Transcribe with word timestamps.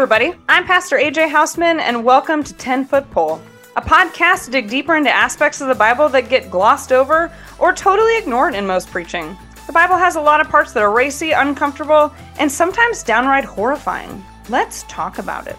everybody. 0.00 0.32
I'm 0.48 0.64
Pastor 0.64 0.96
AJ 0.96 1.28
Houseman, 1.28 1.78
and 1.78 2.02
welcome 2.02 2.42
to 2.42 2.54
10 2.54 2.86
Foot 2.86 3.10
Pole, 3.10 3.38
a 3.76 3.82
podcast 3.82 4.46
to 4.46 4.50
dig 4.50 4.70
deeper 4.70 4.96
into 4.96 5.10
aspects 5.10 5.60
of 5.60 5.68
the 5.68 5.74
Bible 5.74 6.08
that 6.08 6.30
get 6.30 6.50
glossed 6.50 6.90
over 6.90 7.30
or 7.58 7.74
totally 7.74 8.16
ignored 8.16 8.54
in 8.54 8.66
most 8.66 8.88
preaching. 8.88 9.36
The 9.66 9.74
Bible 9.74 9.98
has 9.98 10.16
a 10.16 10.20
lot 10.22 10.40
of 10.40 10.48
parts 10.48 10.72
that 10.72 10.82
are 10.82 10.90
racy, 10.90 11.32
uncomfortable, 11.32 12.14
and 12.38 12.50
sometimes 12.50 13.02
downright 13.02 13.44
horrifying. 13.44 14.24
Let's 14.48 14.84
talk 14.84 15.18
about 15.18 15.46
it. 15.46 15.58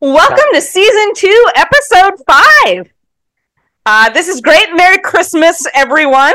Welcome 0.00 0.48
to 0.54 0.60
season 0.60 1.14
two, 1.14 1.46
episode 1.54 2.14
five. 2.26 2.92
Uh, 3.86 4.10
this 4.10 4.26
is 4.26 4.40
great. 4.40 4.74
Merry 4.74 4.98
Christmas, 4.98 5.68
everyone. 5.72 6.34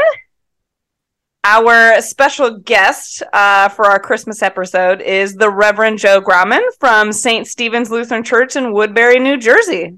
Our 1.49 2.01
special 2.01 2.57
guest 2.57 3.23
uh, 3.31 3.69
for 3.69 3.85
our 3.85 3.99
Christmas 3.99 4.43
episode 4.43 5.01
is 5.01 5.33
the 5.33 5.49
Reverend 5.49 5.97
Joe 5.97 6.19
Grauman 6.19 6.59
from 6.77 7.13
St. 7.13 7.47
Stephen's 7.47 7.89
Lutheran 7.89 8.21
Church 8.21 8.57
in 8.57 8.73
Woodbury, 8.73 9.17
New 9.17 9.37
Jersey. 9.37 9.97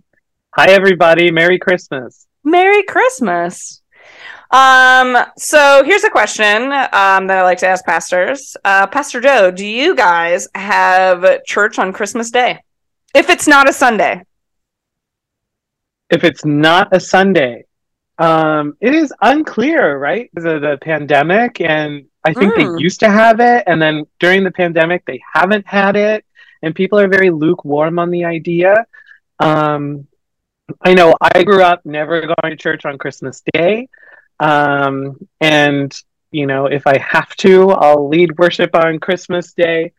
Hi, 0.53 0.69
everybody. 0.69 1.31
Merry 1.31 1.57
Christmas. 1.57 2.27
Merry 2.43 2.83
Christmas. 2.83 3.81
Um, 4.51 5.17
so 5.39 5.81
here's 5.83 6.03
a 6.03 6.11
question 6.11 6.65
um, 6.65 7.25
that 7.25 7.39
I 7.39 7.41
like 7.41 7.57
to 7.57 7.67
ask 7.67 7.83
pastors. 7.83 8.55
Uh, 8.63 8.85
Pastor 8.85 9.19
Joe, 9.19 9.49
do 9.49 9.65
you 9.65 9.95
guys 9.95 10.47
have 10.53 11.43
church 11.45 11.79
on 11.79 11.91
Christmas 11.93 12.29
Day? 12.29 12.59
If 13.15 13.31
it's 13.31 13.47
not 13.47 13.67
a 13.67 13.73
Sunday. 13.73 14.21
If 16.11 16.23
it's 16.23 16.45
not 16.45 16.95
a 16.95 16.99
Sunday, 16.99 17.65
um, 18.19 18.75
it 18.81 18.93
is 18.93 19.13
unclear, 19.21 19.97
right? 19.97 20.29
Because 20.33 20.53
of 20.53 20.61
the 20.61 20.77
pandemic, 20.81 21.61
and 21.61 22.05
I 22.25 22.33
think 22.33 22.53
mm. 22.53 22.77
they 22.77 22.83
used 22.83 22.99
to 22.99 23.09
have 23.09 23.39
it, 23.39 23.63
and 23.65 23.81
then 23.81 24.05
during 24.19 24.43
the 24.43 24.51
pandemic, 24.51 25.05
they 25.05 25.21
haven't 25.33 25.65
had 25.65 25.95
it, 25.95 26.25
and 26.61 26.75
people 26.75 26.99
are 26.99 27.07
very 27.07 27.29
lukewarm 27.29 27.97
on 27.97 28.11
the 28.11 28.25
idea. 28.25 28.85
Um, 29.39 30.05
I 30.81 30.93
know 30.93 31.15
I 31.21 31.43
grew 31.43 31.63
up 31.63 31.85
never 31.85 32.21
going 32.21 32.51
to 32.51 32.57
church 32.57 32.85
on 32.85 32.97
Christmas 32.97 33.41
Day, 33.53 33.87
um, 34.41 35.17
and 35.39 35.97
you 36.31 36.45
know, 36.45 36.65
if 36.65 36.85
I 36.85 36.97
have 36.97 37.33
to, 37.37 37.71
I'll 37.71 38.09
lead 38.09 38.37
worship 38.37 38.75
on 38.75 38.99
Christmas 38.99 39.53
Day. 39.53 39.93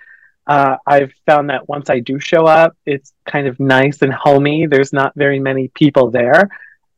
Uh, 0.46 0.76
I've 0.86 1.12
found 1.26 1.48
that 1.48 1.68
once 1.68 1.88
I 1.88 2.00
do 2.00 2.20
show 2.20 2.44
up, 2.46 2.76
it's 2.84 3.14
kind 3.24 3.46
of 3.46 3.58
nice 3.58 4.02
and 4.02 4.12
homey. 4.12 4.66
There's 4.66 4.92
not 4.92 5.14
very 5.16 5.40
many 5.40 5.68
people 5.68 6.10
there. 6.10 6.50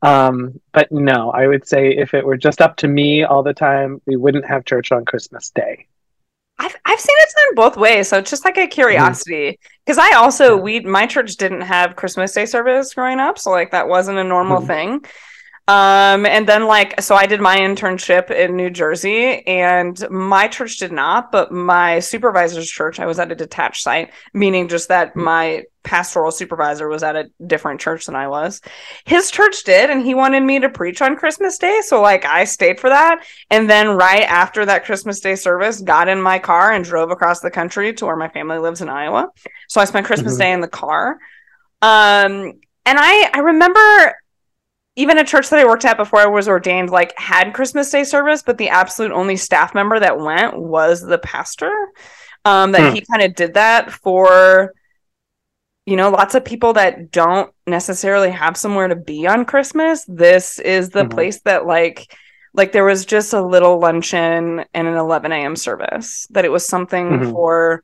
Um, 0.03 0.59
but 0.73 0.91
no, 0.91 1.31
I 1.31 1.47
would 1.47 1.65
say 1.65 1.91
if 1.91 2.13
it 2.13 2.25
were 2.25 2.35
just 2.35 2.61
up 2.61 2.75
to 2.77 2.87
me 2.89 3.23
all 3.23 3.41
the 3.41 3.53
time, 3.53 4.01
we 4.05 4.17
wouldn't 4.17 4.45
have 4.45 4.65
church 4.65 4.91
on 4.91 5.05
Christmas 5.05 5.49
Day. 5.49 5.87
I've 6.59 6.75
I've 6.85 6.99
seen 6.99 7.15
it 7.19 7.29
done 7.35 7.55
both 7.55 7.77
ways, 7.77 8.09
so 8.09 8.17
it's 8.17 8.29
just 8.29 8.45
like 8.45 8.57
a 8.57 8.67
curiosity. 8.67 9.57
Because 9.85 9.97
mm-hmm. 9.97 10.13
I 10.13 10.17
also 10.17 10.57
we 10.57 10.81
my 10.81 11.07
church 11.07 11.37
didn't 11.37 11.61
have 11.61 11.95
Christmas 11.95 12.33
Day 12.33 12.45
service 12.45 12.93
growing 12.93 13.19
up, 13.19 13.39
so 13.39 13.49
like 13.49 13.71
that 13.71 13.87
wasn't 13.87 14.19
a 14.19 14.23
normal 14.23 14.57
mm-hmm. 14.57 14.67
thing. 14.67 15.05
Um, 15.65 16.25
and 16.25 16.45
then 16.45 16.67
like, 16.67 16.99
so 16.99 17.15
I 17.15 17.25
did 17.25 17.39
my 17.39 17.57
internship 17.57 18.29
in 18.29 18.57
New 18.57 18.69
Jersey 18.69 19.47
and 19.47 19.97
my 20.09 20.49
church 20.49 20.75
did 20.75 20.91
not, 20.91 21.31
but 21.31 21.53
my 21.53 21.99
supervisor's 21.99 22.69
church, 22.69 22.99
I 22.99 23.05
was 23.05 23.17
at 23.17 23.31
a 23.31 23.35
detached 23.35 23.81
site, 23.81 24.11
meaning 24.33 24.67
just 24.67 24.89
that 24.89 25.11
mm-hmm. 25.11 25.23
my 25.23 25.63
pastoral 25.83 26.31
supervisor 26.31 26.89
was 26.89 27.01
at 27.01 27.15
a 27.15 27.29
different 27.47 27.79
church 27.79 28.07
than 28.07 28.15
I 28.15 28.27
was. 28.27 28.59
His 29.05 29.31
church 29.31 29.63
did, 29.63 29.89
and 29.89 30.05
he 30.05 30.15
wanted 30.15 30.43
me 30.43 30.59
to 30.59 30.69
preach 30.69 31.01
on 31.01 31.15
Christmas 31.15 31.57
Day. 31.57 31.79
So 31.81 32.01
like 32.01 32.25
I 32.25 32.43
stayed 32.43 32.81
for 32.81 32.89
that. 32.89 33.25
And 33.49 33.69
then 33.69 33.95
right 33.95 34.23
after 34.23 34.65
that 34.65 34.83
Christmas 34.83 35.21
Day 35.21 35.35
service, 35.35 35.79
got 35.79 36.09
in 36.09 36.21
my 36.21 36.39
car 36.39 36.73
and 36.73 36.83
drove 36.83 37.09
across 37.09 37.39
the 37.39 37.51
country 37.51 37.93
to 37.93 38.05
where 38.05 38.17
my 38.17 38.27
family 38.29 38.57
lives 38.57 38.81
in 38.81 38.89
Iowa. 38.89 39.29
So 39.69 39.79
I 39.79 39.85
spent 39.85 40.07
Christmas 40.07 40.33
mm-hmm. 40.33 40.41
Day 40.41 40.51
in 40.51 40.61
the 40.61 40.67
car. 40.67 41.19
Um, 41.81 42.59
and 42.85 42.99
I 42.99 43.29
I 43.33 43.39
remember 43.39 44.15
even 44.95 45.17
a 45.17 45.23
church 45.23 45.49
that 45.49 45.59
I 45.59 45.65
worked 45.65 45.85
at 45.85 45.97
before 45.97 46.19
I 46.19 46.27
was 46.27 46.47
ordained, 46.47 46.89
like 46.89 47.17
had 47.17 47.53
Christmas 47.53 47.89
Day 47.89 48.03
service, 48.03 48.43
but 48.43 48.57
the 48.57 48.69
absolute 48.69 49.11
only 49.11 49.35
staff 49.35 49.73
member 49.73 49.99
that 49.99 50.19
went 50.19 50.57
was 50.57 51.01
the 51.01 51.17
pastor. 51.17 51.73
Um, 52.45 52.73
that 52.73 52.89
hmm. 52.89 52.95
he 52.95 53.05
kind 53.09 53.23
of 53.23 53.35
did 53.35 53.53
that 53.53 53.91
for, 53.91 54.73
you 55.85 55.95
know, 55.95 56.09
lots 56.09 56.35
of 56.35 56.43
people 56.43 56.73
that 56.73 57.09
don't 57.09 57.51
necessarily 57.65 58.31
have 58.31 58.57
somewhere 58.57 58.89
to 58.89 58.95
be 58.95 59.25
on 59.25 59.45
Christmas. 59.45 60.03
This 60.07 60.59
is 60.59 60.89
the 60.89 61.01
mm-hmm. 61.01 61.09
place 61.09 61.41
that 61.41 61.65
like 61.65 62.13
like 62.53 62.71
there 62.71 62.85
was 62.85 63.05
just 63.05 63.33
a 63.33 63.41
little 63.41 63.79
luncheon 63.79 64.65
and 64.73 64.87
an 64.87 64.95
11 64.95 65.31
a.m. 65.31 65.55
service. 65.55 66.27
That 66.31 66.45
it 66.45 66.51
was 66.51 66.65
something 66.65 67.09
mm-hmm. 67.09 67.31
for 67.31 67.83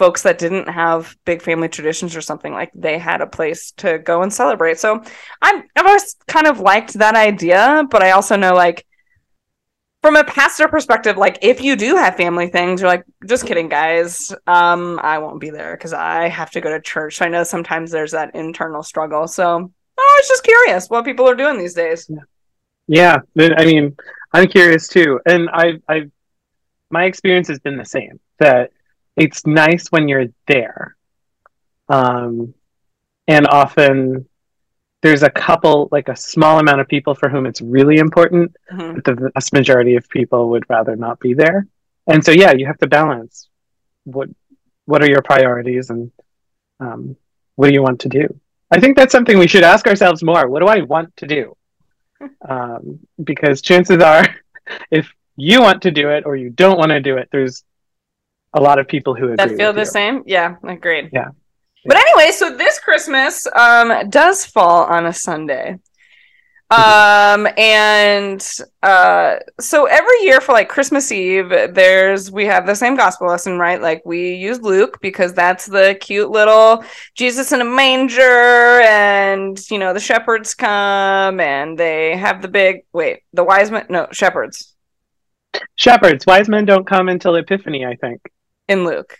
folks 0.00 0.22
that 0.22 0.38
didn't 0.38 0.66
have 0.66 1.14
big 1.26 1.42
family 1.42 1.68
traditions 1.68 2.16
or 2.16 2.22
something 2.22 2.54
like 2.54 2.70
they 2.74 2.96
had 2.96 3.20
a 3.20 3.26
place 3.26 3.72
to 3.72 3.98
go 3.98 4.22
and 4.22 4.32
celebrate. 4.32 4.78
So 4.78 5.02
I'm 5.42 5.62
I've 5.76 5.86
always 5.86 6.16
kind 6.26 6.46
of 6.46 6.58
liked 6.58 6.94
that 6.94 7.14
idea, 7.14 7.84
but 7.90 8.02
I 8.02 8.12
also 8.12 8.34
know 8.34 8.54
like 8.54 8.86
from 10.02 10.16
a 10.16 10.24
pastor 10.24 10.68
perspective, 10.68 11.18
like 11.18 11.36
if 11.42 11.60
you 11.60 11.76
do 11.76 11.96
have 11.96 12.16
family 12.16 12.48
things, 12.48 12.80
you're 12.80 12.88
like, 12.88 13.04
just 13.26 13.44
kidding, 13.44 13.68
guys. 13.68 14.32
Um, 14.46 14.98
I 15.02 15.18
won't 15.18 15.38
be 15.38 15.50
there 15.50 15.76
because 15.76 15.92
I 15.92 16.28
have 16.28 16.50
to 16.52 16.62
go 16.62 16.70
to 16.70 16.80
church. 16.80 17.16
So 17.16 17.26
I 17.26 17.28
know 17.28 17.44
sometimes 17.44 17.90
there's 17.90 18.12
that 18.12 18.34
internal 18.34 18.82
struggle. 18.82 19.28
So 19.28 19.70
I 19.98 20.18
was 20.18 20.28
just 20.28 20.44
curious 20.44 20.88
what 20.88 21.04
people 21.04 21.28
are 21.28 21.34
doing 21.34 21.58
these 21.58 21.74
days. 21.74 22.10
Yeah. 22.88 23.18
yeah. 23.34 23.50
I 23.58 23.66
mean, 23.66 23.94
I'm 24.32 24.48
curious 24.48 24.88
too. 24.88 25.20
And 25.26 25.50
I 25.52 25.74
I 25.86 26.10
my 26.88 27.04
experience 27.04 27.48
has 27.48 27.60
been 27.60 27.76
the 27.76 27.84
same 27.84 28.18
that 28.38 28.70
it's 29.16 29.46
nice 29.46 29.88
when 29.88 30.08
you're 30.08 30.26
there. 30.46 30.96
Um, 31.88 32.54
and 33.26 33.46
often 33.46 34.28
there's 35.02 35.22
a 35.22 35.30
couple, 35.30 35.88
like 35.90 36.08
a 36.08 36.16
small 36.16 36.58
amount 36.58 36.80
of 36.80 36.88
people 36.88 37.14
for 37.14 37.28
whom 37.28 37.46
it's 37.46 37.60
really 37.60 37.98
important, 37.98 38.54
mm-hmm. 38.72 38.94
but 38.94 39.04
the 39.04 39.30
vast 39.34 39.52
majority 39.52 39.96
of 39.96 40.08
people 40.08 40.50
would 40.50 40.64
rather 40.68 40.96
not 40.96 41.18
be 41.20 41.34
there. 41.34 41.66
And 42.06 42.24
so, 42.24 42.32
yeah, 42.32 42.52
you 42.52 42.66
have 42.66 42.78
to 42.78 42.86
balance 42.86 43.48
what 44.04 44.28
what 44.86 45.02
are 45.02 45.08
your 45.08 45.22
priorities 45.22 45.90
and 45.90 46.10
um, 46.80 47.16
what 47.54 47.68
do 47.68 47.72
you 47.72 47.82
want 47.82 48.00
to 48.00 48.08
do. 48.08 48.40
I 48.70 48.80
think 48.80 48.96
that's 48.96 49.12
something 49.12 49.38
we 49.38 49.46
should 49.46 49.62
ask 49.62 49.86
ourselves 49.86 50.22
more. 50.22 50.48
What 50.48 50.60
do 50.60 50.66
I 50.66 50.82
want 50.82 51.16
to 51.18 51.26
do? 51.26 51.56
Um, 52.46 52.98
because 53.24 53.62
chances 53.62 54.02
are, 54.02 54.26
if 54.90 55.10
you 55.36 55.62
want 55.62 55.80
to 55.82 55.90
do 55.90 56.10
it 56.10 56.26
or 56.26 56.36
you 56.36 56.50
don't 56.50 56.76
want 56.76 56.90
to 56.90 57.00
do 57.00 57.16
it, 57.16 57.30
there's 57.32 57.64
a 58.52 58.60
lot 58.60 58.78
of 58.78 58.88
people 58.88 59.14
who 59.14 59.36
that 59.36 59.56
feel 59.56 59.72
the 59.72 59.80
you. 59.80 59.86
same. 59.86 60.22
Yeah, 60.26 60.56
agreed. 60.64 61.10
Yeah. 61.12 61.28
But 61.84 61.96
anyway, 61.96 62.32
so 62.32 62.56
this 62.56 62.78
Christmas 62.78 63.46
um, 63.56 64.10
does 64.10 64.44
fall 64.44 64.84
on 64.84 65.06
a 65.06 65.12
Sunday. 65.12 65.78
Um 66.70 67.48
and 67.58 68.48
uh 68.84 69.38
so 69.58 69.86
every 69.86 70.22
year 70.22 70.40
for 70.40 70.52
like 70.52 70.68
Christmas 70.68 71.10
Eve 71.10 71.48
there's 71.48 72.30
we 72.30 72.46
have 72.46 72.64
the 72.64 72.76
same 72.76 72.94
gospel 72.94 73.26
lesson 73.26 73.58
right 73.58 73.82
like 73.82 74.02
we 74.04 74.34
use 74.34 74.60
Luke 74.60 75.00
because 75.02 75.34
that's 75.34 75.66
the 75.66 75.98
cute 76.00 76.30
little 76.30 76.84
Jesus 77.16 77.50
in 77.50 77.60
a 77.60 77.64
manger 77.64 78.82
and 78.82 79.58
you 79.68 79.78
know 79.80 79.92
the 79.92 79.98
shepherds 79.98 80.54
come 80.54 81.40
and 81.40 81.76
they 81.76 82.16
have 82.16 82.40
the 82.40 82.46
big 82.46 82.84
wait 82.92 83.22
the 83.32 83.42
wise 83.42 83.72
men 83.72 83.86
no 83.88 84.06
shepherds 84.12 84.72
shepherds 85.74 86.24
wise 86.24 86.48
men 86.48 86.66
don't 86.66 86.86
come 86.86 87.08
until 87.08 87.34
epiphany 87.34 87.84
I 87.84 87.96
think 87.96 88.20
in 88.70 88.84
Luke? 88.84 89.18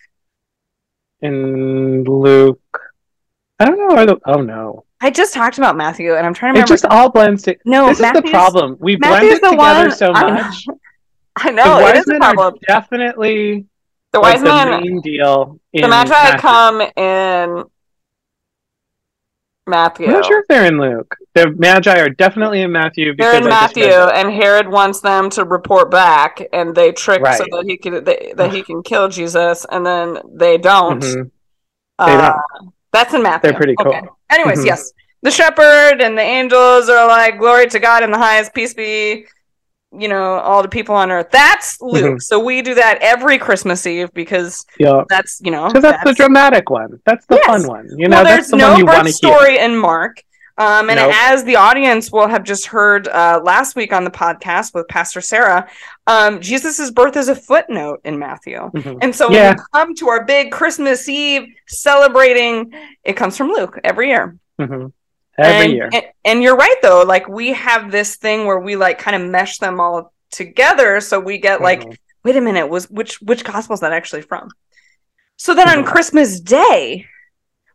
In 1.20 2.04
Luke, 2.04 2.80
I 3.58 3.66
don't 3.66 3.78
know. 3.78 4.06
The, 4.06 4.18
oh 4.26 4.40
no. 4.40 4.84
I 5.02 5.10
just 5.10 5.34
talked 5.34 5.58
about 5.58 5.76
Matthew, 5.76 6.14
and 6.14 6.26
I'm 6.26 6.32
trying 6.32 6.54
to 6.54 6.60
remember. 6.60 6.72
It 6.72 6.74
just 6.74 6.86
all 6.86 7.10
blends. 7.10 7.42
To, 7.42 7.56
no, 7.64 7.88
this 7.88 8.00
Matthew's, 8.00 8.24
is 8.24 8.24
the 8.24 8.30
problem. 8.30 8.76
We 8.80 8.96
blend 8.96 9.26
it 9.26 9.34
together 9.34 9.56
one, 9.56 9.90
so 9.90 10.12
much. 10.12 10.66
I 11.36 11.50
know, 11.50 11.62
I 11.64 11.80
know 11.80 11.88
it 11.88 11.96
is 11.96 12.08
a 12.08 12.18
problem. 12.18 12.54
definitely 12.66 13.66
the 14.12 14.20
wise 14.20 14.42
like, 14.42 14.68
men. 14.68 14.80
The 14.80 14.88
main 14.88 15.00
deal. 15.00 15.60
The 15.72 15.88
Magi 15.88 16.10
Matthew. 16.10 16.38
come 16.38 16.80
in 16.80 17.64
Matthew. 19.70 20.06
I'm 20.06 20.12
not 20.12 20.26
sure 20.26 20.40
if 20.40 20.48
they're 20.48 20.66
in 20.66 20.78
Luke. 20.78 21.16
The 21.34 21.54
Magi 21.56 21.98
are 21.98 22.10
definitely 22.10 22.60
in 22.62 22.72
Matthew. 22.72 23.14
They're 23.16 23.36
in 23.36 23.44
Matthew, 23.44 23.84
and 23.84 24.30
Herod 24.30 24.68
wants 24.68 25.00
them 25.00 25.30
to 25.30 25.44
report 25.44 25.90
back, 25.90 26.42
and 26.52 26.74
they 26.74 26.92
trick 26.92 27.22
right. 27.22 27.38
so 27.38 27.44
that 27.50 27.64
he 27.66 27.76
can 27.76 28.04
they, 28.04 28.34
that 28.36 28.52
he 28.52 28.62
can 28.62 28.82
kill 28.82 29.08
Jesus, 29.08 29.64
and 29.70 29.86
then 29.86 30.18
they 30.32 30.58
don't. 30.58 31.02
Mm-hmm. 31.02 31.28
Uh, 31.98 32.06
they 32.06 32.16
don't. 32.16 32.74
That's 32.92 33.14
in 33.14 33.22
Matthew. 33.22 33.50
They're 33.50 33.56
pretty 33.56 33.76
cool. 33.76 33.94
Okay. 33.94 34.02
Anyways, 34.30 34.58
mm-hmm. 34.58 34.66
yes, 34.66 34.92
the 35.22 35.30
shepherd 35.30 36.02
and 36.02 36.18
the 36.18 36.22
angels 36.22 36.88
are 36.88 37.06
like, 37.06 37.38
"Glory 37.38 37.68
to 37.68 37.78
God 37.78 38.02
in 38.02 38.10
the 38.10 38.18
highest, 38.18 38.52
peace 38.52 38.74
be." 38.74 39.26
You 39.98 40.08
know 40.08 40.34
all 40.38 40.62
the 40.62 40.68
people 40.68 40.94
on 40.94 41.10
earth 41.10 41.28
that's 41.32 41.80
luke 41.80 42.04
mm-hmm. 42.04 42.18
so 42.18 42.38
we 42.38 42.62
do 42.62 42.74
that 42.74 42.98
every 43.00 43.38
christmas 43.38 43.84
eve 43.86 44.12
because 44.14 44.64
yeah. 44.78 45.02
that's 45.08 45.40
you 45.42 45.50
know 45.50 45.66
because 45.66 45.82
that's, 45.82 46.04
that's, 46.04 46.10
the 46.10 46.22
dramatic 46.22 46.70
one 46.70 47.00
that's 47.04 47.26
the 47.26 47.34
yes. 47.36 47.46
fun 47.46 47.66
one 47.66 47.88
you 47.96 48.08
know 48.08 48.16
well, 48.16 48.24
there's 48.24 48.48
that's 48.48 48.50
the 48.52 48.56
no 48.56 48.70
one 48.70 48.78
you 48.78 48.86
birth 48.86 49.10
story 49.10 49.52
hear. 49.52 49.64
in 49.64 49.76
mark 49.76 50.22
Um, 50.58 50.90
and 50.90 50.98
Nope. 50.98 51.14
as 51.14 51.42
the 51.44 51.56
audience 51.56 52.12
will 52.12 52.28
have 52.28 52.44
just 52.44 52.66
heard 52.66 53.08
uh, 53.08 53.40
last 53.42 53.76
week 53.76 53.94
on 53.94 54.04
the 54.04 54.10
podcast 54.10 54.74
with 54.74 54.86
Pastor 54.88 55.22
Sarah, 55.22 55.66
um, 56.06 56.38
Jesus' 56.38 56.90
birth 56.90 57.16
is 57.16 57.28
a 57.28 57.34
footnote 57.34 58.00
in 58.04 58.18
Matthew. 58.18 58.70
Mhm. 58.74 58.98
And 59.00 59.14
so 59.14 59.30
Yeah. 59.30 59.48
when 59.48 59.56
we 59.56 59.62
come 59.72 59.94
to 59.94 60.08
our 60.10 60.24
big 60.24 60.52
Christmas 60.52 61.08
Eve 61.08 61.46
celebrating, 61.66 62.74
it 63.04 63.14
comes 63.14 63.38
from 63.38 63.48
Luke 63.48 63.78
every 63.84 64.08
year. 64.08 64.36
Mhm. 64.60 64.92
Every 65.40 65.64
and, 65.66 65.72
year. 65.74 65.88
And, 65.92 66.02
and 66.24 66.42
you're 66.42 66.56
right 66.56 66.76
though, 66.82 67.02
like 67.02 67.28
we 67.28 67.52
have 67.52 67.90
this 67.90 68.16
thing 68.16 68.46
where 68.46 68.58
we 68.58 68.76
like 68.76 68.98
kind 68.98 69.20
of 69.22 69.28
mesh 69.30 69.58
them 69.58 69.80
all 69.80 70.12
together 70.30 71.00
so 71.00 71.18
we 71.18 71.38
get 71.38 71.60
like 71.60 71.80
Mhm. 71.84 71.96
wait 72.24 72.36
a 72.36 72.40
minute, 72.40 72.68
was 72.68 72.90
which 72.90 73.20
which 73.22 73.42
gospel 73.44 73.74
is 73.74 73.80
that 73.80 73.92
actually 73.92 74.22
from? 74.22 74.50
So 75.36 75.54
then 75.54 75.68
on 75.68 75.84
Mhm. 75.84 75.86
Christmas 75.86 76.40
Day, 76.40 77.06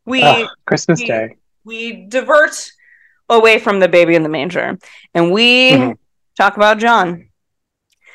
we 0.05 0.21
Ugh, 0.23 0.47
Christmas 0.65 0.99
we- 0.99 1.07
Day. 1.07 1.35
we 1.63 2.05
divert 2.07 2.71
away 3.29 3.57
from 3.59 3.79
the 3.79 3.87
baby 3.87 4.13
in 4.15 4.23
the 4.23 4.29
manger 4.29 4.77
and 5.13 5.31
we 5.31 5.71
Mhm. 5.71 5.97
talk 6.37 6.55
about 6.57 6.77
John. 6.77 7.29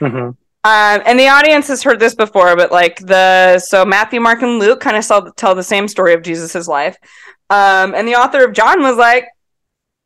Mhm. 0.01 0.37
Um, 0.63 1.03
and 1.07 1.19
the 1.19 1.29
audience 1.29 1.69
has 1.69 1.83
heard 1.83 1.99
this 2.01 2.15
before, 2.15 2.55
but 2.55 2.71
like 2.71 2.99
the 3.01 3.59
so 3.59 3.85
Matthew, 3.85 4.21
Mark, 4.21 4.43
and 4.43 4.59
Luke 4.59 4.79
kind 4.81 4.97
of 4.97 5.07
tell, 5.07 5.33
tell 5.33 5.55
the 5.55 5.63
same 5.63 5.89
story 5.89 6.13
of 6.15 6.23
Jesus's 6.23 6.69
life. 6.69 6.97
Um, 7.49 7.95
and 7.95 8.07
the 8.07 8.15
author 8.15 8.45
of 8.45 8.53
John 8.53 8.83
was 8.83 8.97
like, 8.97 9.27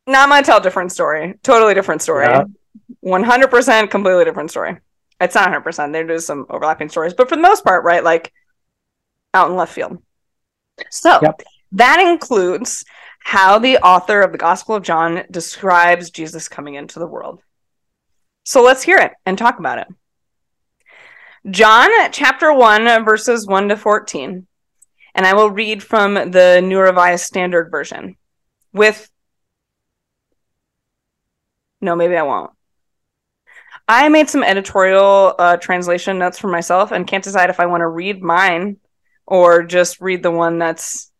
"No, 0.07 0.21
I'm 0.21 0.45
tell 0.45 0.61
different 0.61 0.93
story, 0.93 1.35
totally 1.43 1.75
different 1.75 2.03
story, 2.03 2.27
Yeah. 2.27 2.45
one 3.01 3.23
hundred 3.23 3.51
percent, 3.51 3.91
completely 3.91 4.25
different 4.25 4.51
story. 4.51 4.79
It's 5.21 5.35
not 5.35 5.45
hundred 5.45 5.63
percent. 5.63 5.93
There 5.93 6.11
is 6.11 6.27
some 6.27 6.47
overlapping 6.51 6.89
stories, 6.91 7.15
but 7.15 7.29
for 7.29 7.37
the 7.37 7.43
most 7.43 7.65
part, 7.65 7.85
right, 7.85 8.05
like 8.05 8.33
out 9.33 9.51
in 9.51 9.57
left 9.57 9.73
field. 9.73 10.03
So 10.91 11.19
Yep. 11.23 11.43
that 11.73 12.01
includes 12.01 12.85
how 13.21 13.59
the 13.59 13.79
author 13.79 14.21
of 14.21 14.33
the 14.33 14.39
Gospel 14.39 14.75
of 14.75 14.83
John 14.83 15.25
describes 15.31 16.11
Jesus 16.11 16.49
coming 16.49 16.75
into 16.75 16.99
the 16.99 17.07
world. 17.07 17.41
So 18.45 18.63
let's 18.63 18.83
hear 18.83 18.99
it 18.99 19.13
and 19.25 19.39
talk 19.39 19.59
about 19.59 19.79
it. 19.79 19.89
John 21.51 21.91
chapter 22.11 22.53
1, 22.53 23.05
verses 23.05 23.47
1 23.47 23.69
to 23.69 23.77
14. 23.77 24.47
And 25.15 25.27
I 25.27 25.35
will 25.35 25.51
read 25.51 25.83
from 25.83 26.15
the 26.15 26.61
New 26.63 26.79
Revised 26.79 27.25
Standard 27.25 27.71
Version 27.71 28.17
with. 28.73 29.11
No, 31.85 31.95
maybe 31.95 32.17
I 32.17 32.23
won't. 32.23 32.51
I 33.87 34.09
made 34.09 34.31
some 34.31 34.43
editorial 34.43 35.35
uh, 35.39 35.59
translation 35.59 36.19
notes 36.19 36.39
for 36.39 36.49
myself 36.49 36.93
and 36.93 37.07
can't 37.07 37.23
decide 37.23 37.51
if 37.51 37.61
I 37.61 37.67
want 37.67 37.83
to 37.83 37.89
read 37.89 38.23
mine 38.23 38.79
or 39.27 39.63
just 39.63 40.01
read 40.01 40.23
the 40.23 40.31
one 40.31 40.59
that's 40.59 41.13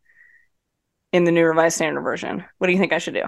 in 1.13 1.23
the 1.23 1.31
New 1.31 1.45
Revised 1.45 1.75
Standard 1.75 2.01
Version. 2.01 2.43
What 2.57 2.65
do 2.65 2.73
you 2.73 2.79
think 2.79 2.93
I 2.93 2.97
should 2.97 3.13
do? 3.13 3.25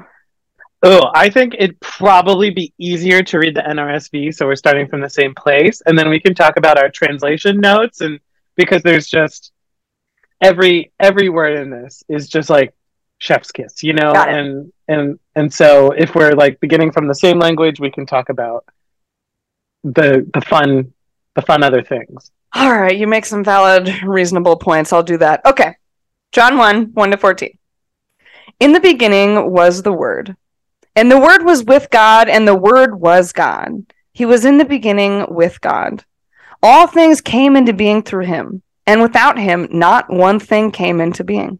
Oh, 0.81 1.12
I 1.13 1.30
think 1.30 1.54
it'd 1.60 1.80
probably 1.80 2.50
be 2.50 2.74
easier 2.80 3.22
to 3.22 3.38
read 3.38 3.56
the 3.56 3.62
NRSV, 3.62 4.33
so 4.33 4.48
we're 4.48 4.56
starting 4.56 4.88
from 4.88 5.01
the 5.01 5.10
same 5.10 5.36
place, 5.36 5.80
and 5.86 5.98
then 5.98 6.10
we 6.10 6.19
can 6.19 6.33
talk 6.33 6.57
about 6.57 6.80
our 6.80 6.90
translation 6.90 7.60
notes, 7.60 8.01
and 8.01 8.19
because 8.56 8.81
there's 8.81 9.07
just 9.07 9.51
every 10.42 10.92
every 11.00 11.30
word 11.30 11.60
in 11.60 11.69
this 11.69 12.04
is 12.10 12.28
just 12.28 12.50
like 12.50 12.74
chef's 13.19 13.51
kiss, 13.51 13.83
you 13.83 13.94
know, 13.94 14.12
and 14.12 14.72
and 14.88 15.19
and 15.36 15.54
so 15.54 15.92
if 15.92 16.16
we're 16.16 16.34
like 16.34 16.60
beginning 16.60 16.92
from 16.92 17.07
the 17.07 17.16
same 17.16 17.39
language, 17.39 17.80
we 17.80 17.92
can 17.92 18.06
talk 18.06 18.30
about 18.30 18.66
the 19.84 20.30
the 20.34 20.42
fun 20.42 20.94
the 21.36 21.42
fun 21.42 21.63
other 21.63 21.84
things. 21.84 22.31
All 22.54 22.72
right, 22.72 22.98
you 22.98 23.07
make 23.07 23.25
some 23.25 23.44
valid, 23.44 24.04
reasonable 24.04 24.57
points. 24.57 24.92
I'll 24.92 25.04
do 25.04 25.18
that. 25.18 25.45
Okay. 25.45 25.75
John 26.31 26.57
1 26.57 26.94
1 26.94 27.12
to 27.12 27.18
14. 27.18 27.57
In 28.60 28.74
the 28.74 28.80
beginning 28.80 29.51
was 29.51 29.81
the 29.81 29.94
Word, 29.94 30.36
and 30.95 31.12
the 31.12 31.19
Word 31.19 31.44
was 31.44 31.63
with 31.63 31.90
God, 31.90 32.28
and 32.28 32.48
the 32.48 32.56
Word 32.56 33.00
was 33.00 33.31
God. 33.31 33.94
He 34.13 34.25
was 34.25 34.45
in 34.45 34.57
the 34.57 34.66
beginning 34.66 35.25
with 35.30 35.62
God. 35.62 36.04
All 36.63 36.88
things 36.88 37.22
came 37.22 37.56
into 37.56 37.74
being 37.74 38.01
through 38.01 38.25
him, 38.25 38.63
and 38.88 39.01
without 39.01 39.38
him, 39.38 39.68
not 39.72 40.10
one 40.10 40.40
thing 40.40 40.72
came 40.72 41.00
into 41.00 41.24
being. 41.24 41.60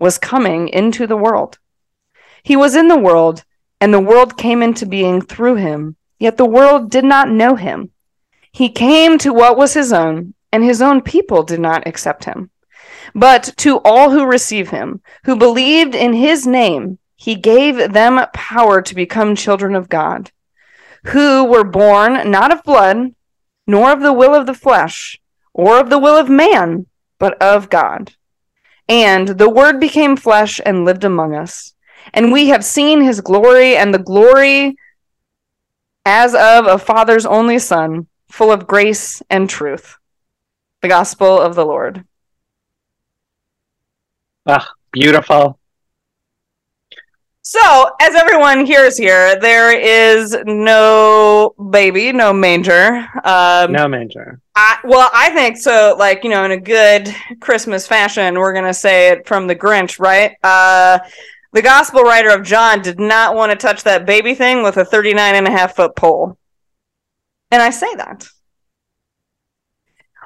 was 0.00 0.18
coming 0.18 0.68
into 0.68 1.06
the 1.06 1.16
world. 1.16 1.58
He 2.42 2.56
was 2.56 2.74
in 2.74 2.88
the 2.88 2.98
world, 2.98 3.44
and 3.80 3.92
the 3.92 4.00
world 4.00 4.36
came 4.36 4.62
into 4.62 4.86
being 4.86 5.20
through 5.20 5.56
him, 5.56 5.96
yet 6.18 6.36
the 6.36 6.46
world 6.46 6.90
did 6.90 7.04
not 7.04 7.30
know 7.30 7.54
him. 7.54 7.90
He 8.50 8.70
came 8.70 9.18
to 9.18 9.32
what 9.32 9.56
was 9.56 9.74
his 9.74 9.92
own, 9.92 10.34
and 10.52 10.64
his 10.64 10.82
own 10.82 11.02
people 11.02 11.42
did 11.42 11.60
not 11.60 11.86
accept 11.86 12.24
him. 12.24 12.50
But 13.14 13.54
to 13.58 13.78
all 13.84 14.10
who 14.10 14.24
receive 14.24 14.70
him, 14.70 15.02
who 15.24 15.36
believed 15.36 15.94
in 15.94 16.12
his 16.14 16.46
name, 16.46 16.98
he 17.16 17.34
gave 17.34 17.92
them 17.92 18.20
power 18.32 18.80
to 18.82 18.94
become 18.94 19.36
children 19.36 19.74
of 19.74 19.88
God, 19.88 20.30
who 21.04 21.44
were 21.44 21.64
born 21.64 22.30
not 22.30 22.52
of 22.52 22.64
blood, 22.64 23.14
nor 23.66 23.92
of 23.92 24.00
the 24.00 24.12
will 24.12 24.34
of 24.34 24.46
the 24.46 24.54
flesh, 24.54 25.20
or 25.52 25.78
of 25.78 25.90
the 25.90 25.98
will 25.98 26.16
of 26.16 26.28
man, 26.28 26.86
but 27.18 27.40
of 27.42 27.68
God. 27.68 28.14
And 28.90 29.28
the 29.28 29.48
Word 29.48 29.78
became 29.78 30.16
flesh 30.16 30.60
and 30.66 30.84
lived 30.84 31.04
among 31.04 31.32
us. 31.32 31.74
And 32.12 32.32
we 32.32 32.48
have 32.48 32.64
seen 32.64 33.00
his 33.00 33.20
glory, 33.20 33.76
and 33.76 33.94
the 33.94 34.00
glory 34.00 34.76
as 36.04 36.34
of 36.34 36.66
a 36.66 36.76
Father's 36.76 37.24
only 37.24 37.60
Son, 37.60 38.08
full 38.28 38.50
of 38.50 38.66
grace 38.66 39.22
and 39.30 39.48
truth. 39.48 39.96
The 40.82 40.88
Gospel 40.88 41.40
of 41.40 41.54
the 41.54 41.64
Lord. 41.64 42.04
Ah, 44.44 44.72
Beautiful. 44.90 45.59
So, 47.52 47.90
as 48.00 48.14
everyone 48.14 48.64
hears 48.64 48.96
here, 48.96 49.34
there 49.40 49.76
is 49.76 50.36
no 50.46 51.52
baby, 51.70 52.12
no 52.12 52.32
manger. 52.32 53.04
Um, 53.24 53.72
No 53.72 53.88
manger. 53.88 54.40
I, 54.54 54.78
well, 54.84 55.10
I 55.12 55.30
think 55.30 55.56
so. 55.56 55.96
Like 55.98 56.22
you 56.22 56.30
know, 56.30 56.44
in 56.44 56.52
a 56.52 56.60
good 56.60 57.12
Christmas 57.40 57.88
fashion, 57.88 58.38
we're 58.38 58.52
gonna 58.52 58.72
say 58.72 59.08
it 59.08 59.26
from 59.26 59.48
the 59.48 59.56
Grinch, 59.56 59.98
right? 59.98 60.36
Uh, 60.44 61.00
the 61.52 61.60
gospel 61.60 62.02
writer 62.02 62.30
of 62.30 62.44
John 62.44 62.82
did 62.82 63.00
not 63.00 63.34
want 63.34 63.50
to 63.50 63.56
touch 63.56 63.82
that 63.82 64.06
baby 64.06 64.34
thing 64.36 64.62
with 64.62 64.76
a 64.76 64.84
39 64.84 65.34
and 65.34 65.48
a 65.48 65.50
half 65.50 65.74
foot 65.74 65.96
pole, 65.96 66.38
and 67.50 67.60
I 67.60 67.70
say 67.70 67.92
that. 67.96 68.28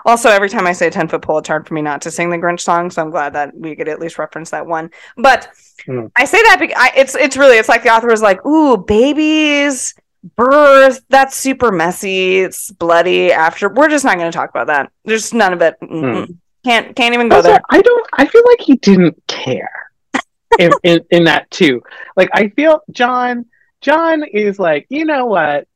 Also, 0.04 0.28
every 0.28 0.49
time 0.50 0.66
I 0.66 0.73
say 0.73 0.90
10 0.90 1.08
foot 1.08 1.23
pole, 1.23 1.38
it's 1.38 1.49
hard 1.49 1.66
for 1.66 1.75
me 1.75 1.82
not 1.82 2.02
to 2.02 2.11
sing 2.11 2.30
the 2.30 2.37
Grinch 2.37 2.61
song, 2.61 2.90
so 2.90 3.02
I'm 3.02 3.11
glad 3.11 3.32
that 3.34 3.56
we 3.56 3.75
could 3.75 3.88
at 3.88 4.00
least 4.00 4.18
reference 4.18 4.50
that 4.50 4.66
one. 4.66 4.90
But 5.16 5.49
Hmm. 5.87 6.06
I 6.16 6.25
say 6.25 6.38
that 6.42 6.56
because 6.61 6.76
I, 6.78 6.92
it's 6.96 7.14
it's 7.14 7.37
really 7.37 7.56
it's 7.58 7.68
like 7.68 7.82
the 7.82 7.90
author 7.90 8.06
was 8.06 8.23
like, 8.23 8.44
"Ooh, 8.46 8.76
babies, 8.76 9.94
birth, 10.37 11.00
that's 11.11 11.37
super 11.37 11.73
messy. 11.73 12.38
It's 12.38 12.70
bloody." 12.70 13.32
After 13.32 13.68
we're 13.68 13.88
just 13.88 14.04
not 14.04 14.16
going 14.16 14.30
to 14.30 14.37
talk 14.37 14.50
about 14.50 14.68
that. 14.68 14.90
There's 15.04 15.34
none 15.34 15.52
of 15.52 15.61
it. 15.62 15.75
Mm-mm. 15.82 16.37
Can't 16.64 16.94
can't 16.96 17.12
even 17.14 17.28
go 17.28 17.37
Also, 17.37 17.49
there. 17.49 17.61
I 17.70 17.82
don't. 17.82 18.06
I 18.14 18.25
feel 18.26 18.42
like 18.46 18.61
he 18.61 18.76
didn't 18.76 19.20
care 19.26 19.90
in, 20.58 20.70
in 20.84 21.00
in 21.11 21.25
that 21.25 21.50
too. 21.50 21.82
Like 22.16 22.30
I 22.32 22.49
feel 22.50 22.80
John. 22.90 23.46
John 23.80 24.25
is 24.25 24.58
like, 24.58 24.87
you 24.88 25.04
know 25.04 25.26
what? 25.26 25.66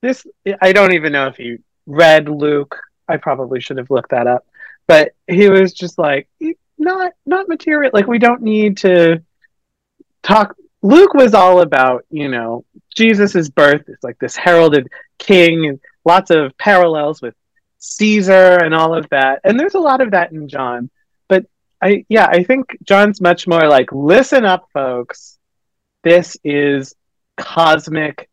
This 0.00 0.24
I 0.62 0.72
don't 0.72 0.92
even 0.94 1.12
know 1.12 1.26
if 1.26 1.36
he 1.36 1.58
read 1.86 2.28
Luke. 2.28 2.78
I 3.08 3.16
probably 3.16 3.60
should 3.60 3.78
have 3.78 3.90
looked 3.90 4.10
that 4.10 4.26
up. 4.26 4.46
But 4.86 5.12
he 5.26 5.48
was 5.48 5.72
just 5.72 5.98
like, 5.98 6.28
not 6.78 7.12
not 7.26 7.48
material. 7.48 7.90
Like 7.92 8.06
we 8.06 8.18
don't 8.18 8.42
need 8.42 8.78
to 8.78 9.22
talk. 10.22 10.56
Luke 10.82 11.14
was 11.14 11.34
all 11.34 11.60
about, 11.60 12.04
you 12.10 12.28
know, 12.28 12.64
Jesus's 12.94 13.50
birth. 13.50 13.84
It's 13.88 14.04
like 14.04 14.18
this 14.18 14.36
heralded 14.36 14.88
king, 15.18 15.66
and 15.66 15.80
lots 16.04 16.30
of 16.30 16.56
parallels 16.56 17.20
with 17.20 17.34
Caesar 17.78 18.58
and 18.62 18.74
all 18.74 18.94
of 18.94 19.08
that. 19.10 19.40
And 19.44 19.58
there's 19.58 19.74
a 19.74 19.80
lot 19.80 20.00
of 20.00 20.12
that 20.12 20.32
in 20.32 20.48
John. 20.48 20.90
But 21.28 21.46
I 21.82 22.04
yeah, 22.08 22.26
I 22.26 22.42
think 22.44 22.76
John's 22.82 23.20
much 23.20 23.46
more 23.46 23.68
like 23.68 23.92
listen 23.92 24.44
up 24.44 24.68
folks. 24.72 25.38
This 26.04 26.36
is 26.44 26.94
cosmic 27.36 28.28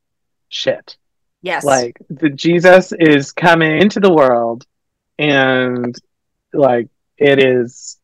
shit. 0.50 0.98
Yes. 1.46 1.64
Like 1.64 1.96
the 2.10 2.30
Jesus 2.30 2.92
is 3.00 3.32
coming 3.32 3.80
into 3.80 4.00
the 4.00 4.12
world 4.12 4.66
and 5.20 5.96
like 6.52 6.90
it 7.18 7.38
is 7.42 7.98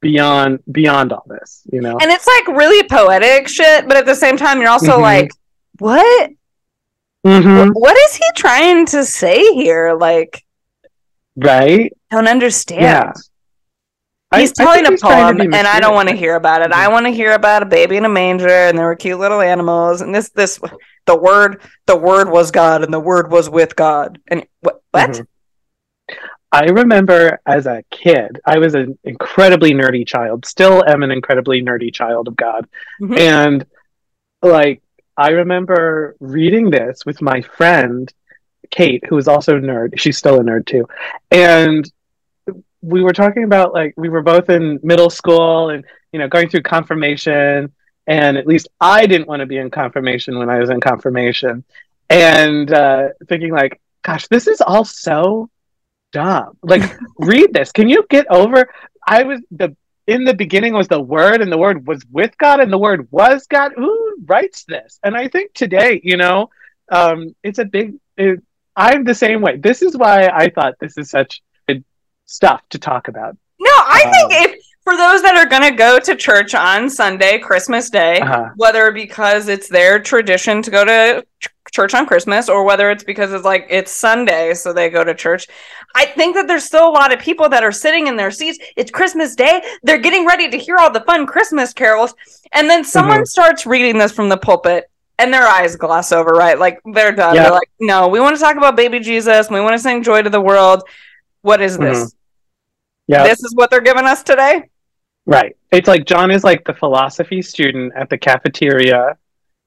beyond 0.00 0.58
beyond 0.70 1.12
all 1.12 1.24
this, 1.28 1.62
you 1.72 1.80
know. 1.80 1.96
and 1.98 2.10
it's 2.10 2.26
like 2.26 2.48
really 2.58 2.86
poetic 2.88 3.46
shit, 3.48 3.86
but 3.86 3.96
at 3.96 4.06
the 4.06 4.14
same 4.14 4.36
time, 4.36 4.60
you're 4.60 4.68
also 4.70 4.98
Mhm. 4.98 5.02
like, 5.02 5.30
what? 5.78 6.30
Mhm. 7.24 7.70
What 7.74 7.96
is 7.96 8.16
he 8.16 8.24
trying 8.34 8.86
to 8.86 9.04
say 9.04 9.54
here? 9.54 9.94
Like, 9.94 10.42
Right? 11.36 11.92
I 12.10 12.14
don't 12.16 12.28
understand. 12.28 12.82
Yeah. 12.82 13.12
He's 14.38 14.52
I 14.58 14.64
telling 14.64 14.86
a 14.86 14.90
he's 14.90 15.00
trying 15.00 15.36
poem, 15.38 15.54
and 15.54 15.66
I 15.66 15.78
don't 15.80 15.94
want 15.94 16.08
to 16.08 16.16
hear 16.16 16.34
about 16.34 16.62
it. 16.62 16.72
I 16.72 16.88
want 16.88 17.06
to 17.06 17.12
hear 17.12 17.32
about 17.32 17.62
a 17.62 17.66
baby 17.66 17.96
in 17.96 18.04
a 18.04 18.08
manger, 18.08 18.48
and 18.48 18.76
there 18.76 18.86
were 18.86 18.96
cute 18.96 19.18
little 19.20 19.40
animals, 19.40 20.00
and 20.00 20.12
this, 20.14 20.28
this, 20.30 20.58
the 21.06 21.16
word, 21.16 21.60
the 21.86 21.96
word 21.96 22.30
was 22.30 22.50
God, 22.50 22.82
and 22.82 22.92
the 22.92 23.00
word 23.00 23.30
was 23.30 23.48
with 23.50 23.76
God, 23.76 24.18
and 24.28 24.46
what? 24.60 24.80
What? 24.90 25.10
Mhm. 25.10 25.26
I 26.52 26.66
remember 26.66 27.40
as 27.46 27.66
a 27.66 27.82
kid, 27.90 28.40
I 28.46 28.58
was 28.58 28.74
an 28.74 28.96
incredibly 29.02 29.72
nerdy 29.72 30.06
child, 30.06 30.46
still 30.46 30.84
am 30.86 31.02
an 31.02 31.10
incredibly 31.10 31.60
nerdy 31.62 31.92
child 31.92 32.28
of 32.28 32.36
God. 32.36 32.68
Mhm. 33.00 33.18
And 33.18 33.66
like, 34.40 34.80
I 35.16 35.30
remember 35.30 36.14
reading 36.20 36.70
this 36.70 37.04
with 37.04 37.20
my 37.20 37.40
friend, 37.40 38.12
Kate, 38.70 39.04
who 39.08 39.18
is 39.18 39.26
also 39.26 39.56
a 39.56 39.60
nerd. 39.60 39.98
She's 39.98 40.16
still 40.16 40.40
a 40.40 40.44
nerd 40.44 40.66
too. 40.66 40.86
And 41.32 41.90
we 42.82 43.02
were 43.02 43.12
talking 43.12 43.44
about 43.44 43.72
like, 43.72 43.94
we 43.96 44.08
were 44.08 44.22
both 44.22 44.48
in 44.48 44.78
middle 44.82 45.10
school 45.10 45.70
and, 45.70 45.84
you 46.12 46.18
know, 46.20 46.28
going 46.28 46.48
through 46.48 46.62
confirmation. 46.62 47.72
And 48.06 48.36
at 48.36 48.46
least 48.46 48.68
I 48.80 49.06
didn't 49.06 49.28
want 49.28 49.40
to 49.40 49.46
be 49.46 49.56
in 49.56 49.70
confirmation 49.70 50.38
when 50.38 50.50
I 50.50 50.58
was 50.58 50.70
in 50.70 50.80
confirmation. 50.80 51.64
And 52.10 52.72
uh, 52.72 53.08
thinking, 53.28 53.52
like, 53.52 53.80
gosh, 54.02 54.26
this 54.28 54.46
is 54.46 54.60
all 54.60 54.84
so 54.84 55.48
dumb. 56.12 56.56
Like, 56.62 56.82
read 57.18 57.52
this. 57.52 57.72
Can 57.72 57.88
you 57.88 58.04
get 58.10 58.26
over? 58.30 58.68
I 59.06 59.22
was 59.22 59.40
the 59.50 59.74
in 60.06 60.24
the 60.24 60.34
beginning 60.34 60.74
was 60.74 60.88
the 60.88 61.00
word, 61.00 61.40
and 61.40 61.50
the 61.50 61.56
word 61.58 61.86
was 61.86 62.04
with 62.12 62.36
God, 62.36 62.60
and 62.60 62.70
the 62.70 62.78
word 62.78 63.08
was 63.10 63.46
God. 63.46 63.72
Who 63.74 64.16
writes 64.26 64.64
this? 64.64 64.98
And 65.02 65.16
I 65.16 65.28
think 65.28 65.54
today, 65.54 66.00
you 66.04 66.18
know, 66.18 66.50
um, 66.92 67.34
it's 67.42 67.58
a 67.58 67.64
big. 67.64 67.94
It, 68.16 68.42
I'm 68.76 69.04
the 69.04 69.14
same 69.14 69.40
way. 69.40 69.56
This 69.56 69.82
is 69.82 69.96
why 69.96 70.28
I 70.28 70.50
thought 70.50 70.74
this 70.80 70.98
is 70.98 71.08
such 71.08 71.42
good 71.66 71.84
stuff 72.26 72.60
to 72.70 72.78
talk 72.78 73.08
about. 73.08 73.36
No, 73.58 73.70
I 73.72 74.02
Um, 74.04 74.12
think 74.12 74.32
if 74.50 74.64
for 74.84 74.96
those 74.96 75.22
that 75.22 75.34
are 75.36 75.46
going 75.46 75.62
to 75.62 75.70
go 75.76 75.98
to 75.98 76.14
church 76.14 76.54
on 76.54 76.88
Sunday, 76.90 77.38
Christmas 77.38 77.88
Day, 77.90 78.20
Uh-huh. 78.20 78.50
whether 78.56 78.92
because 78.92 79.48
it's 79.48 79.68
their 79.68 79.98
tradition 79.98 80.60
to 80.62 80.70
go 80.70 80.84
to 80.84 81.24
ch- 81.40 81.48
church 81.72 81.94
on 81.94 82.04
Christmas 82.06 82.48
or 82.50 82.64
whether 82.64 82.90
it's 82.90 83.02
because 83.02 83.32
it's 83.32 83.44
like 83.44 83.66
it's 83.70 83.90
Sunday, 83.90 84.52
so 84.54 84.72
they 84.72 84.90
go 84.90 85.02
to 85.02 85.14
church, 85.14 85.46
I 85.94 86.04
think 86.06 86.34
that 86.36 86.46
there's 86.46 86.64
still 86.64 86.86
a 86.88 86.90
lot 86.90 87.12
of 87.14 87.18
people 87.18 87.48
that 87.48 87.64
are 87.64 87.72
sitting 87.72 88.08
in 88.08 88.16
their 88.16 88.30
seats. 88.30 88.58
It's 88.76 88.90
Christmas 88.90 89.34
Day. 89.34 89.62
They're 89.84 89.98
getting 89.98 90.26
ready 90.26 90.50
to 90.50 90.58
hear 90.58 90.76
all 90.76 90.90
the 90.90 91.00
fun 91.02 91.26
Christmas 91.26 91.72
carols. 91.72 92.14
And 92.52 92.68
then 92.68 92.84
someone 92.84 93.18
Mm-hmm. 93.18 93.24
starts 93.26 93.64
reading 93.66 93.98
this 93.98 94.12
from 94.12 94.28
the 94.28 94.36
pulpit. 94.36 94.90
And 95.16 95.32
their 95.32 95.46
eyes 95.46 95.76
gloss 95.76 96.10
over, 96.10 96.32
right? 96.32 96.58
Like 96.58 96.80
they're 96.92 97.12
done. 97.12 97.36
Yeah. 97.36 97.44
They're 97.44 97.52
like, 97.52 97.70
no, 97.78 98.08
we 98.08 98.18
want 98.18 98.34
to 98.34 98.42
talk 98.42 98.56
about 98.56 98.74
baby 98.74 98.98
Jesus. 98.98 99.48
We 99.48 99.60
want 99.60 99.74
to 99.74 99.78
sing 99.78 100.02
joy 100.02 100.22
to 100.22 100.28
the 100.28 100.40
world. 100.40 100.82
What 101.42 101.60
is 101.60 101.78
this? 101.78 101.98
Mhm. 102.06 102.14
Yeah, 103.06 103.22
This 103.22 103.44
is 103.44 103.54
what 103.54 103.70
they're 103.70 103.80
giving 103.80 104.06
us 104.06 104.24
today? 104.24 104.64
Right. 105.26 105.56
It's 105.72 105.88
like 105.88 106.04
John 106.04 106.30
is 106.30 106.44
like 106.44 106.64
the 106.64 106.74
philosophy 106.74 107.42
student 107.42 107.92
at 107.96 108.10
the 108.10 108.18
cafeteria 108.18 109.16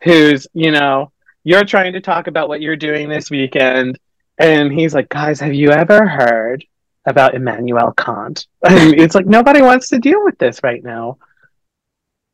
who's, 0.04 0.48
you 0.54 0.72
know, 0.72 1.12
you're 1.44 1.66
trying 1.66 1.94
to 1.94 2.02
talk 2.02 2.28
about 2.28 2.48
what 2.48 2.62
you're 2.62 2.76
doing 2.76 3.10
this 3.10 3.32
weekend. 3.32 3.98
And 4.38 4.72
he's 4.72 4.94
like, 4.94 5.10
guys, 5.10 5.40
have 5.40 5.54
you 5.54 5.72
ever 5.72 6.08
heard 6.08 6.64
about 7.06 7.36
Immanuel 7.36 7.94
Kant? 7.94 8.48
It's 8.64 9.16
like, 9.16 9.26
nobody 9.26 9.62
wants 9.62 9.90
to 9.90 10.00
deal 10.00 10.24
with 10.24 10.38
this 10.38 10.62
right 10.64 10.84
now. 10.84 11.18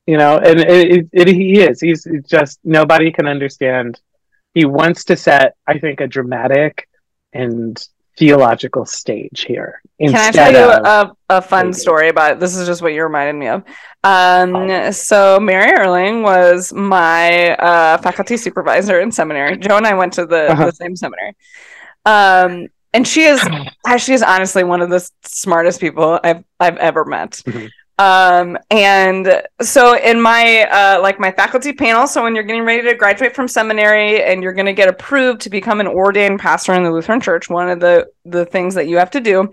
You 0.06 0.18
know, 0.18 0.38
and 0.38 0.60
it, 0.60 0.92
it, 0.92 1.10
it, 1.14 1.28
he 1.30 1.62
is. 1.62 1.80
He's 1.80 2.06
just, 2.28 2.60
nobody 2.66 3.12
can 3.12 3.26
understand. 3.26 4.02
He 4.54 4.66
wants 4.66 5.06
to 5.06 5.16
set, 5.16 5.56
I 5.66 5.80
think, 5.80 6.02
a 6.02 6.08
dramatic 6.08 6.90
and 7.32 7.82
theological 8.18 8.86
stage 8.86 9.46
here. 9.48 9.82
Can 10.00 10.16
I 10.16 10.32
tell 10.32 10.52
you 10.52 10.70
a, 10.70 11.16
a 11.30 11.42
fun 11.42 11.68
Maybe. 11.68 11.74
story 11.78 12.10
about 12.10 12.40
this? 12.40 12.56
Is 12.56 12.68
just 12.68 12.82
what 12.82 12.94
you 12.94 13.04
reminded 13.04 13.34
me 13.36 13.48
of. 13.48 13.64
Um, 14.04 14.92
so 14.92 15.40
Mary 15.40 15.72
Erling 15.72 16.24
was 16.24 16.74
my 16.74 17.56
uh, 17.56 17.98
faculty 18.00 18.36
supervisor 18.38 19.00
in 19.00 19.12
seminary. 19.12 19.58
Joe 19.58 19.78
and 19.78 19.88
I 19.88 19.94
went 19.94 20.14
to 20.14 20.26
the, 20.26 20.52
Uh-huh. 20.52 20.66
the 20.66 20.72
same 20.74 20.96
seminary. 20.96 21.36
Um, 22.06 22.68
and 22.94 23.08
she 23.08 23.24
is 23.24 23.42
she 23.98 24.14
is 24.14 24.22
honestly 24.24 24.64
one 24.64 24.82
of 24.82 24.90
the 24.90 25.08
smartest 25.24 25.80
people 25.80 26.20
I've 26.24 26.44
I've 26.60 26.78
ever 26.78 27.06
met. 27.06 27.32
Mhm. 27.46 27.70
Um, 28.00 28.58
and 28.72 29.44
so 29.62 29.96
in 29.98 30.20
my 30.20 30.64
uh, 30.64 31.00
like 31.02 31.20
my 31.20 31.32
faculty 31.32 31.74
panel, 31.74 32.08
so 32.08 32.24
when 32.24 32.34
you're 32.34 32.44
getting 32.44 32.66
ready 32.66 32.82
to 32.88 32.96
graduate 32.96 33.36
from 33.36 33.48
seminary 33.48 34.24
and 34.24 34.42
you're 34.42 34.54
going 34.54 34.66
to 34.66 34.74
get 34.74 34.90
approved 34.90 35.42
to 35.42 35.50
become 35.50 35.80
an 35.80 35.88
ordained 35.88 36.40
pastor 36.40 36.74
in 36.74 36.84
the 36.84 36.92
Lutheran 36.92 37.22
Church, 37.22 37.50
one 37.50 37.70
of 37.70 37.80
the 37.80 38.08
the 38.26 38.46
things 38.46 38.74
that 38.76 38.88
you 38.88 38.98
have 38.98 39.12
to 39.12 39.20
do 39.20 39.52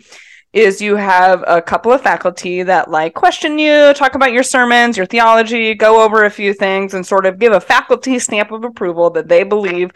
is 0.53 0.83
you 0.83 0.97
have 0.97 1.45
a 1.47 1.63
couple 1.63 1.93
of 1.93 2.01
faculty 2.01 2.63
that 2.63 2.91
like 2.91 3.15
question 3.15 3.59
you, 3.59 3.93
talk 3.95 4.15
about 4.15 4.33
your 4.33 4.43
sermons, 4.43 4.97
your 4.97 5.07
theology, 5.07 5.75
go 5.75 6.03
over 6.03 6.25
a 6.25 6.31
few 6.31 6.55
things, 6.55 6.95
and 6.95 7.07
sort 7.07 7.27
of 7.27 7.39
give 7.39 7.53
a 7.53 7.61
faculty 7.61 8.19
stamp 8.19 8.51
of 8.51 8.65
approval 8.65 9.11
that 9.11 9.29
they 9.29 9.45
believe 9.45 9.91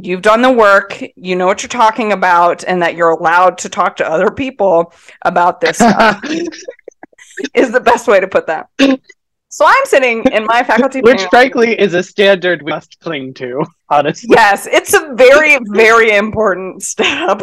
you've 0.00 0.22
done 0.22 0.42
the 0.42 0.52
work, 0.52 1.02
you 1.16 1.34
know 1.34 1.46
what 1.46 1.62
you're 1.62 1.68
talking 1.68 2.12
about, 2.12 2.62
and 2.64 2.82
that 2.82 2.94
you're 2.94 3.10
allowed 3.10 3.58
to 3.58 3.68
talk 3.68 3.96
to 3.96 4.08
other 4.08 4.30
people 4.30 4.92
about 5.22 5.60
this 5.60 5.76
stuff. 5.76 6.22
is 7.54 7.72
the 7.72 7.80
best 7.80 8.08
way 8.08 8.20
to 8.20 8.28
put 8.28 8.46
that. 8.46 8.68
So 9.48 9.64
I'm 9.66 9.84
sitting 9.84 10.24
in 10.32 10.44
my 10.44 10.62
faculty 10.64 11.00
Which, 11.00 11.16
panel. 11.16 11.30
frankly, 11.30 11.78
is 11.80 11.94
a 11.94 12.02
standard 12.02 12.62
we 12.62 12.72
must 12.72 12.98
cling 13.00 13.32
to, 13.34 13.64
honestly. 13.88 14.28
Yes, 14.32 14.66
it's 14.66 14.92
a 14.92 15.14
very, 15.14 15.56
very 15.72 16.14
important 16.16 16.82
step. 16.82 17.42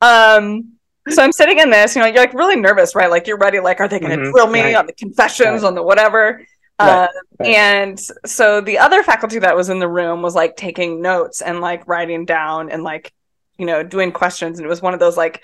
Um, 0.00 0.74
so 1.08 1.22
I'm 1.22 1.32
sitting 1.32 1.58
in 1.58 1.70
this, 1.70 1.94
you 1.96 2.00
know, 2.02 2.06
you're 2.08 2.16
like 2.18 2.34
really 2.34 2.56
nervous, 2.56 2.94
right? 2.94 3.10
Like 3.10 3.26
you're 3.26 3.38
ready, 3.38 3.60
like, 3.60 3.80
are 3.80 3.88
they 3.88 3.98
going 3.98 4.18
to 4.18 4.24
Mhm, 4.24 4.32
drill 4.32 4.46
me 4.46 4.62
right. 4.62 4.76
on 4.76 4.86
the 4.86 4.92
confessions, 4.92 5.62
Right. 5.62 5.68
on 5.68 5.74
the 5.74 5.82
whatever? 5.82 6.40
Right, 6.80 7.08
Uh. 7.40 7.44
And 7.44 8.00
so 8.24 8.60
the 8.60 8.78
other 8.78 9.02
faculty 9.02 9.38
that 9.40 9.56
was 9.56 9.68
in 9.68 9.78
the 9.78 9.88
room 9.88 10.22
was 10.22 10.34
like 10.34 10.56
taking 10.56 11.02
notes 11.02 11.42
and 11.42 11.60
like 11.60 11.86
writing 11.88 12.24
down 12.24 12.70
and 12.70 12.82
like, 12.82 13.12
you 13.58 13.66
know, 13.66 13.82
doing 13.82 14.12
questions. 14.12 14.58
And 14.58 14.66
it 14.66 14.68
was 14.68 14.80
one 14.80 14.94
of 14.94 15.00
those 15.00 15.16
like 15.16 15.42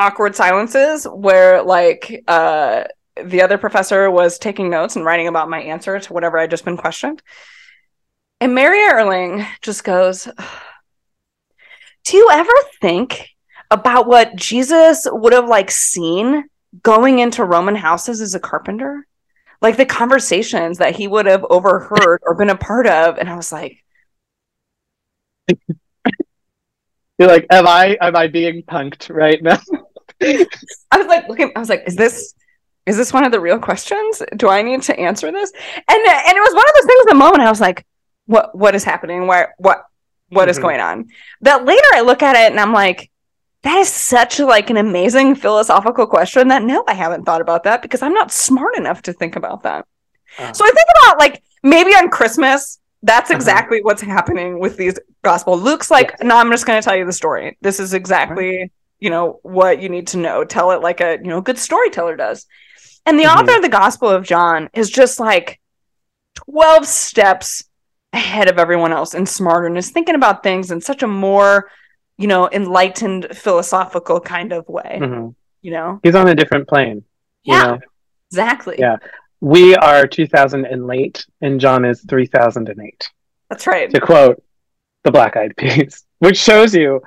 awkward 0.00 0.34
silences 0.34 1.04
where 1.04 1.62
like 1.62 2.24
uh 2.26 2.84
the 3.22 3.42
other 3.42 3.58
professor 3.58 4.10
was 4.10 4.38
taking 4.38 4.70
notes 4.70 4.96
and 4.96 5.04
writing 5.04 5.28
about 5.28 5.50
my 5.50 5.60
answer 5.60 6.00
to 6.00 6.12
whatever 6.12 6.38
I'd 6.38 6.50
just 6.50 6.64
been 6.64 6.78
questioned. 6.78 7.22
And 8.40 8.54
Mary 8.54 8.82
Erling 8.82 9.44
just 9.60 9.84
goes, 9.84 10.26
Do 12.04 12.16
you 12.16 12.30
ever 12.32 12.52
think 12.80 13.28
about 13.70 14.06
what 14.06 14.34
Jesus 14.36 15.06
would 15.10 15.34
have 15.34 15.48
like 15.48 15.70
seen 15.70 16.44
going 16.82 17.18
into 17.18 17.44
Roman 17.44 17.74
houses 17.74 18.22
as 18.22 18.34
a 18.34 18.40
carpenter? 18.40 19.06
Like 19.60 19.76
the 19.76 19.84
conversations 19.84 20.78
that 20.78 20.96
he 20.96 21.06
would 21.06 21.26
have 21.26 21.44
overheard 21.50 22.20
or 22.22 22.34
been 22.34 22.48
a 22.48 22.56
part 22.56 22.86
of. 22.86 23.18
And 23.18 23.28
I 23.28 23.36
was 23.36 23.52
like, 23.52 23.84
You're 27.18 27.28
like, 27.28 27.46
am 27.50 27.66
I 27.66 27.98
am 28.00 28.16
I 28.16 28.28
being 28.28 28.62
punked 28.62 29.14
right 29.14 29.42
now? 29.42 29.60
I 30.22 30.96
was 30.96 31.06
like 31.06 31.28
looking, 31.28 31.52
I 31.56 31.58
was 31.58 31.68
like, 31.68 31.84
is 31.86 31.96
this 31.96 32.34
is 32.86 32.96
this 32.96 33.12
one 33.12 33.24
of 33.24 33.32
the 33.32 33.40
real 33.40 33.58
questions? 33.58 34.22
Do 34.36 34.48
I 34.48 34.62
need 34.62 34.82
to 34.82 34.98
answer 34.98 35.30
this? 35.30 35.52
And 35.54 35.98
and 36.08 36.36
it 36.36 36.40
was 36.40 36.54
one 36.54 36.64
of 36.66 36.74
those 36.74 36.86
things 36.86 37.00
in 37.02 37.08
the 37.08 37.14
moment 37.24 37.42
I 37.42 37.50
was 37.50 37.60
like, 37.60 37.84
what 38.26 38.56
what 38.56 38.74
is 38.74 38.84
happening? 38.84 39.26
Where 39.26 39.54
what 39.58 39.84
what 40.30 40.48
is 40.48 40.58
Mhm. 40.58 40.62
going 40.62 40.80
on? 40.80 41.08
That 41.42 41.64
later 41.64 41.86
I 41.94 42.00
look 42.02 42.22
at 42.22 42.36
it 42.36 42.50
and 42.50 42.60
I'm 42.60 42.72
like, 42.72 43.10
that 43.62 43.76
is 43.78 43.88
such 43.92 44.38
like 44.40 44.70
an 44.70 44.76
amazing 44.76 45.34
philosophical 45.34 46.06
question 46.06 46.48
that 46.48 46.62
no, 46.62 46.84
I 46.88 46.94
haven't 46.94 47.24
thought 47.24 47.40
about 47.42 47.64
that 47.64 47.82
because 47.82 48.02
I'm 48.02 48.14
not 48.14 48.32
smart 48.32 48.76
enough 48.76 49.02
to 49.02 49.12
think 49.12 49.36
about 49.36 49.62
that. 49.64 49.86
Uh. 50.38 50.52
So 50.52 50.64
I 50.64 50.68
think 50.68 50.88
about 51.02 51.18
like 51.18 51.42
maybe 51.62 51.90
on 51.90 52.08
Christmas, 52.08 52.78
that's 53.02 53.30
Uh-huh. 53.30 53.36
exactly 53.36 53.80
what's 53.82 54.02
happening 54.02 54.58
with 54.58 54.76
these 54.76 54.98
gospel. 55.22 55.58
Luke's 55.58 55.90
like, 55.90 56.22
no, 56.22 56.36
I'm 56.36 56.50
just 56.50 56.66
going 56.66 56.80
to 56.80 56.84
tell 56.84 56.96
you 56.96 57.04
the 57.04 57.12
story. 57.12 57.56
This 57.60 57.80
is 57.80 57.92
exactly, 57.94 58.70
you 59.00 59.10
know, 59.10 59.40
what 59.42 59.80
you 59.82 59.88
need 59.88 60.06
to 60.08 60.18
know. 60.18 60.44
Tell 60.44 60.70
it 60.72 60.82
like 60.82 61.00
a, 61.00 61.12
you 61.22 61.28
know, 61.28 61.40
good 61.40 61.58
storyteller 61.58 62.16
does. 62.16 62.46
And 63.06 63.18
the 63.18 63.24
Mhm. 63.24 63.36
author 63.36 63.56
of 63.56 63.62
the 63.62 63.68
Gospel 63.68 64.08
of 64.08 64.24
John 64.24 64.68
is 64.74 64.90
just 64.90 65.18
like 65.18 65.58
12 66.34 66.86
steps 66.86 67.64
ahead 68.12 68.48
of 68.50 68.58
everyone 68.58 68.92
else 68.92 69.14
and 69.14 69.28
smarter 69.28 69.66
and 69.66 69.78
is 69.78 69.90
thinking 69.90 70.14
about 70.14 70.42
things 70.42 70.70
in 70.70 70.80
such 70.80 71.02
a 71.02 71.06
more, 71.06 71.70
you 72.18 72.26
know, 72.26 72.48
enlightened 72.52 73.26
philosophical 73.36 74.20
kind 74.20 74.52
of 74.52 74.68
way, 74.68 74.98
Mhm. 75.00 75.34
you 75.62 75.70
know? 75.70 76.00
He's 76.02 76.14
on 76.14 76.28
a 76.28 76.34
different 76.34 76.68
plane. 76.68 77.04
You 77.44 77.54
Yeah. 77.54 77.62
know? 77.66 77.78
Exactly. 78.30 78.76
Yeah. 78.78 78.96
We 79.40 79.74
are 79.76 80.06
2000 80.06 80.66
and 80.66 80.86
late, 80.86 81.24
and 81.40 81.58
John 81.58 81.84
is 81.86 82.02
3008. 82.02 83.08
That's 83.48 83.66
right. 83.66 83.88
To 83.94 84.00
quote 84.00 84.42
the 85.04 85.10
Black 85.10 85.36
Eyed 85.36 85.56
Peas, 85.56 86.04
which 86.18 86.36
shows 86.36 86.74
you 86.74 87.00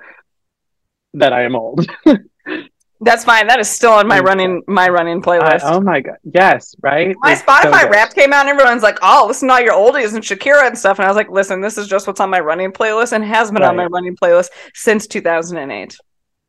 that 1.14 1.34
I 1.34 1.44
am 1.44 1.56
old. 1.56 1.88
That's 3.02 3.26
fine. 3.26 3.48
That 3.48 3.60
is 3.60 3.70
still 3.70 3.92
on 3.92 4.08
my 4.08 4.20
running 4.20 4.64
my 4.68 4.88
running 4.88 5.22
playlist. 5.22 5.62
oh 5.64 5.82
my 5.82 6.00
god, 6.00 6.18
yes, 6.24 6.74
right. 6.82 7.14
My 7.20 7.36
Spotify 7.36 7.82
so 7.82 7.90
Wrapped 7.90 8.16
came 8.16 8.32
out, 8.32 8.48
and 8.48 8.50
everyone's 8.50 8.84
like, 8.84 8.98
"Oh, 9.02 9.26
listen 9.28 9.50
to 9.50 9.56
all 9.56 9.60
your 9.60 9.74
oldies 9.74 10.14
and 10.14 10.24
Shakira 10.24 10.68
and 10.68 10.78
stuff." 10.78 11.00
And 11.00 11.06
I 11.06 11.10
was 11.10 11.18
like, 11.18 11.30
"Listen, 11.30 11.60
this 11.60 11.78
is 11.78 11.88
just 11.88 12.08
what's 12.08 12.22
on 12.22 12.30
my 12.30 12.40
running 12.40 12.72
playlist, 12.72 13.12
and 13.12 13.24
has 13.24 13.52
been 13.52 13.62
right. 13.62 13.70
on 13.70 13.76
my 13.76 13.86
running 13.86 14.16
playlist 14.16 14.50
since 14.74 15.06
2008." 15.08 15.98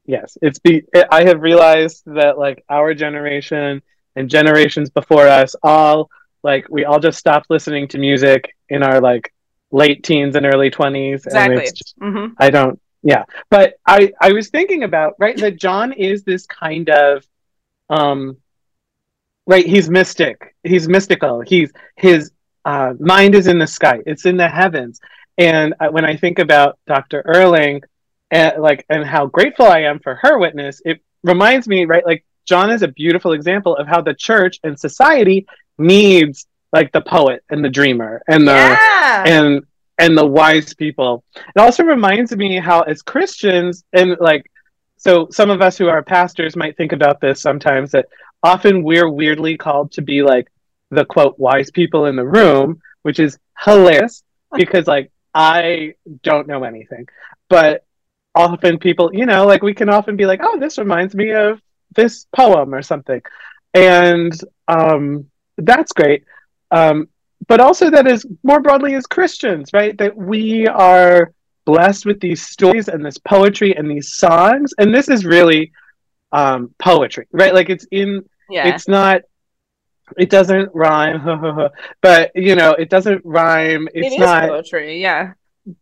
Yes, 0.07 0.39
it's 0.43 0.61
be. 0.61 0.85
I 1.11 1.25
have 1.25 1.41
realized 1.41 2.03
that 2.07 2.39
like 2.39 2.65
our 2.69 2.95
generation 2.95 3.83
and 4.15 4.31
generations 4.31 4.91
before 4.91 5.27
us, 5.27 5.57
all 5.63 6.09
like 6.45 6.69
we 6.69 6.85
all 6.85 7.01
just 7.01 7.19
stopped 7.19 7.47
listening 7.51 7.89
to 7.89 7.99
music 7.99 8.55
in 8.69 8.85
our 8.85 9.01
like 9.01 9.33
late 9.73 10.05
teens 10.05 10.37
and 10.37 10.47
early 10.47 10.71
20s 10.71 11.27
exactly. 11.27 11.57
and 11.57 11.75
just, 11.75 11.99
mm-hmm. 11.99 12.33
i 12.39 12.49
don't 12.49 12.81
yeah. 13.05 13.25
But 13.51 13.75
i 13.87 14.13
i 14.21 14.33
was 14.33 14.49
thinking 14.49 14.83
about 14.83 15.15
right 15.19 15.37
that 15.37 15.57
john 15.57 15.93
is 15.93 16.25
this 16.25 16.47
kind 16.47 16.89
of 16.89 17.27
um 17.91 18.39
right 19.47 19.67
he's 19.67 19.91
mystic. 19.91 20.57
He's 20.63 20.89
mystical. 20.89 21.43
He's 21.43 21.71
his 21.97 22.33
uh, 22.65 22.95
mind 22.99 23.35
is 23.35 23.47
in 23.47 23.59
the 23.59 23.67
sky. 23.67 24.01
It's 24.07 24.25
in 24.25 24.39
the 24.39 24.49
heavens. 24.49 25.01
And 25.37 25.75
when 25.91 26.05
i 26.05 26.17
think 26.17 26.39
about 26.39 26.79
dr 26.87 27.23
erling 27.27 27.83
and 28.31 28.61
like 28.61 28.85
and 28.89 29.05
how 29.05 29.27
grateful 29.27 29.67
i 29.67 29.81
am 29.81 29.99
for 30.01 30.17
her 30.17 30.39
witness 30.39 30.83
it 30.85 31.01
reminds 31.23 31.67
me 31.69 31.85
right 31.85 32.05
like 32.05 32.25
john 32.47 32.71
is 32.71 32.83
a 32.83 32.89
beautiful 32.89 33.33
example 33.33 33.77
of 33.77 33.87
how 33.87 34.01
the 34.01 34.15
church 34.15 34.59
and 34.65 34.79
society 34.79 35.47
needs 35.79 36.47
like 36.73 36.93
the 36.93 37.01
poet 37.01 37.43
and 37.51 37.65
the 37.65 37.69
dreamer 37.69 38.23
and 38.29 38.47
the 38.47 38.53
yeah. 38.53 39.25
and 39.27 39.63
and 39.99 40.17
the 40.17 40.27
wise 40.27 40.75
people. 40.75 41.25
It 41.37 41.59
also 41.61 41.85
reminds 41.85 42.35
me 42.37 42.59
how, 42.59 42.83
as 42.83 43.03
Christians, 43.03 43.85
and 43.93 44.17
like, 44.21 44.51
so 44.97 45.29
some 45.31 45.51
of 45.51 45.61
us 45.61 45.77
who 45.77 45.89
are 45.89 46.03
pastors 46.03 46.57
might 46.57 46.77
think 46.77 46.93
about 46.93 47.21
this 47.21 47.41
sometimes 47.41 47.93
that 47.93 48.07
often 48.43 48.83
we're 48.83 49.09
weirdly 49.09 49.57
called 49.57 49.93
to 49.93 50.03
be 50.03 50.23
like 50.23 50.49
the 50.91 51.05
quote 51.05 51.39
wise 51.39 51.71
people 51.71 52.07
in 52.07 52.17
the 52.17 52.27
room, 52.27 52.81
which 53.03 53.19
is 53.19 53.39
hilarious 53.59 54.23
because 54.57 54.87
like 54.87 55.11
I 55.35 55.95
don't 56.23 56.47
know 56.47 56.65
anything, 56.65 57.09
but 57.49 57.85
often 58.35 58.79
people, 58.79 59.11
you 59.13 59.27
know, 59.27 59.47
like 59.47 59.63
we 59.63 59.75
can 59.75 59.89
often 59.89 60.17
be 60.17 60.27
like, 60.27 60.41
oh, 60.43 60.59
this 60.59 60.79
reminds 60.79 61.15
me 61.15 61.33
of 61.33 61.61
this 61.95 62.27
poem 62.35 62.75
or 62.75 62.83
something, 62.83 63.23
and 63.73 64.33
um, 64.69 65.27
that's 65.57 65.93
great. 65.93 66.25
Um, 66.71 67.09
but 67.49 67.61
also 67.61 67.91
that 67.91 68.07
is 68.07 68.27
more 68.43 68.61
broadly 68.61 68.95
as 68.95 69.07
Christians, 69.07 69.71
right? 69.73 69.97
That 69.99 70.17
we 70.17 70.67
are 70.67 71.33
blessed 71.65 72.07
with 72.07 72.21
these 72.21 72.43
stories 72.43 72.89
and 72.89 73.05
this 73.05 73.19
poetry 73.19 73.77
and 73.77 73.91
these 73.91 74.13
songs, 74.15 74.75
and 74.79 74.95
this 74.95 75.09
is 75.09 75.25
really 75.25 75.73
um, 76.33 76.75
poetry, 76.79 77.27
right? 77.33 77.55
Like 77.55 77.71
it's 77.71 77.87
in, 77.91 78.25
yeah. 78.49 78.69
it's 78.69 78.89
not, 78.89 79.23
it 80.19 80.31
doesn't 80.31 80.71
rhyme, 80.75 81.71
but 82.03 82.33
you 82.35 82.55
know, 82.55 82.73
it 82.73 82.91
doesn't 82.91 83.23
rhyme. 83.25 83.89
It's 83.95 84.19
not 84.19 84.49
poetry, 84.49 85.01
yeah, 85.01 85.33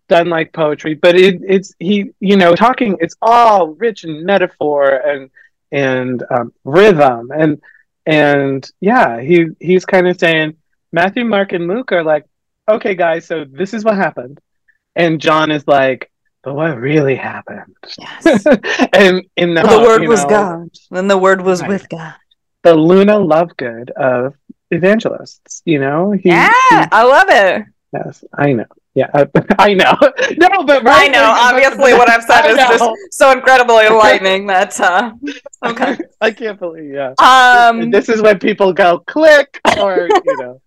done 0.08 0.28
like 0.28 0.52
poetry, 0.52 0.94
but 0.94 1.16
it, 1.16 1.40
it's 1.46 1.74
he, 1.78 2.10
you 2.20 2.36
know, 2.36 2.54
talking. 2.54 2.96
It's 3.00 3.16
all 3.20 3.68
rich 3.74 4.04
in 4.04 4.24
metaphor 4.24 4.88
and 4.88 5.30
and 5.72 6.22
um, 6.30 6.52
rhythm 6.64 7.30
and 7.34 7.60
and 8.04 8.68
yeah, 8.80 9.20
he 9.20 9.46
he's 9.60 9.84
kind 9.84 10.08
of 10.08 10.18
saying 10.18 10.56
Matthew, 10.92 11.24
Mark, 11.24 11.52
and 11.52 11.66
Luke 11.66 11.90
are 11.92 12.04
like, 12.04 12.26
okay, 12.68 12.94
guys, 12.94 13.26
so 13.26 13.44
this 13.44 13.72
is 13.72 13.84
what 13.84 13.96
happened. 13.96 14.40
And 14.94 15.20
John 15.20 15.50
is 15.50 15.66
like, 15.66 16.10
but 16.42 16.54
what 16.54 16.78
really 16.78 17.16
happened? 17.16 17.76
Yes. 17.98 18.46
and 18.92 19.24
in 19.36 19.54
the, 19.54 19.62
the 19.62 19.80
word 19.80 20.06
was 20.06 20.22
know, 20.24 20.28
God. 20.28 20.70
Then 20.90 21.08
the 21.08 21.16
word 21.16 21.40
was 21.40 21.62
right. 21.62 21.68
with 21.68 21.88
God. 21.88 22.14
The 22.62 22.74
Luna 22.74 23.14
Lovegood 23.14 23.90
of 23.90 24.34
evangelists, 24.70 25.62
you 25.64 25.80
know? 25.80 26.10
He, 26.10 26.28
yeah, 26.28 26.52
he, 26.70 26.76
I 26.92 27.02
love 27.04 27.26
it. 27.28 27.66
Yes, 27.92 28.24
I 28.34 28.52
know. 28.52 28.66
Yeah, 28.94 29.08
I, 29.14 29.26
I 29.58 29.74
know. 29.74 29.96
no, 30.36 30.64
but 30.64 30.82
right, 30.82 31.04
I 31.04 31.08
know. 31.08 31.22
Like, 31.22 31.54
obviously, 31.54 31.94
what 31.94 32.10
I've 32.10 32.22
said 32.22 32.50
is 32.50 32.56
just 32.56 32.84
so 33.10 33.30
incredibly 33.32 33.86
enlightening 33.86 34.46
that. 34.48 34.78
Uh, 34.78 35.12
okay, 35.64 35.96
I 36.20 36.30
can't 36.30 36.58
believe. 36.58 36.92
Yeah. 36.92 37.14
Um, 37.18 37.90
this 37.90 38.08
is 38.08 38.20
when 38.20 38.38
people 38.38 38.72
go 38.72 38.98
click, 38.98 39.60
or 39.78 40.08
you 40.24 40.36
know 40.36 40.60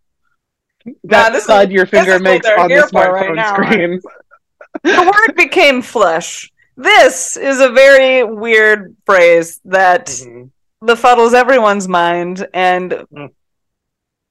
that 1.06 1.34
nah, 1.34 1.40
thud 1.40 1.72
your 1.72 1.86
finger 1.86 2.20
makes 2.20 2.48
on 2.48 2.70
the 2.70 2.76
smartphone 2.76 3.38
right 3.38 3.68
screen. 3.68 4.02
the 4.84 5.12
word 5.14 5.36
became 5.36 5.82
flesh. 5.82 6.52
This 6.78 7.38
is 7.38 7.60
a 7.62 7.70
very 7.70 8.24
weird 8.24 8.96
phrase 9.06 9.62
that 9.66 10.08
mm-hmm. 10.08 10.86
befuddles 10.86 11.34
everyone's 11.34 11.88
mind 11.88 12.48
and 12.54 12.92
mm. 12.92 13.30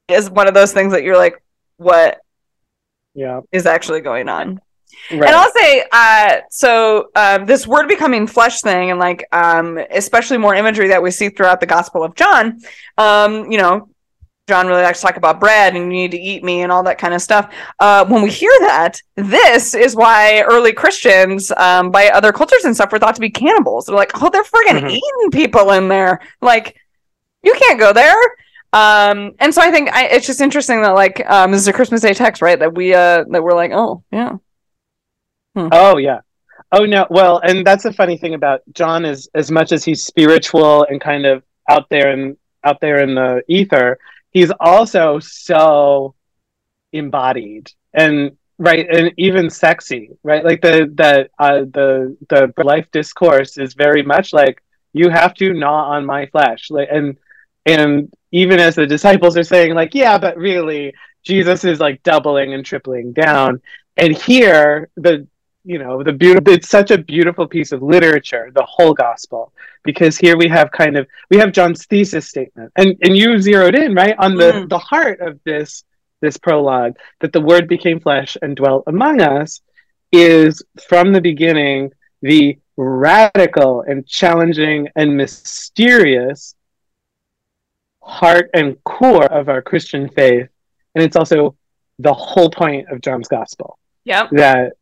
is 0.08 0.30
one 0.30 0.46
of 0.46 0.54
those 0.54 0.72
things 0.72 0.92
that 0.92 1.02
you're 1.02 1.16
like, 1.16 1.42
what 1.78 2.20
yeah. 3.14 3.40
is 3.50 3.66
actually 3.66 4.00
going 4.00 4.28
on? 4.28 4.60
Right. 5.10 5.24
And 5.24 5.34
I'll 5.34 5.52
say, 5.52 5.84
uh, 5.90 6.40
so 6.50 7.10
uh, 7.14 7.38
this 7.38 7.66
word 7.66 7.88
becoming 7.88 8.26
flesh 8.26 8.60
thing, 8.60 8.90
and 8.90 9.00
like, 9.00 9.26
um, 9.32 9.78
especially 9.90 10.38
more 10.38 10.54
imagery 10.54 10.88
that 10.88 11.02
we 11.02 11.10
see 11.10 11.28
throughout 11.28 11.60
the 11.60 11.66
Gospel 11.66 12.04
of 12.04 12.14
John, 12.14 12.60
um, 12.96 13.50
you 13.50 13.58
know, 13.58 13.88
John 14.46 14.66
really 14.66 14.82
likes 14.82 15.00
to 15.00 15.06
talk 15.06 15.16
about 15.16 15.40
bread 15.40 15.74
and 15.74 15.86
you 15.86 15.90
need 15.90 16.10
to 16.10 16.20
eat 16.20 16.44
me 16.44 16.62
and 16.62 16.70
all 16.70 16.82
that 16.82 16.98
kind 16.98 17.14
of 17.14 17.22
stuff. 17.22 17.52
Uh, 17.80 18.04
when 18.04 18.22
we 18.22 18.30
hear 18.30 18.52
that, 18.60 19.00
this 19.16 19.74
is 19.74 19.96
why 19.96 20.42
early 20.42 20.72
Christians, 20.72 21.50
um, 21.56 21.90
by 21.90 22.10
other 22.10 22.30
cultures 22.30 22.64
and 22.64 22.74
stuff, 22.74 22.92
were 22.92 22.98
thought 22.98 23.14
to 23.14 23.22
be 23.22 23.30
cannibals. 23.30 23.86
They're 23.86 23.96
like, 23.96 24.10
oh, 24.22 24.28
they're 24.28 24.44
friggin' 24.44 24.80
mm-hmm. 24.80 24.88
eating 24.88 25.30
people 25.32 25.70
in 25.70 25.88
there. 25.88 26.20
Like, 26.42 26.76
you 27.42 27.54
can't 27.54 27.80
go 27.80 27.94
there. 27.94 28.16
Um, 28.74 29.34
and 29.38 29.54
so 29.54 29.62
I 29.62 29.70
think 29.70 29.90
I, 29.92 30.08
it's 30.08 30.26
just 30.26 30.40
interesting 30.40 30.82
that 30.82 30.94
like 30.94 31.24
um, 31.30 31.52
this 31.52 31.60
is 31.60 31.68
a 31.68 31.72
Christmas 31.72 32.00
Day 32.00 32.12
text, 32.12 32.42
right? 32.42 32.58
That 32.58 32.74
we 32.74 32.92
uh, 32.92 33.24
that 33.30 33.42
we're 33.42 33.54
like, 33.54 33.70
oh 33.72 34.02
yeah, 34.10 34.32
hmm. 35.54 35.68
oh 35.70 35.96
yeah, 35.96 36.20
oh 36.72 36.84
no. 36.84 37.06
Well, 37.08 37.38
and 37.38 37.64
that's 37.64 37.84
the 37.84 37.92
funny 37.92 38.16
thing 38.16 38.34
about 38.34 38.62
John 38.72 39.04
is 39.04 39.28
as 39.32 39.52
much 39.52 39.70
as 39.70 39.84
he's 39.84 40.04
spiritual 40.04 40.84
and 40.90 41.00
kind 41.00 41.24
of 41.24 41.44
out 41.70 41.88
there 41.88 42.10
and 42.10 42.36
out 42.64 42.80
there 42.80 43.00
in 43.00 43.14
the 43.14 43.44
ether 43.46 43.96
he's 44.34 44.52
also 44.60 45.20
so 45.20 46.14
embodied 46.92 47.72
and 47.94 48.36
right 48.58 48.86
and 48.90 49.12
even 49.16 49.50
sexy 49.50 50.10
right? 50.22 50.44
Like 50.44 50.60
the 50.62 50.90
the 50.94 51.28
uh, 51.38 51.60
the 51.60 52.16
the 52.28 52.64
life 52.64 52.86
discourse 52.92 53.58
is 53.58 53.74
very 53.74 54.02
much 54.02 54.32
like 54.32 54.62
you 54.92 55.10
have 55.10 55.34
to 55.34 55.54
gnaw 55.54 55.90
on 55.94 56.06
my 56.06 56.26
flesh. 56.26 56.70
Like 56.70 56.88
and 56.92 57.16
and 57.66 58.12
even 58.32 58.60
as 58.60 58.76
the 58.76 58.86
disciples 58.86 59.36
are 59.36 59.44
saying 59.44 59.74
like 59.74 59.94
yeah 59.94 60.18
but 60.18 60.36
really 60.36 60.92
jesus 61.22 61.64
is 61.64 61.80
like 61.80 62.02
doubling 62.02 62.54
and 62.54 62.64
tripling 62.64 63.12
down. 63.12 63.60
And 63.96 64.16
here 64.16 64.90
the 64.96 65.26
you 65.64 65.78
know 65.78 66.02
the 66.02 66.12
beautiful 66.12 66.52
it's 66.52 66.68
such 66.68 66.90
a 66.90 66.98
beautiful 66.98 67.46
piece 67.46 67.72
of 67.72 67.82
literature 67.82 68.50
the 68.54 68.64
whole 68.64 68.92
gospel 68.92 69.52
because 69.82 70.16
here 70.16 70.36
we 70.36 70.46
have 70.48 70.70
kind 70.70 70.96
of 70.96 71.06
we 71.30 71.38
have 71.38 71.52
john's 71.52 71.86
thesis 71.86 72.28
statement. 72.28 72.72
And 72.76 72.96
and 73.02 73.16
you 73.16 73.38
zeroed 73.38 73.74
in 73.74 73.94
right 73.94 74.14
on 74.18 74.36
the 74.36 74.52
mm. 74.52 74.68
the 74.68 74.78
heart 74.78 75.20
of 75.20 75.40
this 75.44 75.84
this 76.20 76.36
prologue 76.36 76.96
that 77.20 77.32
the 77.32 77.40
word 77.40 77.66
became 77.66 78.00
flesh 78.00 78.36
and 78.42 78.56
dwelt 78.56 78.84
among 78.86 79.20
us 79.20 79.60
is 80.12 80.62
from 80.86 81.12
the 81.12 81.20
beginning 81.20 81.92
the 82.22 82.58
radical 82.76 83.82
and 83.82 84.06
challenging 84.06 84.88
and 84.96 85.16
mysterious 85.16 86.54
heart 88.02 88.50
and 88.54 88.82
core 88.84 89.24
of 89.32 89.48
our 89.48 89.62
christian 89.62 90.08
faith. 90.10 90.48
And 90.94 91.02
it's 91.02 91.16
also 91.16 91.56
the 91.98 92.12
whole 92.12 92.50
point 92.50 92.88
of 92.90 93.00
john's 93.00 93.28
gospel. 93.28 93.78
Yeah 94.04 94.28
that 94.32 94.74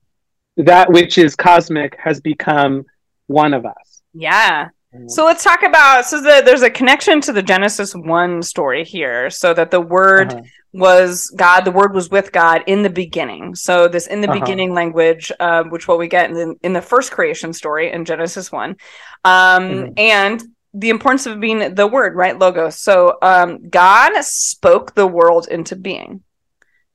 that 0.56 0.90
which 0.90 1.18
is 1.18 1.34
cosmic 1.34 1.96
has 1.98 2.20
become 2.20 2.84
one 3.26 3.54
of 3.54 3.64
us. 3.64 4.02
Yeah. 4.12 4.68
Mm-hmm. 4.94 5.08
So 5.08 5.24
let's 5.24 5.42
talk 5.42 5.62
about 5.62 6.04
so 6.04 6.20
the, 6.20 6.42
there's 6.44 6.62
a 6.62 6.70
connection 6.70 7.20
to 7.22 7.32
the 7.32 7.42
Genesis 7.42 7.94
1 7.94 8.42
story 8.42 8.84
here 8.84 9.30
so 9.30 9.54
that 9.54 9.70
the 9.70 9.80
word 9.80 10.34
uh-huh. 10.34 10.42
was 10.74 11.32
God 11.34 11.62
the 11.62 11.72
word 11.72 11.94
was 11.94 12.10
with 12.10 12.30
God 12.32 12.62
in 12.66 12.82
the 12.82 12.90
beginning. 12.90 13.54
So 13.54 13.88
this 13.88 14.06
in 14.06 14.20
the 14.20 14.28
uh-huh. 14.28 14.40
beginning 14.40 14.74
language 14.74 15.32
uh, 15.40 15.64
which 15.64 15.88
what 15.88 15.98
we 15.98 16.08
get 16.08 16.30
in 16.30 16.34
the, 16.34 16.54
in 16.62 16.72
the 16.74 16.82
first 16.82 17.10
creation 17.10 17.52
story 17.54 17.90
in 17.90 18.04
Genesis 18.04 18.52
1. 18.52 18.70
Um, 18.70 18.76
mm-hmm. 19.24 19.92
and 19.96 20.42
the 20.74 20.90
importance 20.90 21.26
of 21.26 21.40
being 21.40 21.74
the 21.74 21.86
word, 21.86 22.14
right? 22.14 22.38
Logos. 22.38 22.78
So 22.78 23.18
um, 23.20 23.68
God 23.68 24.12
spoke 24.22 24.94
the 24.94 25.06
world 25.06 25.48
into 25.50 25.76
being 25.76 26.22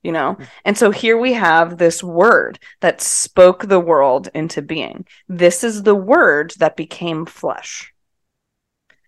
you 0.02 0.12
know 0.12 0.34
hmm. 0.34 0.42
and 0.64 0.78
so 0.78 0.90
here 0.90 1.18
we 1.18 1.32
have 1.32 1.78
this 1.78 2.02
word 2.02 2.58
that 2.80 3.00
spoke 3.00 3.66
the 3.66 3.80
world 3.80 4.28
into 4.34 4.62
being 4.62 5.06
this 5.28 5.64
is 5.64 5.82
the 5.82 5.94
word 5.94 6.52
that 6.58 6.76
became 6.76 7.26
flesh 7.26 7.92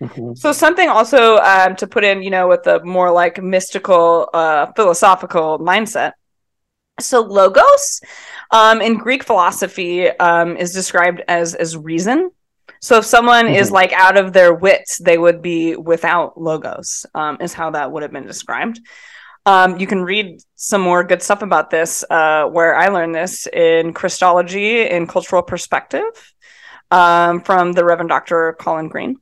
mm-hmm. 0.00 0.34
so 0.34 0.52
something 0.52 0.88
also 0.88 1.38
um, 1.38 1.76
to 1.76 1.86
put 1.86 2.04
in 2.04 2.22
you 2.22 2.30
know 2.30 2.48
with 2.48 2.66
a 2.66 2.82
more 2.84 3.10
like 3.10 3.42
mystical 3.42 4.28
uh, 4.34 4.66
philosophical 4.74 5.58
mindset 5.58 6.12
so 6.98 7.20
logos 7.20 8.00
um, 8.50 8.80
in 8.80 8.96
greek 8.96 9.22
philosophy 9.22 10.08
um, 10.08 10.56
is 10.56 10.72
described 10.72 11.22
as 11.28 11.54
as 11.54 11.76
reason 11.76 12.30
So 12.82 12.96
if 12.96 13.04
someone 13.04 13.46
mm-hmm. 13.46 13.56
is 13.56 13.70
like 13.70 13.92
out 13.92 14.16
of 14.16 14.32
their 14.32 14.54
wits, 14.54 14.98
they 14.98 15.18
would 15.18 15.42
be 15.42 15.76
without 15.76 16.40
logos, 16.40 17.04
um, 17.14 17.36
is 17.40 17.52
how 17.52 17.70
that 17.72 17.92
would 17.92 18.02
have 18.02 18.12
been 18.12 18.26
described. 18.26 18.80
Um, 19.46 19.78
you 19.78 19.86
can 19.86 20.02
read 20.02 20.40
some 20.54 20.80
more 20.80 21.02
good 21.02 21.22
stuff 21.22 21.42
about 21.42 21.70
this, 21.70 22.04
uh, 22.10 22.44
where 22.46 22.76
I 22.76 22.88
learned 22.88 23.14
this 23.14 23.46
in 23.46 23.94
Christology 23.94 24.88
in 24.88 25.06
Cultural 25.06 25.42
Perspective 25.42 26.34
um, 26.90 27.40
from 27.40 27.72
the 27.72 27.84
Reverend 27.84 28.10
Dr. 28.10 28.56
Colin 28.60 28.88
Green. 28.88 29.16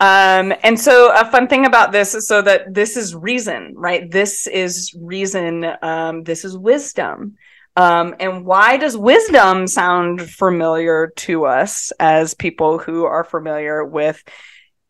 Um, 0.00 0.52
and 0.62 0.78
so 0.78 1.12
a 1.14 1.24
fun 1.30 1.46
thing 1.46 1.66
about 1.66 1.92
this 1.92 2.14
is 2.14 2.26
so 2.26 2.42
that 2.42 2.74
this 2.74 2.96
is 2.96 3.14
reason, 3.14 3.74
right? 3.76 4.10
This 4.10 4.46
is 4.46 4.94
reason. 5.00 5.64
Um, 5.82 6.24
this 6.24 6.44
is 6.44 6.58
wisdom. 6.58 7.36
Um, 7.76 8.14
and 8.20 8.44
why 8.44 8.76
does 8.76 8.96
wisdom 8.96 9.66
sound 9.66 10.20
familiar 10.30 11.12
to 11.16 11.46
us 11.46 11.92
as 11.98 12.34
people 12.34 12.78
who 12.78 13.04
are 13.04 13.24
familiar 13.24 13.84
with 13.84 14.22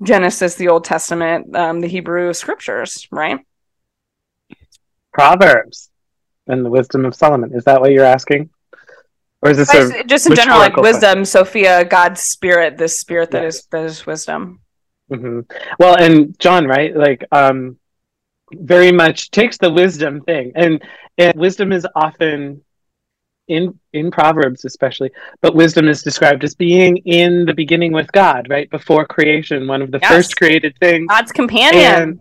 Genesis, 0.03 0.57
the 0.57 0.69
Old 0.69 0.85
Testament, 0.85 1.55
um, 1.57 1.81
the 1.81 1.89
Hebrew 1.89 2.33
scriptures, 2.33 3.09
right? 3.11 3.39
Proverbs 5.15 5.91
and 6.47 6.65
the 6.65 6.71
wisdom 6.71 7.07
of 7.07 7.15
Solomon. 7.15 7.53
Is 7.55 7.65
that 7.65 7.81
what 7.81 7.93
you're 7.93 8.05
asking? 8.05 8.51
Or 9.41 9.51
is 9.51 9.59
this 9.59 9.71
just 10.07 10.27
in 10.27 10.35
general 10.35 10.59
like 10.59 10.77
wisdom, 10.77 11.01
question? 11.01 11.25
Sophia, 11.27 11.85
God's 11.85 12.21
spirit, 12.21 12.79
this 12.79 12.99
spirit 12.99 13.31
that 13.31 13.43
yes. 13.43 13.57
is 13.57 13.67
that 13.71 13.85
is 13.85 14.07
wisdom. 14.07 14.61
Mm-hmm. 15.13 15.41
Well, 15.79 15.97
and 15.97 16.39
John, 16.39 16.67
right? 16.67 16.97
Like, 16.97 17.25
um, 17.31 17.79
very 18.53 18.91
much 18.91 19.31
takes 19.31 19.59
the 19.59 19.71
wisdom 19.71 20.23
thing, 20.23 20.53
and 20.55 20.83
and 21.19 21.39
wisdom 21.39 21.73
is 21.73 21.87
often 21.95 22.65
in 23.47 23.79
in 23.93 24.11
Proverbs, 24.11 24.65
especially, 24.65 25.11
but 25.43 25.55
wisdom 25.55 25.89
is 25.89 26.03
described 26.03 26.43
as 26.43 26.55
being 26.55 26.97
in 26.99 27.45
the 27.45 27.55
beginning 27.55 27.93
with 27.93 28.11
God, 28.13 28.49
right 28.49 28.71
before 28.71 29.05
creation, 29.05 29.67
one 29.67 29.83
of 29.83 29.91
the 29.91 29.99
yes. 30.01 30.11
first 30.11 30.37
created 30.37 30.75
things, 30.79 31.07
God's 31.09 31.33
companion. 31.33 32.03
And, 32.03 32.21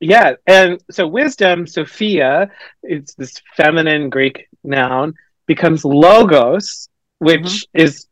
yeah, 0.00 0.34
and 0.46 0.82
so 0.90 1.06
wisdom, 1.06 1.66
Sophia, 1.66 2.50
it's 2.82 3.14
this 3.14 3.40
feminine 3.56 4.10
Greek 4.10 4.48
noun, 4.64 5.14
becomes 5.46 5.84
logos, 5.84 6.88
which 7.18 7.40
mm-hmm. 7.40 7.80
is 7.80 8.06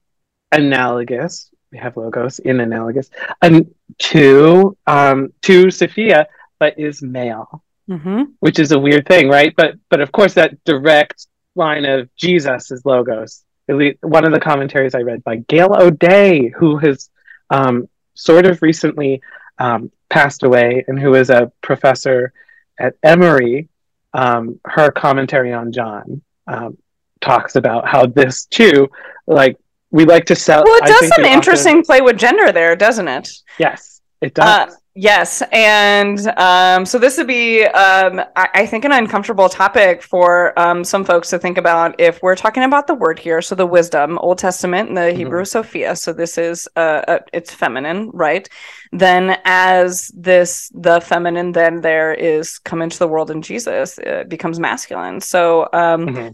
analogous 0.53 1.51
we 1.75 1.81
have 1.81 1.97
logos 1.97 2.39
in 2.39 2.61
analogous 2.61 3.11
and 3.43 3.75
to 3.99 4.77
um, 4.87 5.33
to 5.43 5.73
Sophia, 5.73 6.29
but 6.61 6.79
is 6.79 7.03
male, 7.03 7.65
mm-hmm. 7.91 8.23
which 8.39 8.61
is 8.61 8.71
a 8.71 8.79
weird 8.79 9.07
thing, 9.09 9.29
right? 9.29 9.53
But 9.57 9.75
but 9.91 10.01
of 10.01 10.13
course 10.13 10.35
that 10.35 10.63
direct 10.65 11.27
line 11.57 11.85
of 11.85 12.15
Jesus 12.15 12.71
is 12.71 12.87
logos. 12.87 13.43
One 13.67 14.25
of 14.25 14.33
the 14.33 14.41
commentaries 14.41 14.95
I 14.95 15.01
read 15.01 15.25
by 15.25 15.37
Gail 15.37 15.75
O'Day, 15.75 16.49
who 16.49 16.79
has 16.79 17.11
um, 17.51 17.89
sort 18.15 18.47
of 18.47 18.63
recently 18.63 19.21
um, 19.59 19.91
passed 20.09 20.43
away, 20.43 20.85
and 20.89 20.99
who 20.99 21.15
is 21.15 21.31
a 21.31 21.51
professor 21.61 22.33
at 22.79 22.95
Emory. 23.03 23.69
Um, 24.13 24.61
her 24.65 24.93
commentary 24.93 25.53
on 25.53 25.73
John 25.73 26.23
um, 26.47 26.79
talks 27.21 27.57
about 27.57 27.89
how 27.89 28.07
this 28.07 28.47
too, 28.47 28.89
like 29.27 29.57
we 29.91 30.05
like 30.05 30.25
to 30.27 30.37
sell. 30.37 30.63
Well, 30.65 30.79
it 30.83 30.87
does 30.87 31.09
some 31.09 31.25
interesting 31.25 31.79
often... 31.79 31.85
play 31.85 32.01
with 32.01 32.17
gender 32.17 32.53
there, 32.53 32.77
doesn't 32.77 33.09
it? 33.09 33.29
Yes, 33.59 34.01
it 34.21 34.35
does. 34.35 34.73
Uh, 34.73 34.75
yes, 34.95 35.43
and 35.53 36.27
um, 36.39 36.85
so 36.87 36.99
this 36.99 37.19
would 37.19 37.27
be, 37.27 37.65
um, 37.65 38.21
I, 38.37 38.49
I, 38.55 38.67
think, 38.67 38.85
an 38.85 38.93
uncomfortable 38.93 39.49
topic 39.49 40.03
for 40.03 40.59
um, 40.59 40.85
some 40.85 41.05
folks 41.05 41.31
to 41.31 41.39
think 41.39 41.59
about 41.59 42.01
if 42.01 42.23
we're 42.23 42.37
talking 42.37 42.63
about 42.63 42.87
the 42.87 42.95
word 42.95 43.19
here. 43.19 43.43
So 43.43 43.55
the 43.55 43.67
wisdom, 43.67 44.19
Old 44.19 44.39
Testament, 44.39 44.89
and 44.89 44.97
the 44.97 45.03
mm-hmm. 45.03 45.19
Hebrew 45.19 45.45
Sophia. 45.45 45.97
So 45.97 46.13
this 46.13 46.39
is, 46.39 46.69
uh, 46.77 47.03
uh, 47.09 47.19
it's 47.33 47.53
feminine, 47.53 48.11
right? 48.13 48.49
Then 48.93 49.39
as 49.45 50.11
this, 50.15 50.71
the 50.75 51.01
feminine, 51.01 51.53
then 51.53 51.81
there 51.81 52.15
is 52.15 52.59
come 52.59 52.83
into 52.83 52.99
the 52.99 53.09
world 53.09 53.31
in 53.31 53.43
Jesus, 53.43 53.99
it 53.99 54.29
becomes 54.29 54.59
masculine. 54.61 55.21
So. 55.21 55.69
Um, 55.73 56.07
mm-hmm 56.07 56.29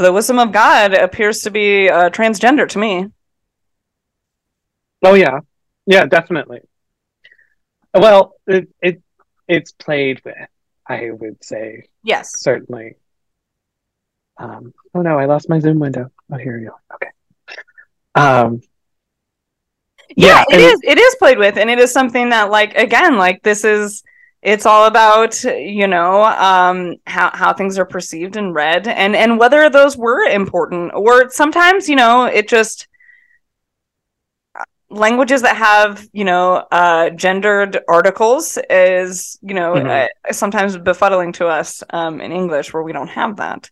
the 0.00 0.12
wisdom 0.12 0.38
of 0.38 0.50
God 0.50 0.94
appears 0.94 1.40
to 1.42 1.50
be 1.50 1.90
uh, 1.90 2.08
transgender 2.08 2.66
to 2.70 2.78
me. 2.78 3.08
Oh 5.04 5.12
yeah, 5.12 5.40
yeah, 5.84 6.06
definitely. 6.06 6.60
Well, 7.94 8.34
it, 8.46 8.68
it 8.80 9.02
it's 9.48 9.72
played 9.72 10.22
with. 10.24 10.36
I 10.86 11.10
would 11.10 11.44
say 11.44 11.84
yes, 12.02 12.40
certainly. 12.40 12.96
Um, 14.38 14.74
oh 14.94 15.02
no, 15.02 15.18
I 15.18 15.26
lost 15.26 15.48
my 15.48 15.60
Zoom 15.60 15.78
window. 15.78 16.10
Oh, 16.32 16.36
here 16.36 16.58
you 16.58 16.68
go. 16.68 16.74
Okay. 16.94 17.10
Um, 18.14 18.62
yeah, 20.16 20.44
yeah 20.48 20.56
it 20.56 20.60
is. 20.60 20.80
It 20.82 20.98
is 20.98 21.14
played 21.16 21.38
with, 21.38 21.56
and 21.56 21.70
it 21.70 21.78
is 21.78 21.92
something 21.92 22.30
that, 22.30 22.50
like, 22.50 22.74
again, 22.74 23.16
like 23.16 23.42
this 23.42 23.64
is 23.64 24.02
it's 24.42 24.64
all 24.64 24.86
about 24.86 25.42
you 25.44 25.86
know 25.86 26.22
um, 26.24 26.96
how 27.06 27.30
how 27.34 27.52
things 27.52 27.78
are 27.78 27.84
perceived 27.84 28.36
and 28.36 28.54
read 28.54 28.88
and 28.88 29.14
and 29.14 29.38
whether 29.38 29.68
those 29.68 29.96
were 29.96 30.22
important 30.24 30.92
or 30.94 31.30
sometimes 31.30 31.88
you 31.88 31.96
know 31.96 32.24
it 32.24 32.48
just 32.48 32.88
languages 34.90 35.42
that 35.42 35.56
have 35.56 36.06
you 36.12 36.24
know 36.24 36.66
uh, 36.70 37.10
gendered 37.10 37.78
articles 37.88 38.58
is 38.68 39.38
you 39.42 39.54
know 39.54 39.74
mm-hmm. 39.74 40.08
uh, 40.28 40.32
sometimes 40.32 40.76
befuddling 40.76 41.32
to 41.32 41.46
us 41.46 41.82
um, 41.90 42.20
in 42.20 42.32
english 42.32 42.72
where 42.72 42.82
we 42.82 42.92
don't 42.92 43.08
have 43.08 43.36
that 43.36 43.70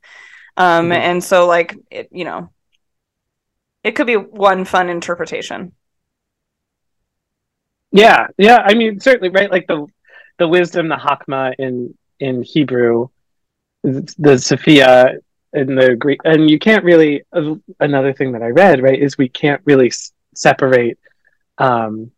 um, 0.57 0.85
mm-hmm. 0.85 0.93
and 0.93 1.25
so 1.25 1.47
like 1.47 1.77
it 1.91 2.09
you 2.13 2.25
know 2.25 2.51
it 3.83 3.93
could 3.93 4.07
be 4.07 4.17
one 4.17 4.65
fun 4.65 4.89
interpretation 4.89 5.73
yeah 7.91 8.29
yeah 8.37 8.63
i 8.65 8.75
mean 8.75 9.01
certainly 9.01 9.29
right 9.31 9.51
like 9.51 9.67
the 9.67 9.87
the 10.39 10.49
wisdom, 10.49 10.89
the 10.89 10.97
Hokmah 10.97 11.55
in 11.59 11.95
in 12.21 12.43
Hebrew, 12.43 13.09
the 13.83 14.39
Sophia 14.39 15.19
in 15.53 15.75
the 15.75 15.97
Greek, 15.97 16.21
and 16.25 16.49
you 16.49 16.59
can't 16.59 16.85
really. 16.85 17.25
Uh, 17.33 17.57
another 17.81 18.13
thing 18.13 18.33
that 18.33 18.43
I 18.43 18.49
read 18.49 18.83
right 18.83 19.01
is 19.01 19.19
we 19.19 19.29
can't 19.29 19.61
really 19.65 19.93
separate, 20.35 20.99
um, 21.59 22.11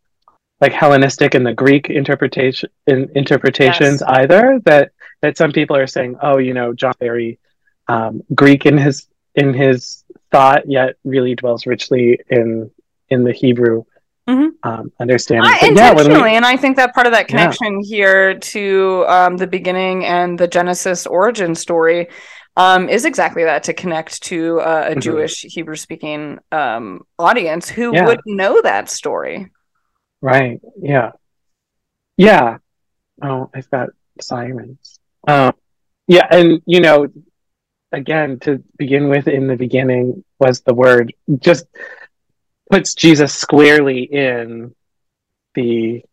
like 0.59 0.73
Hellenistic 0.73 1.33
and 1.33 1.45
the 1.45 1.53
Greek 1.53 1.89
interpretation 1.89 2.69
in, 2.87 3.09
interpretations 3.15 4.01
yes. 4.01 4.03
either. 4.05 4.61
That 4.65 4.91
that 5.21 5.37
some 5.37 5.51
people 5.51 5.75
are 5.75 5.87
saying, 5.87 6.17
oh, 6.21 6.37
you 6.37 6.53
know, 6.53 6.73
John 6.73 6.93
very 6.99 7.39
um, 7.87 8.21
Greek 8.33 8.65
in 8.65 8.77
his 8.77 9.07
in 9.35 9.53
his 9.53 10.03
thought, 10.31 10.69
yet 10.69 10.95
really 11.03 11.35
dwells 11.35 11.65
richly 11.65 12.19
in 12.29 12.71
in 13.09 13.23
the 13.23 13.33
Hebrew 13.33 13.83
mm-hmm. 14.27 14.49
um, 14.63 14.91
understanding. 14.99 15.51
I, 15.51 15.67
intentionally, 15.67 16.19
yeah, 16.19 16.23
we, 16.23 16.35
and 16.35 16.45
I 16.45 16.57
think 16.57 16.77
that 16.77 16.93
part 16.93 17.07
of 17.07 17.13
that 17.13 17.27
connection 17.27 17.81
yeah. 17.81 17.87
here 17.87 18.39
to 18.39 19.05
um, 19.07 19.37
the 19.37 19.47
beginning 19.47 20.05
and 20.05 20.39
the 20.39 20.47
Genesis 20.47 21.05
origin 21.05 21.55
story 21.55 22.07
um, 22.57 22.89
is 22.89 23.05
exactly 23.05 23.43
that 23.43 23.63
to 23.63 23.73
connect 23.73 24.23
to 24.23 24.59
uh, 24.59 24.85
a 24.87 24.91
mm-hmm. 24.91 24.99
Jewish 24.99 25.41
Hebrew 25.41 25.75
speaking 25.75 26.39
um, 26.51 27.05
audience 27.17 27.69
who 27.69 27.93
yeah. 27.93 28.05
would 28.05 28.21
know 28.25 28.61
that 28.61 28.89
story. 28.89 29.51
Right. 30.21 30.59
Yeah. 30.81 31.11
Yeah. 32.17 32.57
Oh, 33.21 33.49
I've 33.53 33.69
got 33.69 33.89
sirens. 34.19 34.99
Um, 35.27 35.53
yeah, 36.07 36.27
and 36.29 36.61
you 36.65 36.81
know, 36.81 37.07
again, 37.91 38.39
to 38.39 38.63
begin 38.77 39.09
with, 39.09 39.27
in 39.27 39.47
the 39.47 39.55
beginning 39.55 40.23
was 40.39 40.61
the 40.61 40.73
word. 40.73 41.13
Just 41.39 41.65
puts 42.69 42.93
Jesus 42.95 43.33
squarely 43.33 44.03
in 44.03 44.75
the 45.55 46.03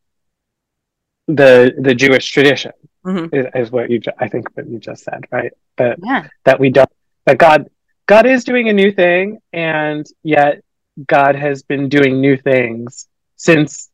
the 1.26 1.74
the 1.78 1.94
Jewish 1.94 2.30
tradition 2.30 2.72
mm-hmm. 3.04 3.34
is, 3.34 3.46
is, 3.54 3.70
what 3.70 3.90
you 3.90 4.00
I 4.18 4.28
think 4.28 4.54
what 4.56 4.68
you 4.68 4.78
just 4.78 5.04
said, 5.04 5.24
right? 5.30 5.52
That 5.76 5.98
yeah. 6.02 6.28
that 6.44 6.60
we 6.60 6.70
don't 6.70 6.90
that 7.26 7.38
God 7.38 7.70
God 8.06 8.26
is 8.26 8.44
doing 8.44 8.68
a 8.68 8.72
new 8.72 8.92
thing, 8.92 9.38
and 9.52 10.06
yet 10.22 10.62
God 11.06 11.36
has 11.36 11.62
been 11.62 11.88
doing 11.88 12.20
new 12.20 12.36
things 12.36 13.08
since 13.36 13.90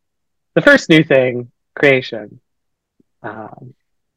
the 0.54 0.62
first 0.62 0.88
new 0.88 1.02
thing, 1.02 1.50
creation. 1.74 2.40
Um, 3.22 3.74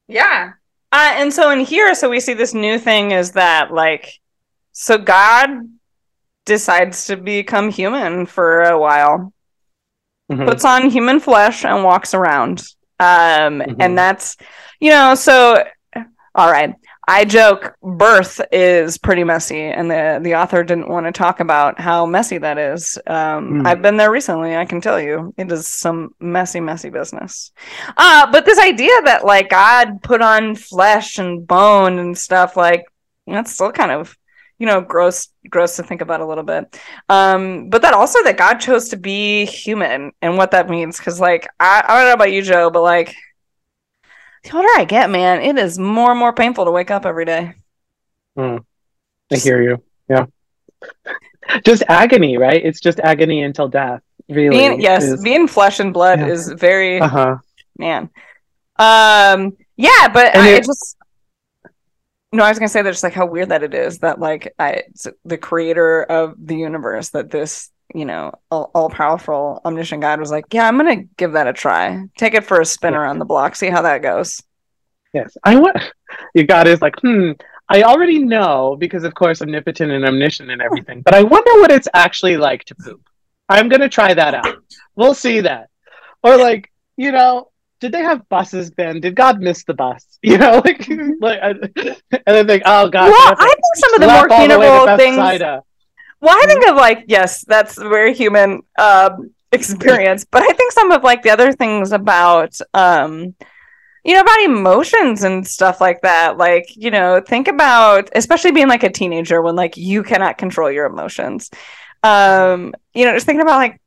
yeah, 0.08 0.54
uh, 0.92 1.14
and 1.16 1.34
so 1.34 1.50
in 1.52 1.60
here, 1.60 1.94
so 1.96 2.10
we 2.10 2.20
see 2.20 2.34
this 2.34 2.54
new 2.54 2.80
thing 2.80 3.12
is 3.12 3.32
that 3.32 3.74
like, 3.74 4.20
so 4.72 4.98
God 4.98 5.50
decides 6.46 7.06
to 7.06 7.18
become 7.18 7.70
human 7.70 8.26
for 8.26 8.62
a 8.62 8.80
while, 8.80 9.34
mm-hmm. 10.32 10.46
puts 10.46 10.64
on 10.64 10.90
human 10.90 11.20
flesh 11.20 11.66
and 11.66 11.84
walks 11.84 12.14
around. 12.14 12.64
Um, 13.00 13.60
mm-hmm. 13.60 13.82
And 13.82 13.98
that's, 13.98 14.38
you 14.80 14.92
know, 14.92 15.16
so, 15.16 15.64
all 16.36 16.52
right. 16.52 16.74
I 17.10 17.24
joke 17.24 17.74
birth 17.82 18.42
is 18.52 18.98
pretty 18.98 19.24
messy, 19.24 19.62
and 19.62 19.90
the, 19.90 20.20
the 20.22 20.36
author 20.36 20.62
didn't 20.66 20.90
want 20.90 21.06
to 21.06 21.14
talk 21.14 21.40
about 21.40 21.80
how 21.80 22.06
messy 22.06 22.38
that 22.38 22.58
is. 22.58 22.98
Um, 23.08 23.64
mm. 23.64 23.66
I've 23.66 23.82
been 23.82 23.96
there 23.96 24.12
recently. 24.12 24.58
I 24.58 24.66
can 24.66 24.82
tell 24.82 25.00
you 25.00 25.34
it 25.38 25.50
is 25.50 25.68
some 25.68 26.14
messy, 26.20 26.60
messy 26.60 26.90
business. 26.90 27.54
Uh, 27.96 28.30
but 28.30 28.46
this 28.46 28.60
idea 28.60 28.92
that 29.06 29.24
like 29.24 29.50
God 29.50 30.02
put 30.04 30.22
on 30.22 30.56
flesh 30.56 31.18
and 31.18 31.48
bone 31.48 31.98
and 31.98 32.18
stuff, 32.18 32.58
like 32.58 32.84
that's 33.26 33.54
still 33.54 33.72
kind 33.72 33.92
of 33.92 34.18
you 34.60 34.66
know 34.66 34.82
gross 34.82 35.30
gross 35.50 35.76
to 35.76 35.84
think 35.84 36.02
about 36.02 36.22
a 36.22 36.26
little 36.26 36.44
bit. 36.44 36.80
Um 37.10 37.70
but 37.70 37.82
that 37.82 37.94
also 37.94 38.24
that 38.24 38.38
god 38.38 38.56
chose 38.56 38.90
to 38.90 38.98
be 38.98 39.46
human 39.46 40.12
and 40.22 40.38
what 40.38 40.52
that 40.52 40.70
means 40.70 40.98
because 40.98 41.20
like 41.20 41.48
I, 41.60 41.84
I 41.88 41.98
don't 41.98 42.08
know 42.08 42.14
about 42.14 42.32
you 42.32 42.42
joe 42.42 42.70
but 42.70 42.82
like 42.82 43.16
the 44.44 44.56
older 44.56 44.68
i 44.76 44.86
get 44.86 45.10
man 45.10 45.42
it 45.42 45.58
is 45.58 45.78
more 45.78 46.12
and 46.12 46.20
more 46.20 46.34
painful 46.34 46.66
to 46.66 46.72
wake 46.72 46.92
up 46.92 47.06
every 47.06 47.26
day. 47.26 47.54
Mm. 48.38 48.64
i 49.32 49.36
hear 49.36 49.62
you. 49.62 49.84
Yeah. 50.10 50.26
Just 51.66 51.84
agony 51.88 52.38
right? 52.38 52.64
It's 52.64 52.82
just 52.82 53.00
agony 53.00 53.42
until 53.42 53.70
death 53.70 54.02
really 54.28 54.58
being, 54.58 54.82
yes 54.82 55.04
is... 55.04 55.24
being 55.24 55.48
flesh 55.48 55.80
and 55.80 55.94
blood 55.94 56.20
yeah. 56.20 56.28
is 56.28 56.52
very 56.52 57.00
uh-huh. 57.00 57.38
Man. 57.78 58.10
Um 58.78 59.56
yeah 59.78 60.08
but 60.10 60.36
I, 60.36 60.56
it, 60.56 60.66
just 60.66 60.97
no, 62.32 62.44
I 62.44 62.50
was 62.50 62.60
gonna 62.60 62.70
say 62.70 62.82
that 62.82 62.92
just 62.92 63.04
like 63.04 63.14
how 63.14 63.26
weird 63.26 63.50
that 63.50 63.64
it 63.64 63.74
is 63.74 64.00
that 64.00 64.20
like 64.20 64.54
I 64.60 64.84
the 65.24 65.38
creator 65.38 66.04
of 66.04 66.36
the 66.38 66.56
universe 66.56 67.10
that 67.10 67.32
this 67.32 67.70
you 67.94 68.06
know 68.06 68.34
all, 68.52 68.70
all 68.76 68.90
powerful 68.90 69.62
omniscient 69.64 70.02
God 70.02 70.20
was 70.20 70.32
like, 70.32 70.46
yeah, 70.54 70.68
I'm 70.68 70.78
gonna 70.78 71.04
give 71.18 71.34
that 71.34 71.48
a 71.48 71.54
try. 71.54 72.04
Take 72.18 72.34
it 72.34 72.44
for 72.44 72.60
a 72.60 72.66
spin 72.66 72.94
yeah. 72.94 73.00
around 73.00 73.20
the 73.20 73.26
block, 73.26 73.56
see 73.56 73.70
how 73.70 73.82
that 73.84 74.02
goes. 74.02 74.42
Yes, 75.14 75.38
I 75.44 75.56
want. 75.56 75.78
Your 76.34 76.46
God 76.46 76.68
is 76.68 76.82
like, 76.82 76.96
hmm. 77.02 77.32
I 77.70 77.84
already 77.84 78.20
know 78.20 78.78
because, 78.80 79.04
of 79.04 79.14
course, 79.14 79.42
omnipotent 79.42 79.92
and 79.92 80.06
omniscient 80.06 80.50
and 80.50 80.62
everything. 80.62 81.02
But 81.02 81.14
I 81.14 81.24
wonder 81.24 81.52
what 81.60 81.72
it's 81.72 81.88
actually 81.94 82.38
like 82.38 82.64
to 82.66 82.76
poop. 82.76 83.02
I'm 83.50 83.70
gonna 83.70 83.90
try 83.90 84.14
that 84.14 84.34
out. 84.34 84.64
We'll 84.96 85.14
see 85.14 85.42
that. 85.42 85.70
Or 86.24 86.38
like, 86.38 86.72
you 86.98 87.12
know, 87.12 87.52
did 87.80 87.92
they 87.92 88.02
have 88.02 88.28
buses 88.30 88.72
then? 88.72 89.00
Did 89.00 89.16
God 89.16 89.40
miss 89.40 89.64
the 89.64 89.74
bus? 89.74 90.06
You 90.24 90.38
know, 90.38 90.62
like, 90.66 90.88
like 91.22 91.40
and 91.42 91.96
then 92.26 92.48
think, 92.48 92.64
oh 92.66 92.90
God. 92.90 93.10
Well, 93.10 93.36
I 93.38 93.54
think 93.54 93.76
some 93.76 93.94
of 93.94 94.02
the 94.02 94.08
more 94.08 94.28
tunable 94.28 94.98
things. 94.98 95.64
Well, 96.20 96.36
I 96.36 96.46
think 96.48 96.68
of 96.68 96.76
like, 96.76 97.06
yes, 97.08 97.46
that's 97.46 97.78
a 97.78 97.88
very 97.88 98.14
human 98.14 98.64
um, 98.80 99.32
experience, 99.52 100.26
but 100.26 100.42
I 100.42 100.52
think 100.54 100.72
some 100.72 100.92
of 100.92 101.04
like 101.04 101.22
the 101.22 101.30
other 101.30 101.52
things 101.54 101.92
about, 101.92 102.58
um, 102.74 103.36
you 104.04 104.14
know, 104.14 104.22
about 104.22 104.40
emotions 104.42 105.24
and 105.24 105.46
stuff 105.46 105.80
like 105.80 106.02
that. 106.02 106.38
Like, 106.38 106.66
you 106.76 106.90
know, 106.92 107.22
think 107.22 107.48
about, 107.48 108.10
especially 108.16 108.52
being 108.52 108.68
like 108.68 108.84
a 108.84 108.90
teenager 108.90 109.42
when 109.42 109.56
like 109.56 109.78
you 109.78 110.02
cannot 110.02 110.38
control 110.38 110.72
your 110.72 110.88
emotions. 110.88 111.52
Um, 112.04 112.74
you 112.94 113.06
know, 113.06 113.14
just 113.14 113.26
thinking 113.26 113.42
about 113.42 113.58
like 113.58 113.80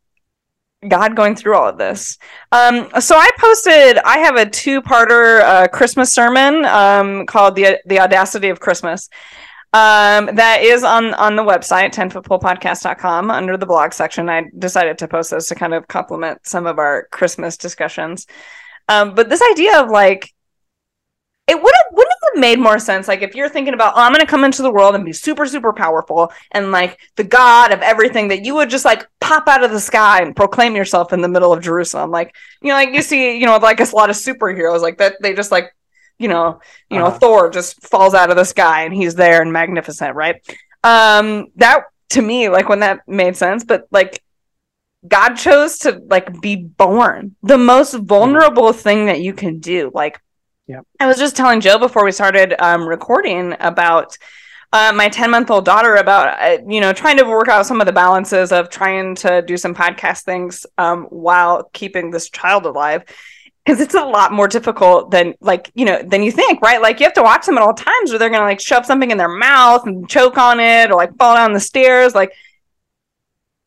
God 0.88 1.14
going 1.14 1.36
through 1.36 1.56
all 1.56 1.68
of 1.68 1.78
this. 1.78 2.16
Um, 2.52 2.88
so 3.00 3.16
I 3.16 3.28
posted, 3.38 3.98
I 3.98 4.18
have 4.18 4.36
a 4.36 4.48
two-parter 4.48 5.40
uh, 5.40 5.68
Christmas 5.68 6.12
sermon 6.12 6.64
um, 6.64 7.26
called 7.26 7.54
the 7.54 7.78
the 7.86 8.00
Audacity 8.00 8.48
of 8.48 8.60
Christmas. 8.60 9.08
Um, 9.72 10.34
that 10.34 10.62
is 10.62 10.82
on 10.82 11.14
on 11.14 11.36
the 11.36 11.44
website 11.44 11.92
10footpolepodcast.com 11.92 13.30
under 13.30 13.56
the 13.56 13.66
blog 13.66 13.92
section. 13.92 14.28
I 14.28 14.44
decided 14.58 14.98
to 14.98 15.08
post 15.08 15.30
this 15.30 15.48
to 15.48 15.54
kind 15.54 15.74
of 15.74 15.86
complement 15.86 16.44
some 16.44 16.66
of 16.66 16.78
our 16.78 17.06
Christmas 17.12 17.56
discussions. 17.56 18.26
Um, 18.88 19.14
but 19.14 19.28
this 19.28 19.42
idea 19.52 19.80
of 19.80 19.90
like 19.90 20.34
it 21.46 21.62
would 21.62 21.74
wouldn't 21.92 22.09
have 22.34 22.40
made 22.40 22.58
more 22.58 22.78
sense 22.78 23.08
like 23.08 23.22
if 23.22 23.34
you're 23.34 23.48
thinking 23.48 23.74
about 23.74 23.94
oh, 23.96 24.00
i'm 24.00 24.12
going 24.12 24.20
to 24.20 24.26
come 24.26 24.44
into 24.44 24.62
the 24.62 24.70
world 24.70 24.94
and 24.94 25.04
be 25.04 25.12
super 25.12 25.46
super 25.46 25.72
powerful 25.72 26.32
and 26.52 26.70
like 26.72 26.98
the 27.16 27.24
god 27.24 27.72
of 27.72 27.80
everything 27.80 28.28
that 28.28 28.44
you 28.44 28.54
would 28.54 28.70
just 28.70 28.84
like 28.84 29.06
pop 29.20 29.46
out 29.46 29.62
of 29.62 29.70
the 29.70 29.80
sky 29.80 30.20
and 30.22 30.34
proclaim 30.34 30.74
yourself 30.74 31.12
in 31.12 31.20
the 31.20 31.28
middle 31.28 31.52
of 31.52 31.62
jerusalem. 31.62 32.10
Like 32.10 32.34
you 32.62 32.68
know 32.68 32.74
like 32.74 32.94
you 32.94 33.02
see 33.02 33.38
you 33.38 33.46
know 33.46 33.56
like 33.58 33.80
a 33.80 33.96
lot 33.96 34.10
of 34.10 34.16
superheroes 34.16 34.80
like 34.80 34.98
that 34.98 35.16
they 35.22 35.34
just 35.34 35.52
like 35.52 35.74
you 36.18 36.28
know 36.28 36.60
you 36.90 36.98
uh-huh. 36.98 37.10
know 37.10 37.18
thor 37.18 37.50
just 37.50 37.80
falls 37.86 38.14
out 38.14 38.30
of 38.30 38.36
the 38.36 38.44
sky 38.44 38.84
and 38.84 38.94
he's 38.94 39.14
there 39.14 39.42
and 39.42 39.52
magnificent 39.52 40.14
right? 40.14 40.36
Um 40.82 41.48
that 41.56 41.84
to 42.10 42.22
me 42.22 42.48
like 42.48 42.68
when 42.68 42.80
that 42.80 43.06
made 43.06 43.36
sense 43.36 43.64
but 43.64 43.86
like 43.90 44.22
god 45.06 45.34
chose 45.34 45.78
to 45.78 46.00
like 46.08 46.40
be 46.40 46.56
born. 46.56 47.36
The 47.42 47.58
most 47.58 47.94
vulnerable 47.94 48.72
thing 48.72 49.06
that 49.06 49.20
you 49.20 49.32
can 49.32 49.60
do 49.60 49.90
like 49.94 50.20
yeah. 50.70 50.82
I 51.00 51.08
was 51.08 51.18
just 51.18 51.34
telling 51.34 51.60
Joe 51.60 51.78
before 51.78 52.04
we 52.04 52.12
started 52.12 52.54
um, 52.62 52.88
recording 52.88 53.56
about 53.58 54.16
uh, 54.72 54.92
my 54.94 55.08
10 55.08 55.28
month 55.28 55.50
old 55.50 55.64
daughter 55.64 55.96
about, 55.96 56.40
uh, 56.40 56.62
you 56.68 56.80
know, 56.80 56.92
trying 56.92 57.16
to 57.16 57.24
work 57.24 57.48
out 57.48 57.66
some 57.66 57.80
of 57.80 57.88
the 57.88 57.92
balances 57.92 58.52
of 58.52 58.70
trying 58.70 59.16
to 59.16 59.42
do 59.42 59.56
some 59.56 59.74
podcast 59.74 60.22
things 60.22 60.64
um, 60.78 61.06
while 61.06 61.64
keeping 61.72 62.12
this 62.12 62.30
child 62.30 62.66
alive. 62.66 63.02
Because 63.64 63.80
it's 63.80 63.94
a 63.94 64.04
lot 64.04 64.32
more 64.32 64.46
difficult 64.46 65.10
than 65.10 65.34
like 65.40 65.70
you 65.74 65.84
know 65.84 66.02
than 66.02 66.22
you 66.22 66.30
think, 66.32 66.62
right? 66.62 66.80
Like 66.80 66.98
you 66.98 67.04
have 67.04 67.12
to 67.14 67.22
watch 67.22 67.44
them 67.44 67.58
at 67.58 67.62
all 67.62 67.74
times, 67.74 68.12
or 68.12 68.16
they're 68.16 68.30
gonna 68.30 68.44
like 68.44 68.60
shove 68.60 68.86
something 68.86 69.10
in 69.10 69.18
their 69.18 69.28
mouth 69.28 69.86
and 69.86 70.08
choke 70.08 70.38
on 70.38 70.60
it, 70.60 70.90
or 70.90 70.96
like 70.96 71.14
fall 71.18 71.34
down 71.34 71.52
the 71.52 71.60
stairs. 71.60 72.14
Like, 72.14 72.32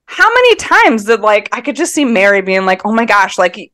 how 0.06 0.28
many 0.28 0.56
times 0.56 1.06
did 1.06 1.20
like 1.20 1.48
I 1.52 1.62
could 1.62 1.76
just 1.76 1.94
see 1.94 2.06
Mary 2.06 2.42
being 2.42 2.66
like, 2.66 2.86
"Oh 2.86 2.92
my 2.92 3.06
gosh!" 3.06 3.38
Like 3.38 3.72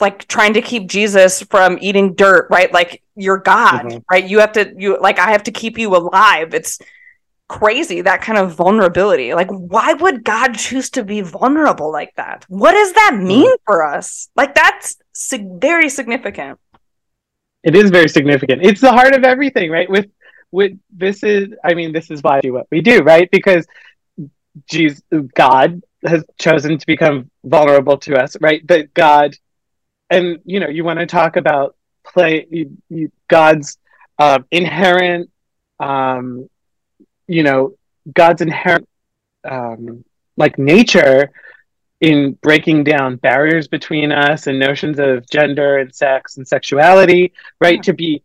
like 0.00 0.26
trying 0.28 0.54
to 0.54 0.62
keep 0.62 0.88
Jesus 0.88 1.42
from 1.42 1.78
eating 1.80 2.14
dirt, 2.14 2.48
right? 2.50 2.72
Like 2.72 3.02
you're 3.16 3.38
God, 3.38 3.84
mm-hmm. 3.84 3.98
right? 4.10 4.28
You 4.28 4.40
have 4.40 4.52
to 4.52 4.72
you 4.76 5.00
like 5.00 5.18
I 5.18 5.32
have 5.32 5.44
to 5.44 5.52
keep 5.52 5.78
you 5.78 5.96
alive. 5.96 6.54
It's 6.54 6.78
crazy 7.48 8.02
that 8.02 8.20
kind 8.20 8.38
of 8.38 8.54
vulnerability. 8.54 9.34
Like 9.34 9.50
why 9.50 9.94
would 9.94 10.24
God 10.24 10.54
choose 10.54 10.90
to 10.90 11.04
be 11.04 11.22
vulnerable 11.22 11.90
like 11.90 12.14
that? 12.16 12.44
What 12.48 12.72
does 12.72 12.92
that 12.92 13.12
mm-hmm. 13.14 13.26
mean 13.26 13.46
mm-hmm. 13.46 13.62
for 13.64 13.84
us? 13.84 14.28
Like 14.36 14.54
that's 14.54 14.96
sig- 15.12 15.60
very 15.60 15.88
significant. 15.88 16.58
It 17.64 17.74
is 17.74 17.90
very 17.90 18.08
significant. 18.08 18.62
It's 18.64 18.80
the 18.80 18.92
heart 18.92 19.14
of 19.14 19.24
everything, 19.24 19.70
right? 19.70 19.90
With 19.90 20.06
with 20.52 20.78
this 20.90 21.22
is 21.24 21.48
I 21.64 21.74
mean 21.74 21.92
this 21.92 22.10
is 22.10 22.22
why 22.22 22.36
we 22.36 22.42
do 22.42 22.52
what 22.52 22.66
we 22.70 22.80
do, 22.80 23.00
right? 23.00 23.28
Because 23.30 23.66
Jesus 24.70 25.02
God 25.34 25.82
has 26.06 26.24
chosen 26.40 26.78
to 26.78 26.86
become 26.86 27.30
vulnerable 27.44 27.98
to 27.98 28.16
us, 28.16 28.36
right? 28.40 28.64
That 28.68 28.94
God 28.94 29.34
and 30.10 30.40
you 30.44 30.60
know 30.60 30.68
you 30.68 30.84
want 30.84 30.98
to 30.98 31.06
talk 31.06 31.36
about 31.36 31.76
play 32.04 32.46
you, 32.50 32.76
you, 32.88 33.12
god's 33.28 33.78
uh, 34.18 34.38
inherent 34.50 35.30
um, 35.80 36.48
you 37.26 37.42
know 37.42 37.74
god's 38.12 38.40
inherent 38.40 38.88
um, 39.44 40.04
like 40.36 40.58
nature 40.58 41.30
in 42.00 42.32
breaking 42.42 42.84
down 42.84 43.16
barriers 43.16 43.66
between 43.66 44.12
us 44.12 44.46
and 44.46 44.58
notions 44.58 44.98
of 44.98 45.28
gender 45.28 45.78
and 45.78 45.94
sex 45.94 46.36
and 46.36 46.46
sexuality 46.46 47.32
right 47.60 47.76
yeah. 47.76 47.82
to 47.82 47.92
be 47.92 48.22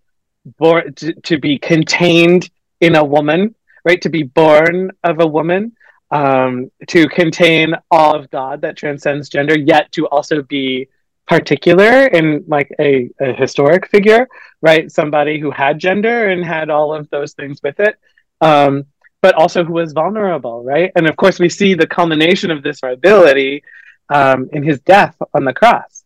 born 0.58 0.94
to, 0.94 1.14
to 1.22 1.38
be 1.38 1.58
contained 1.58 2.50
in 2.82 2.96
a 2.96 3.04
woman 3.04 3.54
right 3.86 4.02
to 4.02 4.10
be 4.10 4.24
born 4.24 4.92
of 5.04 5.20
a 5.20 5.28
woman 5.28 5.76
um, 6.12 6.70
to 6.88 7.08
contain 7.08 7.74
all 7.90 8.16
of 8.16 8.30
god 8.30 8.62
that 8.62 8.78
transcends 8.78 9.30
gender 9.30 9.58
yet 9.58 9.92
to 9.92 10.08
also 10.08 10.44
be 10.44 10.88
particular 11.28 12.08
in 12.08 12.44
like 12.48 12.70
a, 12.80 13.10
a 13.20 13.34
historic 13.34 13.88
figure, 13.88 14.28
right? 14.62 14.92
Somebody 14.92 15.40
who 15.40 15.52
had 15.52 15.80
gender 15.80 16.30
and 16.30 16.44
had 16.44 16.70
all 16.70 16.94
of 16.94 17.10
those 17.10 17.34
things 17.34 17.60
with 17.64 17.80
it. 17.80 17.98
Um, 18.42 18.86
but 19.22 19.36
also 19.36 19.64
who 19.64 19.74
was 19.74 19.94
vulnerable, 19.94 20.64
right? 20.66 20.92
And 20.98 21.08
of 21.08 21.16
course, 21.16 21.40
we 21.40 21.48
see 21.48 21.74
the 21.76 21.88
culmination 21.88 22.52
of 22.52 22.62
this 22.62 22.82
vulnerability 22.82 23.64
um, 24.10 24.50
in 24.52 24.64
his 24.64 24.82
death 24.82 25.16
on 25.34 25.46
the 25.46 25.54
cross. 25.54 26.04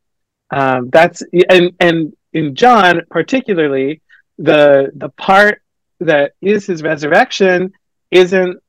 Um, 0.52 0.90
that's 0.92 1.24
and 1.50 1.74
and 1.80 2.16
in 2.32 2.56
John 2.56 3.02
particularly, 3.10 4.02
the 4.38 4.92
the 4.96 5.10
part 5.10 5.64
that 6.00 6.34
is 6.42 6.68
his 6.68 6.84
resurrection 6.84 7.74
isn't. 8.12 8.60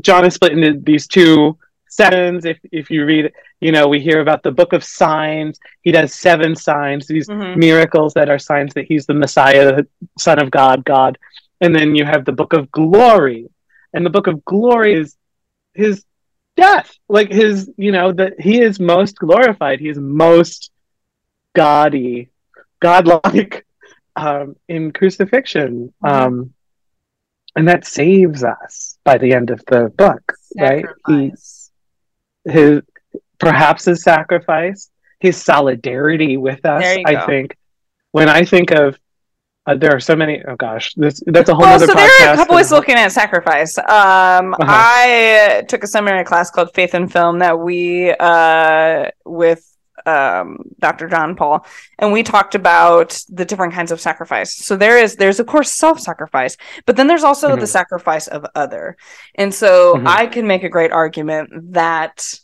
John 0.00 0.24
is 0.24 0.34
split 0.34 0.52
into 0.52 0.80
these 0.80 1.06
two 1.06 1.58
sections. 1.94 2.44
If 2.44 2.58
if 2.70 2.90
you 2.90 3.04
read 3.04 3.32
you 3.62 3.70
know, 3.70 3.86
we 3.86 4.00
hear 4.00 4.20
about 4.20 4.42
the 4.42 4.50
book 4.50 4.72
of 4.72 4.82
signs. 4.82 5.60
He 5.82 5.92
does 5.92 6.12
seven 6.12 6.56
signs, 6.56 7.06
these 7.06 7.28
mm-hmm. 7.28 7.58
miracles 7.58 8.12
that 8.14 8.28
are 8.28 8.38
signs 8.38 8.74
that 8.74 8.86
he's 8.86 9.06
the 9.06 9.14
Messiah, 9.14 9.76
the 9.76 9.86
Son 10.18 10.42
of 10.42 10.50
God, 10.50 10.84
God. 10.84 11.16
And 11.60 11.72
then 11.72 11.94
you 11.94 12.04
have 12.04 12.24
the 12.24 12.32
book 12.32 12.54
of 12.54 12.72
glory. 12.72 13.48
And 13.94 14.04
the 14.04 14.10
book 14.10 14.26
of 14.26 14.44
glory 14.44 14.94
is 14.94 15.16
his 15.74 16.04
death. 16.56 16.92
Like 17.08 17.30
his, 17.30 17.70
you 17.76 17.92
know, 17.92 18.10
that 18.10 18.40
he 18.40 18.60
is 18.60 18.80
most 18.80 19.14
glorified. 19.14 19.78
He 19.78 19.88
is 19.88 19.98
most 19.98 20.72
gaudy, 21.54 22.30
godlike 22.80 23.64
um, 24.16 24.56
in 24.66 24.90
crucifixion. 24.90 25.94
Mm-hmm. 26.04 26.06
Um, 26.06 26.54
and 27.54 27.68
that 27.68 27.86
saves 27.86 28.42
us 28.42 28.98
by 29.04 29.18
the 29.18 29.34
end 29.34 29.50
of 29.50 29.62
the 29.66 29.92
book, 29.96 30.32
Sacrifice. 30.56 30.84
right? 31.06 31.30
He, 31.30 31.32
his 32.44 32.82
perhaps 33.38 33.84
his 33.84 34.02
sacrifice, 34.02 34.90
his 35.20 35.42
solidarity 35.42 36.36
with 36.36 36.64
us. 36.64 36.84
I 36.84 37.14
go. 37.14 37.26
think 37.26 37.56
when 38.12 38.28
I 38.28 38.44
think 38.44 38.70
of 38.70 38.98
uh, 39.64 39.76
there 39.76 39.94
are 39.94 40.00
so 40.00 40.16
many. 40.16 40.42
Oh 40.46 40.56
gosh, 40.56 40.92
this 40.94 41.22
that's 41.26 41.48
a 41.48 41.54
whole 41.54 41.62
well, 41.62 41.74
other. 41.74 41.86
So 41.86 41.94
there 41.94 42.28
are 42.28 42.34
a 42.34 42.36
couple 42.36 42.56
ways 42.56 42.72
looking 42.72 42.96
at 42.96 43.12
sacrifice. 43.12 43.78
Um, 43.78 43.84
uh-huh. 44.54 44.66
I 44.66 45.62
took 45.68 45.84
a 45.84 45.86
seminary 45.86 46.24
class 46.24 46.50
called 46.50 46.74
Faith 46.74 46.94
and 46.94 47.10
Film 47.10 47.38
that 47.38 47.58
we 47.58 48.10
uh, 48.10 49.10
with 49.24 49.64
um, 50.06 50.58
Dr. 50.78 51.08
John 51.08 51.34
Paul, 51.36 51.66
and 51.98 52.12
we 52.12 52.22
talked 52.22 52.54
about 52.54 53.20
the 53.28 53.44
different 53.44 53.72
kinds 53.74 53.92
of 53.92 54.00
sacrifice. 54.00 54.54
So 54.54 54.76
there 54.76 54.98
is 54.98 55.16
there's 55.16 55.40
of 55.40 55.46
course 55.46 55.72
self-sacrifice, 55.72 56.56
but 56.86 56.96
then 56.96 57.06
there's 57.06 57.24
also 57.24 57.56
Mhm. 57.56 57.60
the 57.60 57.66
sacrifice 57.66 58.26
of 58.28 58.46
other. 58.54 58.96
And 59.34 59.54
so 59.54 59.94
Mhm. 59.94 60.06
I 60.06 60.26
can 60.26 60.46
make 60.46 60.64
a 60.64 60.68
great 60.68 60.92
argument 60.92 61.72
that 61.72 62.34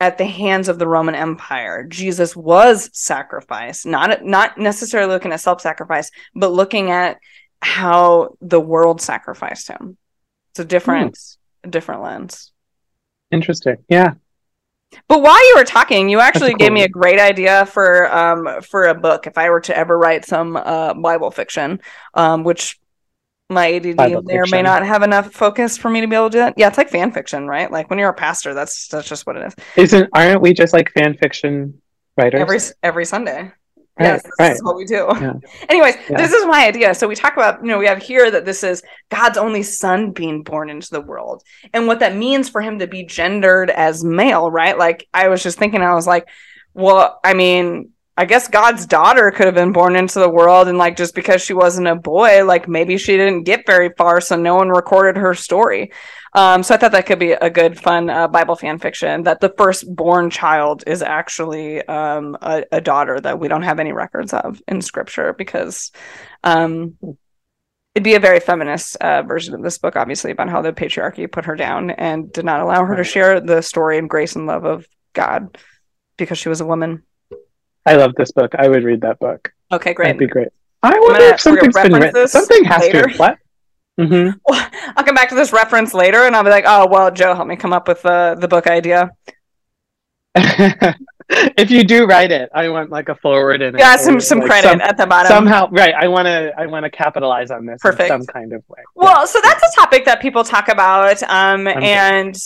at 0.00 0.18
the 0.18 0.26
hands 0.26 0.68
of 0.68 0.78
the 0.78 0.88
Roman 0.88 1.14
Empire, 1.14 1.84
Jesus 1.84 2.36
was 2.36 2.90
sacrificed, 2.92 3.86
not 3.86 4.24
not 4.24 4.58
necessarily 4.58 5.12
looking 5.12 5.32
at 5.32 5.40
self-sacrifice, 5.40 6.10
but 6.34 6.52
looking 6.52 6.90
at 6.90 7.18
how 7.62 8.36
the 8.40 8.60
world 8.60 9.00
sacrificed 9.00 9.68
him. 9.68 9.96
It's 10.50 10.60
a 10.60 10.64
different 10.64 11.18
a 11.62 11.68
different 11.68 12.02
lens. 12.02 12.52
Interesting. 13.30 13.78
Yeah. 13.88 14.14
But 15.08 15.22
while 15.22 15.48
you 15.48 15.54
were 15.56 15.64
talking, 15.64 16.08
you 16.08 16.20
actually 16.20 16.50
That's 16.50 16.58
gave 16.58 16.72
me 16.72 16.82
a 16.82 16.88
great 16.88 17.20
idea 17.20 17.66
for 17.66 18.14
um 18.14 18.62
for 18.62 18.86
a 18.86 18.94
book 18.94 19.26
if 19.26 19.38
I 19.38 19.50
were 19.50 19.60
to 19.62 19.76
ever 19.76 19.98
write 19.98 20.24
some 20.24 20.56
uh 20.56 20.94
Bible 20.94 21.30
fiction, 21.30 21.80
um 22.14 22.44
which 22.44 22.78
my 23.50 23.72
ADD 23.74 23.96
Bible 23.96 24.22
may 24.22 24.36
or 24.36 24.46
may 24.46 24.62
not 24.62 24.84
have 24.86 25.02
enough 25.02 25.32
focus 25.32 25.76
for 25.76 25.90
me 25.90 26.00
to 26.00 26.06
be 26.06 26.16
able 26.16 26.30
to 26.30 26.32
do 26.32 26.38
that. 26.38 26.54
Yeah, 26.56 26.68
it's 26.68 26.78
like 26.78 26.90
fan 26.90 27.12
fiction, 27.12 27.46
right? 27.46 27.70
Like 27.70 27.90
when 27.90 27.98
you're 27.98 28.08
a 28.10 28.14
pastor, 28.14 28.54
that's 28.54 28.88
that's 28.88 29.08
just 29.08 29.26
what 29.26 29.36
it 29.36 29.46
is. 29.46 29.54
Isn't 29.76 30.08
aren't 30.14 30.40
we 30.40 30.52
just 30.54 30.72
like 30.72 30.90
fan 30.92 31.14
fiction 31.14 31.80
writers? 32.16 32.40
Every 32.40 32.58
every 32.82 33.04
Sunday. 33.04 33.52
Right, 33.98 34.06
yes, 34.06 34.22
this 34.24 34.32
right. 34.40 34.52
is 34.52 34.62
what 34.62 34.76
we 34.76 34.84
do. 34.84 35.06
Yeah. 35.08 35.34
Anyways, 35.68 35.96
Yeah. 36.10 36.16
this 36.16 36.32
is 36.32 36.44
my 36.46 36.66
idea. 36.66 36.94
So 36.94 37.06
we 37.06 37.14
talk 37.14 37.34
about, 37.34 37.62
you 37.62 37.68
know, 37.68 37.78
we 37.78 37.86
have 37.86 38.02
here 38.02 38.28
that 38.28 38.44
this 38.44 38.64
is 38.64 38.82
God's 39.08 39.38
only 39.38 39.62
son 39.62 40.10
being 40.10 40.42
born 40.42 40.68
into 40.68 40.90
the 40.90 41.00
world 41.00 41.42
and 41.72 41.86
what 41.86 42.00
that 42.00 42.16
means 42.16 42.48
for 42.48 42.60
him 42.60 42.80
to 42.80 42.88
be 42.88 43.04
gendered 43.04 43.70
as 43.70 44.02
male, 44.02 44.50
right? 44.50 44.76
Like 44.76 45.06
I 45.14 45.28
was 45.28 45.44
just 45.44 45.58
thinking, 45.58 45.80
I 45.80 45.94
was 45.94 46.08
like, 46.08 46.28
well, 46.72 47.20
I 47.22 47.34
mean, 47.34 47.90
I 48.16 48.24
guess 48.24 48.48
God's 48.48 48.86
daughter 48.86 49.30
could 49.30 49.46
have 49.46 49.54
been 49.54 49.72
born 49.72 49.96
into 49.96 50.18
the 50.18 50.28
world 50.28 50.68
and 50.68 50.78
like 50.78 50.96
just 50.96 51.14
because 51.14 51.42
she 51.42 51.52
wasn't 51.52 51.86
a 51.88 51.94
boy, 51.96 52.44
like 52.44 52.68
maybe 52.68 52.96
she 52.98 53.16
didn't 53.16 53.44
get 53.44 53.66
very 53.66 53.90
far, 53.96 54.20
so 54.20 54.36
no 54.36 54.56
one 54.56 54.70
recorded 54.70 55.20
her 55.20 55.34
story. 55.34 55.92
Um, 56.34 56.64
so 56.64 56.74
I 56.74 56.78
thought 56.78 56.92
that 56.92 57.06
could 57.06 57.20
be 57.20 57.32
a 57.32 57.48
good, 57.48 57.78
fun 57.78 58.10
uh, 58.10 58.26
Bible 58.26 58.56
fan 58.56 58.78
fiction 58.78 59.22
that 59.22 59.40
the 59.40 59.54
firstborn 59.56 60.30
child 60.30 60.82
is 60.86 61.00
actually 61.00 61.80
um, 61.86 62.36
a, 62.42 62.64
a 62.72 62.80
daughter 62.80 63.20
that 63.20 63.38
we 63.38 63.46
don't 63.46 63.62
have 63.62 63.78
any 63.78 63.92
records 63.92 64.32
of 64.32 64.60
in 64.66 64.82
scripture 64.82 65.32
because 65.32 65.92
um, 66.42 66.98
it'd 67.94 68.02
be 68.02 68.16
a 68.16 68.20
very 68.20 68.40
feminist 68.40 68.96
uh, 68.96 69.22
version 69.22 69.54
of 69.54 69.62
this 69.62 69.78
book, 69.78 69.94
obviously, 69.94 70.32
about 70.32 70.48
how 70.48 70.60
the 70.60 70.72
patriarchy 70.72 71.30
put 71.30 71.44
her 71.44 71.54
down 71.54 71.90
and 71.90 72.32
did 72.32 72.44
not 72.44 72.60
allow 72.60 72.84
her 72.84 72.96
to 72.96 73.04
share 73.04 73.40
the 73.40 73.62
story 73.62 73.98
and 73.98 74.10
grace 74.10 74.34
and 74.34 74.46
love 74.46 74.64
of 74.64 74.88
God 75.12 75.56
because 76.16 76.38
she 76.38 76.48
was 76.48 76.60
a 76.60 76.66
woman. 76.66 77.04
I 77.86 77.94
love 77.94 78.12
this 78.16 78.32
book. 78.32 78.54
I 78.56 78.68
would 78.68 78.82
read 78.82 79.02
that 79.02 79.20
book. 79.20 79.52
Okay, 79.70 79.94
great. 79.94 80.06
That'd 80.06 80.18
be 80.18 80.26
great. 80.26 80.48
I 80.82 80.98
wonder 80.98 81.18
gonna- 81.18 81.34
if 81.34 81.40
something's 81.40 81.74
been 81.74 81.92
written. 81.92 82.28
Something 82.28 82.64
has 82.64 82.82
later. 82.82 83.08
to. 83.08 83.16
What? 83.18 83.38
Hmm 83.98 84.30
Well, 84.46 84.70
I'll 84.96 85.04
come 85.04 85.14
back 85.14 85.28
to 85.30 85.34
this 85.34 85.52
reference 85.52 85.94
later, 85.94 86.24
and 86.24 86.34
I'll 86.34 86.44
be 86.44 86.50
like, 86.50 86.64
"Oh, 86.66 86.88
well, 86.88 87.10
Joe 87.10 87.34
helped 87.34 87.48
me 87.48 87.56
come 87.56 87.72
up 87.72 87.88
with 87.88 88.02
the 88.02 88.36
the 88.38 88.48
book 88.48 88.66
idea." 88.66 89.10
if 90.36 91.70
you 91.70 91.84
do 91.84 92.06
write 92.06 92.32
it, 92.32 92.50
I 92.54 92.68
want 92.68 92.90
like 92.90 93.08
a 93.08 93.14
forward 93.14 93.62
in 93.62 93.74
it. 93.74 93.78
Yeah, 93.78 93.96
some 93.96 94.20
some 94.20 94.40
like, 94.40 94.48
credit 94.48 94.68
some- 94.70 94.80
at 94.80 94.96
the 94.96 95.06
bottom. 95.06 95.28
somehow, 95.28 95.68
right? 95.70 95.94
I 95.94 96.08
want 96.08 96.26
to. 96.26 96.52
I 96.58 96.66
want 96.66 96.84
to 96.84 96.90
capitalize 96.90 97.50
on 97.50 97.66
this 97.66 97.78
Perfect. 97.80 98.10
in 98.10 98.20
some 98.22 98.26
kind 98.26 98.52
of 98.52 98.62
way. 98.68 98.82
Well, 98.94 99.26
so 99.26 99.40
that's 99.42 99.62
a 99.62 99.76
topic 99.76 100.04
that 100.06 100.20
people 100.20 100.44
talk 100.44 100.68
about, 100.68 101.22
um, 101.24 101.68
and 101.68 102.36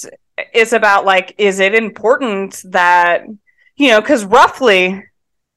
it's 0.53 0.73
about 0.73 1.05
like, 1.05 1.35
is 1.39 1.61
it 1.61 1.75
important 1.75 2.63
that 2.67 3.25
you 3.77 3.89
know, 3.89 4.01
because 4.01 4.25
roughly 4.25 5.03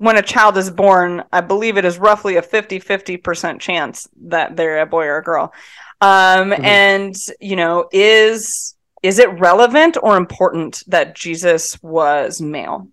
when 0.01 0.17
a 0.17 0.23
child 0.23 0.57
is 0.57 0.71
born, 0.71 1.23
I 1.31 1.41
believe 1.41 1.77
it 1.77 1.85
is 1.85 1.99
roughly 1.99 2.37
a 2.37 2.41
50 2.41 2.79
50% 2.79 3.59
chance 3.59 4.07
that 4.23 4.55
they're 4.55 4.81
a 4.81 4.87
boy 4.87 5.05
or 5.05 5.17
a 5.17 5.23
girl. 5.23 5.53
Um, 6.01 6.51
Mhm. 6.51 6.63
and 6.65 7.15
you 7.39 7.55
know, 7.55 7.87
is 7.91 8.75
is 9.03 9.19
it 9.19 9.29
relevant 9.39 9.97
or 10.01 10.17
important 10.17 10.81
that 10.87 11.13
Jesus 11.13 11.77
was 11.83 12.41
male? 12.41 12.87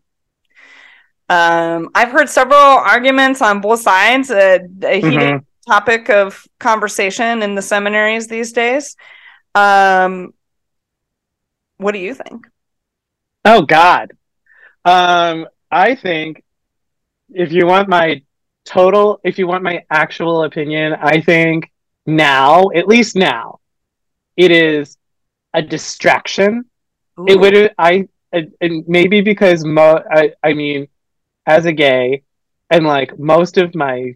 Um, 1.31 1.89
I've 1.95 2.11
heard 2.11 2.29
several 2.29 2.61
arguments 2.61 3.41
on 3.41 3.63
both 3.63 3.81
sides. 3.81 4.31
Uh, 4.31 4.59
a 4.83 5.01
heated 5.01 5.41
Mhm. 5.41 5.45
topic 5.67 6.11
of 6.11 6.47
conversation 6.59 7.43
in 7.43 7.55
the 7.55 7.63
seminaries 7.63 8.29
these 8.29 8.53
days. 8.53 8.97
Um, 9.55 10.35
what 11.79 11.93
do 11.93 12.01
you 12.01 12.13
think? 12.13 12.47
Oh 13.47 13.63
God. 13.63 14.13
Um, 14.85 15.49
I 15.71 15.95
think 15.95 16.43
if 17.31 17.53
you 17.53 17.67
want 17.67 17.89
my 17.89 18.23
total, 18.65 19.21
if 19.25 19.39
you 19.39 19.47
want 19.47 19.63
my 19.63 19.85
actual 19.91 20.45
opinion, 20.45 20.95
I 20.95 21.21
think 21.21 21.71
now, 22.07 22.71
at 22.75 22.89
least 22.89 23.17
now, 23.17 23.61
it 24.37 24.51
is 24.51 24.97
a 25.55 25.63
distraction. 25.63 26.65
It 27.27 27.37
Ooh. 27.37 27.39
would 27.41 27.75
I 27.79 28.09
and 28.33 28.53
and 28.61 28.85
maybe 28.87 29.21
because 29.21 29.65
mo 29.65 30.03
I, 30.11 30.33
I 30.43 30.53
mean, 30.53 30.89
as 31.47 31.67
a 31.67 31.73
gay, 31.73 32.23
and 32.71 32.87
like 32.87 33.19
most 33.19 33.59
of 33.59 33.75
my 33.75 34.15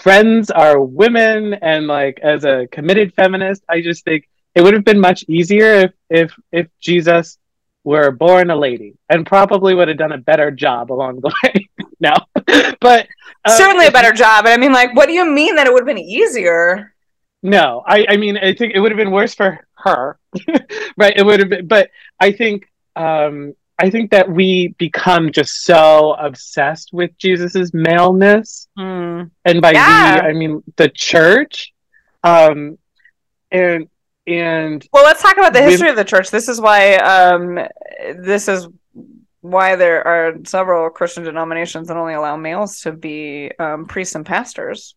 friends 0.00 0.50
are 0.50 0.80
women, 0.80 1.54
and 1.54 1.86
like 1.86 2.20
as 2.20 2.44
a 2.44 2.68
committed 2.70 3.12
feminist, 3.14 3.62
I 3.68 3.82
just 3.82 4.04
think 4.04 4.28
it 4.54 4.62
would 4.62 4.74
have 4.74 4.84
been 4.84 5.00
much 5.00 5.24
easier 5.28 5.74
if 5.74 5.92
if 6.08 6.32
if 6.52 6.66
Jesus 6.80 7.38
were 7.84 8.10
born 8.10 8.50
a 8.50 8.56
lady, 8.56 8.94
and 9.08 9.26
probably 9.26 9.74
would 9.74 9.88
have 9.88 9.98
done 9.98 10.12
a 10.12 10.18
better 10.18 10.50
job 10.50 10.92
along 10.92 11.20
the 11.20 11.32
way. 11.44 11.59
No, 12.00 12.14
but 12.80 13.06
um, 13.44 13.56
certainly 13.56 13.86
a 13.86 13.90
better 13.92 14.12
job. 14.12 14.44
But 14.44 14.52
I 14.52 14.56
mean, 14.56 14.72
like, 14.72 14.94
what 14.94 15.06
do 15.06 15.12
you 15.12 15.24
mean 15.24 15.56
that 15.56 15.66
it 15.66 15.72
would 15.72 15.80
have 15.80 15.86
been 15.86 15.98
easier? 15.98 16.94
No, 17.42 17.82
I, 17.86 18.06
I 18.08 18.16
mean, 18.16 18.36
I 18.36 18.52
think 18.54 18.74
it 18.74 18.80
would 18.80 18.90
have 18.92 18.98
been 18.98 19.10
worse 19.10 19.34
for 19.34 19.66
her, 19.78 20.18
right? 20.96 21.14
It 21.16 21.24
would 21.24 21.40
have 21.40 21.48
been, 21.48 21.66
but 21.66 21.90
I 22.20 22.32
think, 22.32 22.68
um, 22.96 23.54
I 23.78 23.88
think 23.88 24.10
that 24.10 24.30
we 24.30 24.74
become 24.76 25.32
just 25.32 25.64
so 25.64 26.12
obsessed 26.18 26.90
with 26.92 27.16
Jesus's 27.16 27.72
maleness, 27.72 28.68
Hmm. 28.76 29.22
and 29.46 29.62
by 29.62 29.72
Yeah. 29.72 30.22
we, 30.22 30.28
I 30.28 30.32
mean 30.34 30.62
the 30.76 30.90
church, 30.90 31.72
um, 32.22 32.76
and 33.50 33.88
and 34.26 34.86
Well, 34.92 35.04
let's 35.04 35.22
talk 35.22 35.38
about 35.38 35.54
the 35.54 35.62
history 35.62 35.88
of 35.88 35.96
the 35.96 36.04
church. 36.04 36.30
This 36.30 36.48
is 36.48 36.60
why. 36.60 36.96
Um, 36.96 37.58
this 38.16 38.48
is 38.48 38.68
why 39.42 39.76
there 39.76 40.06
are 40.06 40.34
several 40.44 40.90
Christian 40.90 41.24
denominations 41.24 41.88
that 41.88 41.96
only 41.96 42.14
allow 42.14 42.36
males 42.36 42.80
to 42.82 42.92
be 42.92 43.50
um, 43.58 43.86
priests 43.86 44.14
and 44.14 44.24
pastors. 44.26 44.94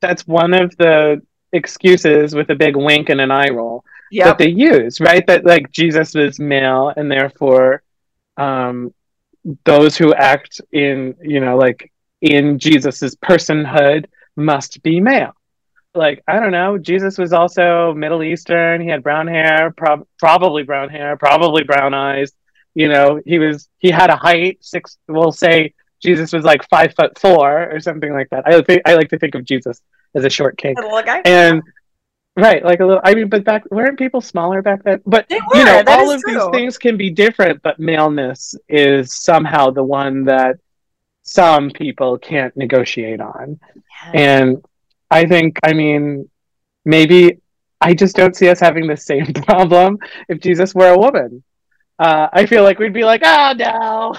that's 0.00 0.26
one 0.26 0.52
of 0.54 0.74
the 0.76 1.22
excuses 1.52 2.34
with 2.34 2.50
a 2.50 2.54
big 2.54 2.76
wink 2.76 3.08
and 3.08 3.20
an 3.20 3.30
eye 3.30 3.48
roll 3.50 3.84
Yeah. 4.10 4.24
that 4.26 4.38
they 4.38 4.48
use, 4.48 5.00
right? 5.00 5.24
That 5.26 5.44
like 5.46 5.70
Jesus 5.70 6.14
was 6.14 6.38
male, 6.38 6.92
and 6.96 7.10
therefore, 7.10 7.82
um, 8.36 8.92
those 9.64 9.96
who 9.96 10.12
act 10.14 10.60
in, 10.72 11.14
you 11.22 11.40
know, 11.40 11.56
like 11.56 11.92
in 12.20 12.58
Jesus's 12.58 13.14
personhood 13.16 14.06
must 14.36 14.82
be 14.82 15.00
male. 15.00 15.32
Like 15.94 16.22
I 16.26 16.40
don't 16.40 16.50
know, 16.52 16.76
Jesus 16.76 17.16
was 17.18 17.32
also 17.32 17.94
Middle 17.94 18.22
Eastern. 18.22 18.80
He 18.80 18.88
had 18.88 19.02
brown 19.02 19.26
hair, 19.28 19.70
prob- 19.76 20.06
probably 20.18 20.64
brown 20.64 20.88
hair, 20.88 21.16
probably 21.16 21.62
brown 21.64 21.94
eyes. 21.94 22.32
You 22.74 22.88
know, 22.88 23.20
he 23.24 23.38
was 23.38 23.68
he 23.78 23.90
had 23.90 24.10
a 24.10 24.16
height 24.16 24.58
six. 24.60 24.98
We'll 25.08 25.32
say 25.32 25.74
Jesus 26.02 26.32
was 26.32 26.44
like 26.44 26.68
five 26.68 26.94
foot 26.94 27.18
four 27.18 27.70
or 27.70 27.80
something 27.80 28.12
like 28.12 28.28
that. 28.30 28.44
I 28.46 28.60
think 28.62 28.82
I 28.84 28.94
like 28.94 29.10
to 29.10 29.18
think 29.18 29.34
of 29.34 29.44
Jesus 29.44 29.80
as 30.14 30.24
a 30.24 30.30
short 30.30 30.56
king 30.58 30.74
Little 30.76 31.02
guy. 31.02 31.22
and 31.24 31.62
right 32.36 32.64
like 32.64 32.80
a 32.80 32.84
little 32.86 33.00
i 33.04 33.14
mean 33.14 33.28
but 33.28 33.44
back 33.44 33.62
weren't 33.70 33.96
people 33.98 34.20
smaller 34.20 34.60
back 34.62 34.82
then 34.84 35.00
but 35.06 35.28
They 35.28 35.36
you 35.54 35.64
know 35.64 35.82
all 35.86 36.10
of 36.10 36.20
true. 36.20 36.34
these 36.34 36.44
things 36.52 36.78
can 36.78 36.96
be 36.96 37.10
different 37.10 37.62
but 37.62 37.78
maleness 37.78 38.56
is 38.68 39.14
somehow 39.14 39.70
the 39.70 39.82
one 39.84 40.24
that 40.24 40.56
some 41.22 41.70
people 41.70 42.18
can't 42.18 42.56
negotiate 42.56 43.20
on 43.20 43.58
and 44.12 44.64
i 45.10 45.24
think 45.26 45.58
i 45.64 45.72
mean 45.72 46.28
maybe 46.84 47.38
i 47.80 47.94
just 47.94 48.16
don't 48.16 48.34
see 48.36 48.48
us 48.48 48.58
having 48.60 48.86
the 48.88 48.96
same 48.96 49.26
problem 49.46 49.98
if 50.28 50.40
jesus 50.40 50.74
were 50.74 50.88
a 50.92 50.98
woman 50.98 51.42
uh, 51.98 52.28
i 52.32 52.46
feel 52.46 52.62
like 52.62 52.78
we'd 52.78 52.92
be 52.92 53.04
like 53.04 53.22
oh 53.24 53.54
no 53.56 54.14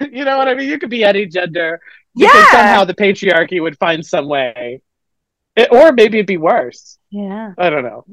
you 0.10 0.24
know 0.24 0.36
what 0.38 0.48
i 0.48 0.54
mean 0.54 0.68
you 0.68 0.78
could 0.78 0.90
be 0.90 1.04
any 1.04 1.26
gender 1.26 1.80
because 2.16 2.34
Yeah. 2.34 2.50
somehow 2.50 2.84
the 2.84 2.94
patriarchy 2.94 3.60
would 3.60 3.76
find 3.78 4.04
some 4.04 4.26
way 4.28 4.80
it, 5.56 5.68
or 5.70 5.92
maybe 5.92 6.18
it'd 6.18 6.26
be 6.26 6.36
worse 6.36 6.98
Yeah. 7.10 7.52
i 7.58 7.70
don't 7.70 7.82
know 7.84 8.04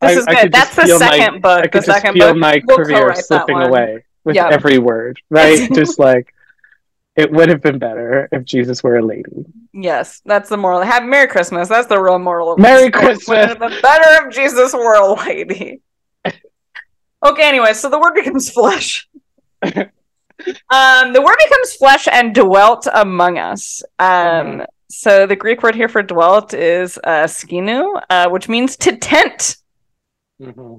This 0.00 0.16
I- 0.16 0.20
is 0.20 0.26
good. 0.42 0.52
That's 0.52 0.74
the 0.76 0.82
feel 0.82 0.98
my- 0.98 1.06
second 1.18 1.34
i 1.34 1.38
book. 1.38 1.62
could 1.72 1.82
The 1.82 1.86
just 1.86 1.98
second 2.00 2.14
feel 2.14 2.28
book. 2.32 2.36
my 2.38 2.62
We'll 2.66 2.76
career 2.78 3.14
slipping 3.14 3.56
away 3.60 4.04
with 4.24 4.36
Yeah. 4.36 4.48
every 4.50 4.78
word 4.78 5.20
right 5.30 5.68
just 5.74 5.98
like 5.98 6.32
it 7.14 7.30
would 7.30 7.48
have 7.50 7.60
been 7.60 7.78
better 7.78 8.28
if 8.32 8.44
jesus 8.44 8.82
were 8.82 8.96
a 8.98 9.04
lady 9.04 9.44
Yes, 9.74 10.20
that's 10.26 10.50
the 10.50 10.58
moral. 10.58 10.82
Have 10.82 11.02
Merry 11.02 11.26
Christmas. 11.26 11.66
That's 11.66 11.86
the 11.86 11.98
real 11.98 12.18
moral. 12.18 12.58
Merry 12.58 12.90
the. 12.90 12.90
Christmas. 12.90 13.54
The 13.54 13.78
better 13.80 14.26
of 14.26 14.30
Jesus 14.30 14.74
were 14.74 14.96
a 14.96 15.14
lady. 15.14 15.80
Okay. 17.22 17.48
Anyway, 17.48 17.72
so 17.74 17.88
the 17.88 17.98
word 17.98 18.14
becomes 18.14 18.50
flesh. 18.50 19.08
um, 19.62 21.12
the 21.12 21.22
word 21.22 21.36
becomes 21.44 21.74
flesh 21.74 22.08
and 22.10 22.34
dwelt 22.34 22.86
among 22.92 23.38
us. 23.38 23.82
Um, 23.98 24.08
mm-hmm. 24.08 24.62
So 24.88 25.26
the 25.26 25.36
Greek 25.36 25.62
word 25.62 25.74
here 25.74 25.88
for 25.88 26.02
dwelt 26.02 26.52
is 26.52 26.98
uh, 27.04 27.24
skenoo, 27.24 28.00
uh, 28.10 28.28
which 28.28 28.48
means 28.48 28.76
to 28.78 28.96
tent. 28.96 29.56
Mm-hmm. 30.40 30.76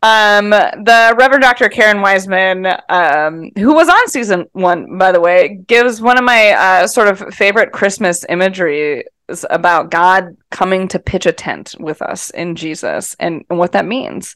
Um, 0.00 0.50
the 0.50 1.14
Reverend 1.18 1.42
Dr. 1.42 1.68
Karyn 1.68 2.02
Wiseman, 2.02 2.66
um, 2.88 3.50
who 3.56 3.74
was 3.74 3.88
on 3.88 4.08
season 4.08 4.46
one, 4.52 4.96
by 4.96 5.10
the 5.10 5.20
way, 5.20 5.60
gives 5.66 6.00
one 6.00 6.18
of 6.18 6.24
my 6.24 6.50
uh, 6.50 6.86
sort 6.86 7.08
of 7.08 7.34
favorite 7.34 7.72
Christmas 7.72 8.24
imagery 8.28 9.04
about 9.50 9.90
God 9.90 10.36
coming 10.50 10.86
to 10.88 10.98
pitch 10.98 11.26
a 11.26 11.32
tent 11.32 11.74
with 11.80 12.00
us 12.00 12.30
in 12.30 12.54
Jesus 12.54 13.16
and, 13.18 13.44
and 13.50 13.58
what 13.58 13.72
that 13.72 13.86
means. 13.86 14.34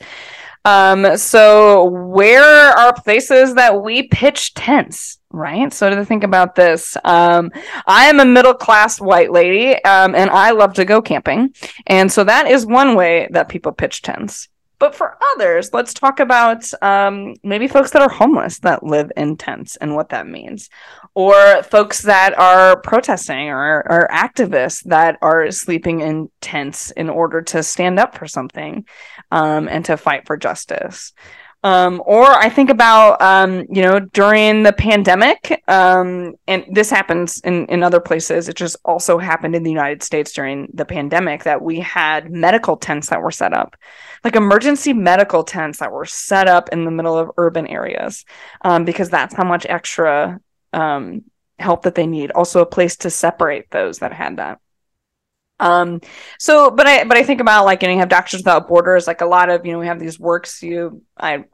Um, 0.65 1.17
so 1.17 1.85
where 1.85 2.43
are 2.43 2.93
places 2.93 3.55
that 3.55 3.83
we 3.83 4.05
pitch 4.05 4.55
tents? 4.55 5.19
Right. 5.31 5.73
So 5.73 5.89
to 5.89 6.05
think 6.05 6.25
about 6.25 6.55
this, 6.55 6.97
um, 7.05 7.51
I 7.87 8.05
am 8.05 8.21
a 8.21 8.25
middle 8.25 8.55
class 8.55 9.01
white 9.01 9.33
lady, 9.33 9.75
um, 9.85 10.15
and 10.15 10.31
I 10.31 10.51
love 10.51 10.75
to 10.75 10.85
go 10.85 11.01
camping, 11.01 11.55
and 11.87 12.13
so 12.13 12.23
that 12.25 12.47
is 12.47 12.67
one 12.67 12.95
way 12.95 13.29
that 13.31 13.49
people 13.49 13.73
pitch 13.73 14.03
tents. 14.03 14.49
But 14.83 14.97
for 14.97 15.16
others, 15.35 15.72
let's 15.72 15.95
talk 15.95 16.18
about 16.18 16.64
um, 16.83 17.37
maybe 17.45 17.68
folks 17.68 17.93
that 17.93 18.03
are 18.03 18.09
homeless 18.09 18.59
that 18.59 18.83
live 18.83 19.12
in 19.16 19.37
tents 19.37 19.76
and 19.76 19.95
what 19.95 20.09
that 20.09 20.26
means, 20.26 20.70
or 21.14 21.62
folks 21.62 22.03
that 22.03 22.37
are 22.37 22.80
protesting 22.80 23.49
or, 23.51 23.87
or 23.89 24.09
activists 24.11 24.83
that 24.87 25.18
are 25.22 25.53
sleeping 25.53 26.01
in 26.01 26.33
tents 26.41 26.91
in 26.91 27.09
order 27.09 27.43
to 27.43 27.62
stand 27.62 28.01
up 28.01 28.18
for 28.18 28.26
something 28.26 28.85
um, 29.30 29.68
and 29.68 29.85
to 29.85 29.97
fight 29.97 30.26
for 30.26 30.37
justice. 30.37 31.12
Um, 31.65 32.03
or 32.07 32.25
I 32.25 32.49
think 32.49 32.71
about, 32.71 33.23
um, 33.23 33.67
you 33.71 33.83
know, 33.83 34.01
during 34.01 34.65
the 34.65 34.73
pandemic, 34.73 35.63
um, 35.69 36.35
and 36.49 36.65
this 36.73 36.91
happens 36.91 37.41
in, 37.43 37.67
in 37.67 37.85
other 37.85 38.01
places. 38.01 38.49
It 38.49 38.57
just 38.57 38.77
also 38.85 39.17
happened 39.19 39.55
in 39.55 39.63
the 39.63 39.71
United 39.71 40.03
States 40.03 40.33
during 40.33 40.69
the 40.75 40.85
pandemic 40.85 41.45
that 41.45 41.63
we 41.63 41.79
had 41.79 42.33
medical 42.33 42.77
tents 42.77 43.11
that 43.11 43.23
were 43.23 43.31
set 43.31 43.53
up, 43.53 43.77
like 44.25 44.35
emergency 44.35 44.93
medical 44.93 45.45
tents 45.45 45.79
that 45.79 45.93
were 45.93 46.05
set 46.05 46.49
up 46.49 46.69
in 46.71 46.85
the 46.85 46.91
middle 46.91 47.17
of 47.17 47.31
urban 47.37 47.69
areas, 47.69 48.25
um, 48.63 48.85
because 48.85 49.09
that's 49.09 49.35
how 49.35 49.45
much 49.45 49.65
extra 49.69 50.41
um, 50.73 51.23
help 51.61 51.83
that 51.83 51.95
they 51.95 52.09
need. 52.09 52.33
Also, 52.33 52.61
a 52.61 52.67
place 52.67 52.97
to 52.97 53.11
separate 53.11 53.71
those 53.71 54.01
that 54.01 54.13
had 54.13 54.39
that. 54.39 54.59
Um, 55.63 56.01
so, 56.41 56.73
but 56.73 56.89
I, 56.89 57.05
but 57.05 57.17
I 57.17 57.23
think 57.23 57.41
about 57.41 57.65
like, 57.65 57.83
you 57.83 57.89
know, 57.89 57.95
you 57.95 58.01
have 58.01 58.09
Doctors 58.09 58.41
Without 58.41 58.67
Borders, 58.67 59.07
like 59.07 59.21
a 59.21 59.27
lot 59.27 59.49
of, 59.49 59.65
you 59.65 59.73
know, 59.73 59.79
we 59.79 59.87
have 59.87 60.01
these 60.01 60.19
works 60.19 60.61
you, 60.61 61.03
I 61.17 61.45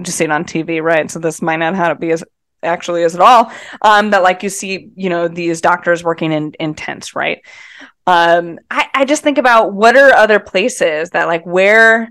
just 0.00 0.16
see 0.16 0.24
it 0.24 0.30
on 0.30 0.44
TV, 0.44 0.82
right? 0.82 1.10
So 1.10 1.18
this 1.18 1.42
might 1.42 1.56
not 1.56 1.74
have 1.74 1.94
to 1.96 2.00
be 2.00 2.10
as 2.10 2.24
actually 2.62 3.02
is 3.02 3.14
at 3.14 3.20
all. 3.20 3.52
Um, 3.82 4.10
that 4.10 4.22
like 4.22 4.42
you 4.42 4.48
see, 4.48 4.90
you 4.96 5.10
know, 5.10 5.28
these 5.28 5.60
doctors 5.60 6.02
working 6.02 6.32
in, 6.32 6.52
in 6.54 6.74
tents, 6.74 7.14
right? 7.14 7.42
Um, 8.06 8.58
I, 8.70 8.86
I 8.94 9.04
just 9.04 9.22
think 9.22 9.36
about 9.36 9.74
what 9.74 9.96
are 9.96 10.14
other 10.14 10.40
places 10.40 11.10
that 11.10 11.28
like 11.28 11.44
where, 11.44 12.08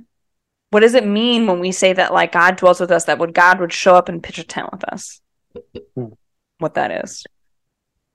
what 0.70 0.82
does 0.82 0.94
it 0.94 1.08
mean 1.08 1.48
when 1.48 1.60
we 1.60 1.72
say 1.72 1.92
that 1.92 2.14
like 2.14 2.34
God 2.34 2.58
dwells 2.58 2.80
with 2.80 2.92
us, 2.92 3.06
that 3.06 3.18
would 3.18 3.34
God 3.34 3.60
would 3.60 3.74
show 3.74 3.96
up 3.96 4.10
and 4.10 4.22
pitch 4.22 4.38
a 4.38 4.44
tent 4.44 4.70
with 4.72 4.84
us? 4.84 5.22
Hmm. 5.96 6.10
What 6.60 6.76
that 6.76 7.04
is. 7.04 7.26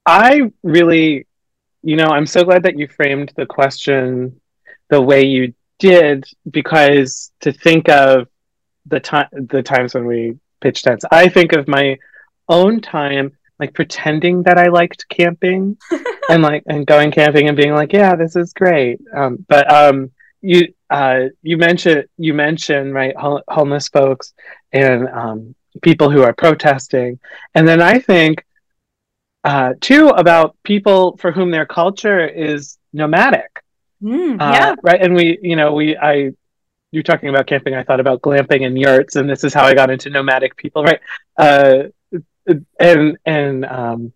I 0.07 0.53
really 0.63 1.27
you 1.83 1.97
know, 1.97 2.07
I'm 2.07 2.27
so 2.27 2.45
glad 2.45 2.63
that 2.65 2.79
you 2.79 2.87
framed 2.89 3.33
the 3.37 3.47
question 3.47 4.41
the 4.89 5.01
way 5.01 5.25
you 5.25 5.55
did 5.79 6.25
because 6.49 7.33
to 7.41 7.53
think 7.53 7.89
of 7.89 8.29
the 8.87 9.01
time 9.01 9.29
the 9.33 9.63
times 9.63 9.95
when 9.95 10.07
we 10.07 10.39
pitch 10.61 10.83
tents, 10.83 11.05
I 11.11 11.29
think 11.29 11.53
of 11.53 11.69
my 11.69 11.99
own 12.49 12.81
time 12.81 13.33
like 13.59 13.75
pretending 13.75 14.43
that 14.43 14.59
I 14.59 14.69
liked 14.69 15.09
camping 15.09 15.77
and 16.29 16.43
like 16.43 16.65
and 16.67 16.87
going 16.87 17.11
camping 17.11 17.49
and 17.49 17.57
being 17.57 17.75
like, 17.75 17.93
yeah, 17.93 18.15
this 18.17 18.37
is 18.37 18.53
great. 18.53 19.01
Um, 19.15 19.45
but 19.49 19.73
um, 19.73 20.11
you 20.41 20.73
uh, 20.91 21.27
you 21.43 21.57
mentioned 21.57 22.07
you 22.19 22.35
mentioned 22.35 22.93
right 22.93 23.15
homeless 23.17 23.89
folks 23.89 24.35
and 24.73 25.09
um, 25.09 25.55
people 25.81 26.11
who 26.11 26.23
are 26.23 26.35
protesting, 26.35 27.19
and 27.55 27.67
then 27.67 27.81
I 27.81 27.99
think 27.99 28.45
uh, 29.45 29.75
two 29.81 30.09
about 30.09 30.57
people 30.63 31.17
for 31.17 31.33
whom 31.33 31.51
their 31.51 31.67
culture 31.67 32.27
is 32.27 32.79
nomadic. 32.93 33.63
Mm, 34.03 34.41
uh, 34.41 34.53
yeah. 34.53 34.71
Uh, 34.71 34.77
right. 34.83 35.01
And 35.01 35.15
we, 35.15 35.39
you 35.43 35.57
know, 35.57 35.73
we, 35.75 35.97
I, 35.97 36.33
you're 36.91 37.03
talking 37.03 37.29
about 37.29 37.47
camping. 37.47 37.75
I 37.75 37.83
thought 37.83 38.01
about 38.01 38.23
glamping 38.23 38.67
and 38.67 38.79
yurts, 38.79 39.17
and 39.17 39.29
this 39.29 39.45
is 39.45 39.55
how 39.55 39.65
I 39.65 39.75
got 39.75 39.91
into 39.91 40.11
nomadic 40.11 40.57
people, 40.57 40.85
right? 40.85 41.01
Uh, 41.37 41.85
and 42.79 43.17
and 43.25 43.65
um, 43.65 44.13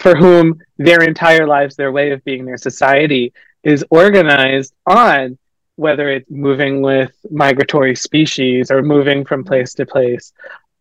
for 0.00 0.16
whom 0.16 0.60
their 0.78 1.02
entire 1.02 1.46
lives, 1.46 1.76
their 1.76 1.92
way 1.92 2.10
of 2.10 2.24
being, 2.24 2.44
their 2.44 2.56
society 2.56 3.32
is 3.62 3.84
organized 3.90 4.74
on 4.86 5.38
whether 5.76 6.10
it's 6.10 6.30
moving 6.30 6.80
with 6.80 7.14
migratory 7.30 7.94
species 7.94 8.70
or 8.70 8.82
moving 8.82 9.24
from 9.24 9.44
place 9.44 9.74
to 9.74 9.86
place 9.86 10.32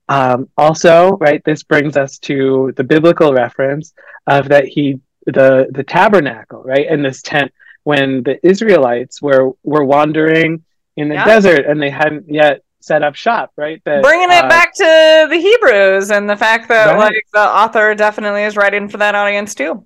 um, 0.07 0.49
also, 0.57 1.17
right, 1.17 1.43
this 1.43 1.63
brings 1.63 1.97
us 1.97 2.19
to 2.19 2.73
the 2.75 2.83
biblical 2.83 3.33
reference 3.33 3.93
of 4.27 4.49
that 4.49 4.65
he 4.65 4.99
the 5.25 5.67
the 5.71 5.83
tabernacle, 5.83 6.61
right, 6.63 6.87
and 6.87 7.03
this 7.03 7.21
tent 7.21 7.51
when 7.83 8.23
the 8.23 8.45
Israelites 8.45 9.21
were 9.21 9.51
were 9.63 9.83
wandering 9.83 10.63
in 10.97 11.09
the 11.09 11.15
yeah. 11.15 11.25
desert 11.25 11.65
and 11.65 11.81
they 11.81 11.89
hadn't 11.89 12.25
yet 12.27 12.61
set 12.81 13.01
up 13.01 13.15
shop, 13.15 13.51
right? 13.57 13.81
That, 13.85 14.03
Bringing 14.03 14.29
it 14.29 14.45
uh, 14.45 14.49
back 14.49 14.73
to 14.75 15.27
the 15.29 15.37
Hebrews 15.37 16.11
and 16.11 16.29
the 16.29 16.37
fact 16.37 16.69
that 16.69 16.93
right. 16.93 16.97
like 16.97 17.25
the 17.33 17.39
author 17.39 17.95
definitely 17.95 18.43
is 18.43 18.55
writing 18.55 18.87
for 18.87 18.97
that 18.97 19.15
audience 19.15 19.55
too. 19.55 19.85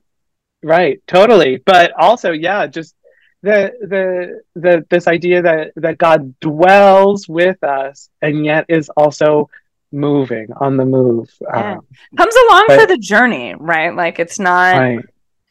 Right, 0.62 1.02
totally. 1.08 1.62
But 1.66 1.94
also, 1.98 2.32
yeah, 2.32 2.68
just 2.68 2.94
the 3.42 3.72
the 3.82 4.42
the 4.60 4.86
this 4.90 5.08
idea 5.08 5.42
that 5.42 5.72
that 5.78 5.98
God 5.98 6.38
dwells 6.42 7.28
with 7.30 7.64
us 7.64 8.10
and 8.22 8.46
yet 8.46 8.66
is 8.68 8.90
also 8.90 9.50
moving 9.92 10.48
on 10.60 10.78
the 10.78 10.86
move 10.86 11.30
yeah. 11.42 11.74
um, 11.74 11.86
comes 12.16 12.36
along 12.48 12.66
but, 12.68 12.80
for 12.82 12.88
the 12.88 12.98
journey 12.98 13.56
right 13.60 13.96
like 13.96 14.20
it's 14.20 14.40
not 14.40 14.78
right. 14.78 15.06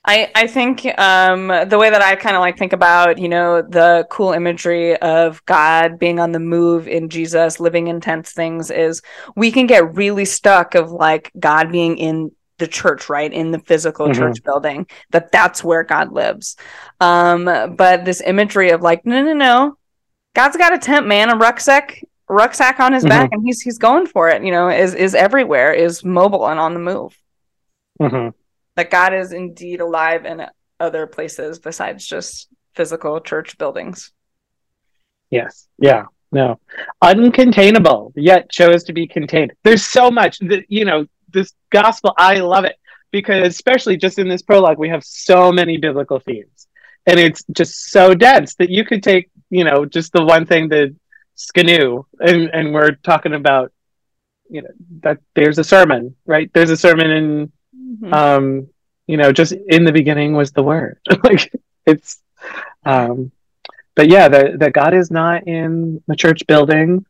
I, 0.04 0.30
I 0.34 0.46
think 0.46 0.86
um, 0.98 1.48
the 1.68 1.76
way 1.78 1.90
that 1.90 2.00
I 2.00 2.16
kind 2.16 2.34
of 2.34 2.40
like 2.40 2.56
think 2.56 2.72
about, 2.72 3.18
you 3.18 3.28
know, 3.28 3.60
the 3.60 4.06
cool 4.08 4.32
imagery 4.32 4.96
of 4.96 5.44
God 5.44 5.98
being 5.98 6.18
on 6.18 6.32
the 6.32 6.40
move 6.40 6.88
in 6.88 7.10
Jesus, 7.10 7.60
living 7.60 7.88
intense 7.88 8.32
things 8.32 8.70
is 8.70 9.02
we 9.36 9.52
can 9.52 9.66
get 9.66 9.96
really 9.96 10.24
stuck 10.24 10.74
of 10.74 10.90
like 10.90 11.30
God 11.38 11.70
being 11.70 11.98
in 11.98 12.30
the 12.56 12.66
church, 12.66 13.10
right? 13.10 13.30
In 13.30 13.50
the 13.50 13.58
physical 13.58 14.06
mm-hmm. 14.06 14.18
church 14.18 14.42
building, 14.42 14.86
that 15.10 15.30
that's 15.30 15.62
where 15.62 15.84
God 15.84 16.10
lives. 16.10 16.56
Um, 17.00 17.44
but 17.76 18.06
this 18.06 18.22
imagery 18.24 18.70
of 18.70 18.80
like, 18.80 19.04
no, 19.04 19.22
no, 19.22 19.34
no, 19.34 19.76
God's 20.34 20.56
got 20.56 20.72
a 20.72 20.78
tent, 20.78 21.06
man, 21.06 21.30
a 21.30 21.36
rucksack, 21.36 22.02
rucksack 22.28 22.80
on 22.80 22.92
his 22.92 23.02
mm-hmm. 23.02 23.10
back 23.10 23.30
and 23.32 23.42
he's 23.44 23.60
he's 23.60 23.78
going 23.78 24.06
for 24.06 24.28
it 24.28 24.44
you 24.44 24.52
know 24.52 24.68
is 24.68 24.94
is 24.94 25.14
everywhere 25.14 25.72
is 25.72 26.04
mobile 26.04 26.46
and 26.48 26.60
on 26.60 26.74
the 26.74 26.80
move. 26.80 27.16
Mm-hmm. 28.00 28.28
that 28.76 28.90
god 28.90 29.12
is 29.12 29.32
indeed 29.32 29.80
alive 29.80 30.24
in 30.24 30.46
other 30.80 31.06
places 31.06 31.58
besides 31.58 32.06
just 32.06 32.48
physical 32.74 33.20
church 33.20 33.58
buildings. 33.58 34.12
Yes. 35.30 35.68
Yeah. 35.78 36.04
No. 36.30 36.60
Uncontainable 37.02 38.12
yet 38.14 38.50
chose 38.50 38.84
to 38.84 38.92
be 38.92 39.06
contained. 39.06 39.52
There's 39.64 39.84
so 39.84 40.10
much 40.10 40.38
that 40.40 40.64
you 40.68 40.84
know 40.84 41.06
this 41.30 41.52
gospel 41.68 42.14
i 42.16 42.36
love 42.36 42.64
it 42.64 42.76
because 43.10 43.46
especially 43.46 43.94
just 43.98 44.18
in 44.18 44.30
this 44.30 44.40
prologue 44.40 44.78
we 44.78 44.88
have 44.88 45.04
so 45.04 45.52
many 45.52 45.76
biblical 45.76 46.20
themes. 46.20 46.68
And 47.06 47.18
it's 47.18 47.44
just 47.52 47.90
so 47.90 48.14
dense 48.14 48.54
that 48.56 48.70
you 48.70 48.84
could 48.84 49.02
take 49.02 49.30
you 49.50 49.64
know 49.64 49.84
just 49.84 50.12
the 50.12 50.24
one 50.24 50.46
thing 50.46 50.68
that 50.68 50.94
Skenoo, 51.38 52.04
and 52.18 52.50
and 52.52 52.74
we're 52.74 52.96
talking 52.96 53.32
about 53.32 53.72
you 54.50 54.62
know 54.62 54.68
that 55.02 55.18
there's 55.34 55.58
a 55.58 55.64
sermon, 55.64 56.16
right? 56.26 56.50
There's 56.52 56.70
a 56.70 56.76
sermon 56.76 57.10
in 57.10 57.52
mm-hmm. 57.74 58.12
um 58.12 58.68
you 59.06 59.16
know 59.16 59.32
just 59.32 59.52
in 59.52 59.84
the 59.84 59.92
beginning 59.92 60.34
was 60.34 60.50
the 60.50 60.64
word. 60.64 60.98
like 61.22 61.52
it's 61.86 62.20
um 62.84 63.30
but 63.94 64.08
yeah, 64.08 64.28
that 64.28 64.58
the 64.58 64.70
God 64.70 64.94
is 64.94 65.10
not 65.10 65.46
in 65.46 66.02
the 66.08 66.16
church 66.16 66.46
building. 66.48 67.06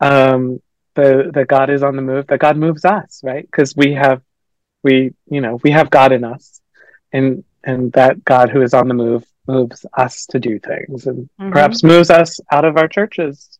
Um 0.00 0.60
the 0.94 1.30
the 1.32 1.46
God 1.46 1.70
is 1.70 1.82
on 1.82 1.96
the 1.96 2.02
move. 2.02 2.26
That 2.26 2.40
God 2.40 2.58
moves 2.58 2.84
us, 2.84 3.20
right? 3.24 3.48
Because 3.50 3.74
we 3.74 3.94
have 3.94 4.20
we 4.82 5.14
you 5.26 5.40
know 5.40 5.58
we 5.62 5.70
have 5.70 5.88
God 5.88 6.12
in 6.12 6.24
us, 6.24 6.60
and 7.12 7.44
and 7.64 7.92
that 7.92 8.24
God 8.24 8.50
who 8.50 8.60
is 8.60 8.74
on 8.74 8.88
the 8.88 8.94
move 8.94 9.24
moves 9.46 9.86
us 9.96 10.26
to 10.26 10.38
do 10.38 10.58
things, 10.58 11.06
and 11.06 11.30
mm-hmm. 11.40 11.52
perhaps 11.52 11.82
moves 11.82 12.10
us 12.10 12.40
out 12.52 12.66
of 12.66 12.76
our 12.76 12.88
churches 12.88 13.58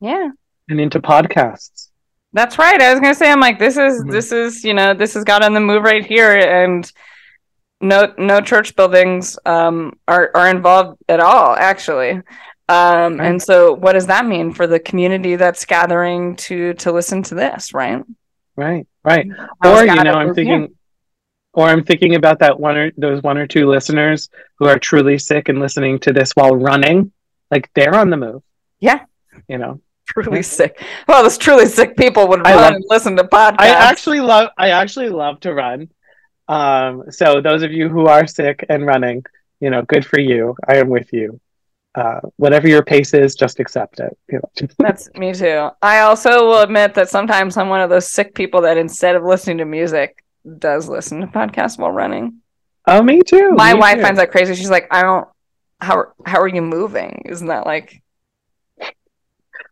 yeah. 0.00 0.30
And 0.68 0.80
into 0.80 1.00
podcasts. 1.00 1.88
That's 2.32 2.58
right. 2.58 2.80
I 2.80 2.92
was 2.92 3.00
gonna 3.00 3.14
say 3.14 3.30
I'm 3.30 3.40
like, 3.40 3.58
this 3.58 3.76
is 3.76 4.00
mm-hmm. 4.00 4.10
this 4.10 4.32
is, 4.32 4.64
you 4.64 4.74
know, 4.74 4.94
this 4.94 5.14
has 5.14 5.24
got 5.24 5.42
on 5.42 5.54
the 5.54 5.60
move 5.60 5.82
right 5.82 6.04
here 6.04 6.36
and 6.36 6.90
no 7.80 8.12
no 8.18 8.40
church 8.40 8.74
buildings 8.76 9.38
um 9.46 9.98
are, 10.06 10.30
are 10.34 10.48
involved 10.48 10.98
at 11.08 11.20
all, 11.20 11.54
actually. 11.54 12.20
Um 12.68 13.20
and 13.20 13.40
so 13.40 13.72
what 13.72 13.94
does 13.94 14.06
that 14.08 14.26
mean 14.26 14.52
for 14.52 14.66
the 14.66 14.78
community 14.78 15.36
that's 15.36 15.64
gathering 15.64 16.36
to 16.36 16.74
to 16.74 16.92
listen 16.92 17.22
to 17.24 17.34
this, 17.34 17.72
right? 17.72 18.02
right, 18.56 18.86
right. 19.04 19.26
Or 19.64 19.84
you 19.84 20.02
know, 20.02 20.14
I'm 20.14 20.34
thinking, 20.34 20.60
here. 20.60 20.68
or 21.54 21.68
I'm 21.68 21.84
thinking 21.84 22.14
about 22.14 22.40
that 22.40 22.60
one 22.60 22.76
or 22.76 22.92
those 22.98 23.22
one 23.22 23.38
or 23.38 23.46
two 23.46 23.66
listeners 23.68 24.28
who 24.58 24.66
are 24.66 24.78
truly 24.78 25.18
sick 25.18 25.48
and 25.48 25.60
listening 25.60 25.98
to 26.00 26.12
this 26.12 26.32
while 26.32 26.54
running, 26.54 27.12
like 27.50 27.70
they're 27.74 27.94
on 27.94 28.10
the 28.10 28.16
move. 28.16 28.42
Yeah. 28.80 29.04
you 29.48 29.58
know. 29.58 29.80
Truly 30.08 30.42
sick. 30.42 30.82
Well, 31.06 31.22
those 31.22 31.38
truly 31.38 31.66
sick 31.66 31.96
people 31.96 32.28
would 32.28 32.40
run 32.44 32.56
love- 32.56 32.74
and 32.74 32.84
listen 32.88 33.16
to 33.16 33.24
podcasts. 33.24 33.56
I 33.60 33.68
actually 33.68 34.20
love. 34.20 34.50
I 34.58 34.70
actually 34.70 35.08
love 35.10 35.40
to 35.40 35.54
run. 35.54 35.88
Um, 36.48 37.04
so 37.10 37.40
those 37.40 37.62
of 37.62 37.72
you 37.72 37.88
who 37.88 38.06
are 38.06 38.26
sick 38.26 38.64
and 38.68 38.86
running, 38.86 39.24
you 39.60 39.70
know, 39.70 39.82
good 39.82 40.04
for 40.06 40.18
you. 40.18 40.56
I 40.66 40.76
am 40.76 40.88
with 40.88 41.12
you. 41.12 41.40
Uh, 41.94 42.20
whatever 42.36 42.68
your 42.68 42.82
pace 42.82 43.12
is, 43.12 43.34
just 43.34 43.60
accept 43.60 44.00
it. 44.00 44.16
You 44.30 44.40
know. 44.40 44.68
That's 44.78 45.12
me 45.14 45.32
too. 45.34 45.68
I 45.82 46.00
also 46.00 46.46
will 46.46 46.60
admit 46.60 46.94
that 46.94 47.10
sometimes 47.10 47.56
I'm 47.56 47.68
one 47.68 47.80
of 47.80 47.90
those 47.90 48.10
sick 48.10 48.34
people 48.34 48.62
that 48.62 48.78
instead 48.78 49.14
of 49.16 49.24
listening 49.24 49.58
to 49.58 49.64
music, 49.64 50.24
does 50.58 50.88
listen 50.88 51.20
to 51.20 51.26
podcasts 51.26 51.78
while 51.78 51.90
running. 51.90 52.40
oh, 52.86 53.02
me 53.02 53.20
too. 53.22 53.50
My 53.52 53.74
me 53.74 53.80
wife 53.80 53.96
too. 53.96 54.02
finds 54.02 54.18
that 54.18 54.30
crazy. 54.30 54.54
She's 54.54 54.70
like, 54.70 54.86
I 54.90 55.02
don't. 55.02 55.28
How 55.80 56.06
how 56.24 56.40
are 56.40 56.48
you 56.48 56.62
moving? 56.62 57.22
Isn't 57.26 57.48
that 57.48 57.66
like 57.66 58.02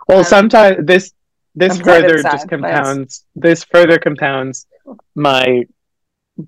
Well, 0.08 0.18
Um, 0.18 0.24
sometimes 0.24 0.86
this 0.86 1.12
this 1.54 1.80
further 1.80 2.22
just 2.22 2.48
compounds 2.48 3.24
this 3.34 3.64
further 3.64 3.98
compounds 3.98 4.66
my 5.14 5.64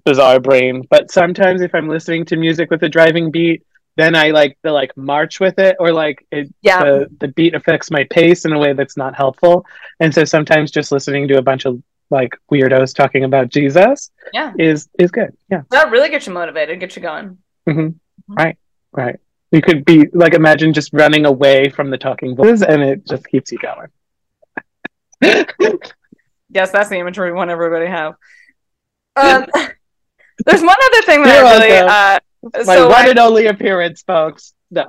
bizarre 0.04 0.40
brain. 0.40 0.82
But 0.90 1.10
sometimes 1.10 1.62
if 1.62 1.74
I'm 1.74 1.88
listening 1.88 2.24
to 2.26 2.36
music 2.36 2.70
with 2.70 2.82
a 2.82 2.88
driving 2.88 3.30
beat, 3.30 3.62
then 3.96 4.14
I 4.14 4.30
like 4.30 4.58
the 4.62 4.70
like 4.70 4.96
march 4.96 5.40
with 5.40 5.58
it, 5.58 5.76
or 5.80 5.92
like 5.92 6.24
it 6.30 6.52
yeah? 6.62 6.82
the 6.82 7.08
the 7.20 7.28
beat 7.28 7.54
affects 7.54 7.90
my 7.90 8.04
pace 8.10 8.44
in 8.44 8.52
a 8.52 8.58
way 8.58 8.72
that's 8.74 8.96
not 8.96 9.14
helpful. 9.14 9.64
And 10.00 10.14
so 10.14 10.24
sometimes 10.24 10.70
just 10.70 10.92
listening 10.92 11.26
to 11.28 11.38
a 11.38 11.42
bunch 11.42 11.64
of 11.64 11.82
like 12.10 12.36
weirdos 12.50 12.94
talking 12.94 13.24
about 13.24 13.48
Jesus 13.48 14.10
Yeah. 14.32 14.52
is 14.58 14.88
is 14.98 15.10
good. 15.10 15.36
Yeah. 15.50 15.62
That 15.70 15.90
really 15.90 16.10
gets 16.10 16.26
you 16.26 16.32
motivated, 16.32 16.80
get 16.80 16.94
you 16.96 17.02
going. 17.02 17.38
hmm 17.66 17.88
Right. 18.28 18.56
Right. 18.92 19.16
You 19.50 19.62
could 19.62 19.84
be 19.84 20.08
like 20.12 20.34
imagine 20.34 20.72
just 20.74 20.92
running 20.92 21.24
away 21.24 21.68
from 21.68 21.90
the 21.90 21.98
talking 21.98 22.36
voices 22.36 22.62
and 22.62 22.82
it 22.82 23.06
just 23.06 23.26
keeps 23.26 23.50
you 23.52 23.58
going. 23.58 23.88
Yes, 26.50 26.70
that's 26.70 26.88
the 26.88 26.96
imagery 26.96 27.30
we 27.30 27.36
want 27.36 27.50
everybody 27.50 27.86
to 27.86 27.90
have. 27.90 28.14
Um, 29.16 29.46
there's 30.46 30.62
one 30.62 30.76
other 30.80 31.02
thing 31.02 31.24
that 31.24 31.38
You're 31.38 31.44
I 31.44 31.52
really. 31.56 31.84
welcome. 31.84 32.20
Uh, 32.54 32.62
My 32.64 32.74
so 32.76 32.88
one 32.88 33.06
I, 33.06 33.08
and 33.08 33.18
only 33.18 33.46
appearance, 33.46 34.02
folks. 34.02 34.54
No. 34.70 34.86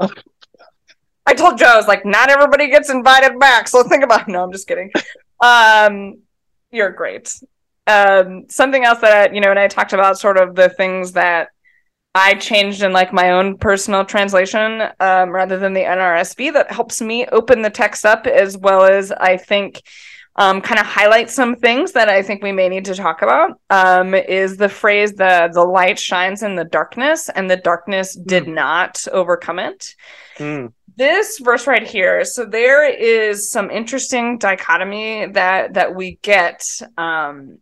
I 1.26 1.34
told 1.34 1.58
Joe, 1.58 1.66
I 1.66 1.78
was 1.78 1.88
like, 1.88 2.06
not 2.06 2.30
everybody 2.30 2.70
gets 2.70 2.92
invited 2.92 3.40
back. 3.40 3.68
So 3.68 3.82
think 3.82 4.04
about. 4.04 4.28
No, 4.28 4.44
I'm 4.44 4.52
just 4.52 4.68
kidding. 4.68 4.92
Um, 5.44 6.20
you're 6.72 6.92
great. 6.92 7.34
Um, 7.88 8.46
something 8.50 8.86
else 8.86 9.00
that 9.00 9.34
you 9.34 9.42
know, 9.42 9.50
and 9.50 9.58
I 9.58 9.68
talked 9.68 9.94
about 9.94 10.20
sort 10.20 10.38
of 10.38 10.54
the 10.54 10.70
things 10.70 11.14
that 11.14 11.50
I 12.20 12.34
changed 12.36 12.84
in 12.84 12.92
like 12.94 13.12
my 13.14 13.32
own 13.32 13.58
personal 13.58 14.04
translation, 14.06 14.70
um, 15.00 15.30
rather 15.32 15.58
than 15.58 15.74
the 15.74 15.86
NRSV 15.98 16.54
that 16.54 16.72
helps 16.72 17.02
me 17.02 17.26
open 17.28 17.62
the 17.62 17.70
text 17.70 18.06
up 18.06 18.28
as 18.28 18.58
well 18.58 18.84
as 18.84 19.12
I 19.12 19.38
think 19.38 19.82
um, 20.36 20.62
kind 20.62 20.80
of 20.80 20.86
highlight 20.86 21.30
some 21.30 21.56
things 21.56 21.92
that 21.94 22.08
I 22.08 22.22
think 22.22 22.44
we 22.44 22.52
may 22.52 22.70
need 22.70 22.86
to 22.86 22.96
talk 22.96 23.22
about. 23.22 23.60
Um, 23.70 24.14
is 24.14 24.58
the 24.58 24.70
phrase 24.70 25.14
the 25.14 25.50
the 25.54 25.64
light 25.64 26.00
shines 26.00 26.44
in 26.44 26.56
the 26.56 26.66
darkness 26.66 27.30
and 27.30 27.50
the 27.50 27.58
darkness 27.58 28.16
did 28.16 28.48
not 28.48 29.06
overcome 29.12 29.60
it 29.60 29.96
Mm. 30.40 30.72
this 30.96 31.38
verse 31.40 31.68
right 31.68 31.86
here 31.86 32.24
so 32.24 32.46
there 32.46 32.88
is 32.90 33.52
some 33.52 33.70
interesting 33.70 34.38
dichotomy 34.38 35.28
that 35.34 35.74
that 35.74 35.90
we 35.96 36.18
get 36.22 36.64
um 36.98 37.60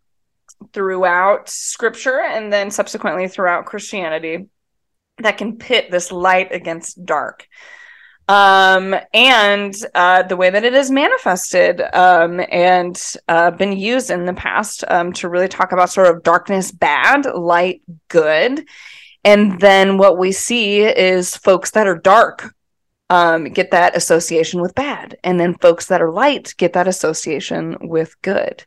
throughout 0.73 1.49
scripture 1.49 2.21
and 2.21 2.51
then 2.51 2.71
subsequently 2.71 3.27
throughout 3.27 3.65
christianity 3.65 4.47
that 5.19 5.37
can 5.37 5.57
pit 5.57 5.89
this 5.89 6.11
light 6.11 6.51
against 6.51 7.03
dark. 7.05 7.47
Um 8.27 8.93
and 9.13 9.73
uh 9.95 10.23
the 10.23 10.35
way 10.35 10.49
that 10.49 10.65
it 10.65 10.73
is 10.73 10.91
manifested 10.91 11.81
um 11.93 12.41
and 12.51 13.01
uh 13.29 13.51
been 13.51 13.77
used 13.77 14.11
in 14.11 14.25
the 14.25 14.33
past 14.33 14.83
um 14.89 15.13
to 15.13 15.29
really 15.29 15.47
talk 15.47 15.71
about 15.71 15.89
sort 15.89 16.07
of 16.07 16.23
darkness 16.23 16.71
bad 16.71 17.25
light 17.25 17.81
good. 18.09 18.67
And 19.23 19.59
then 19.59 19.97
what 19.97 20.17
we 20.17 20.31
see 20.31 20.81
is 20.81 21.35
folks 21.35 21.71
that 21.71 21.87
are 21.87 21.97
dark 21.97 22.53
um, 23.09 23.45
get 23.45 23.71
that 23.71 23.95
association 23.95 24.61
with 24.61 24.75
bad, 24.75 25.17
and 25.23 25.39
then 25.39 25.53
folks 25.55 25.87
that 25.87 26.01
are 26.01 26.11
light 26.11 26.53
get 26.57 26.73
that 26.73 26.87
association 26.87 27.77
with 27.81 28.21
good. 28.21 28.63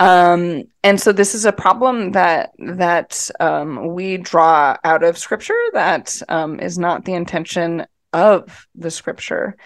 Um, 0.00 0.64
and 0.82 0.98
so 0.98 1.12
this 1.12 1.34
is 1.34 1.44
a 1.44 1.52
problem 1.52 2.12
that 2.12 2.52
that 2.58 3.30
um, 3.38 3.94
we 3.94 4.16
draw 4.16 4.76
out 4.82 5.02
of 5.02 5.18
Scripture 5.18 5.60
that 5.74 6.20
um, 6.30 6.58
is 6.58 6.78
not 6.78 7.04
the 7.04 7.12
intention 7.12 7.86
of 8.14 8.66
the 8.74 8.90
Scripture. 8.90 9.56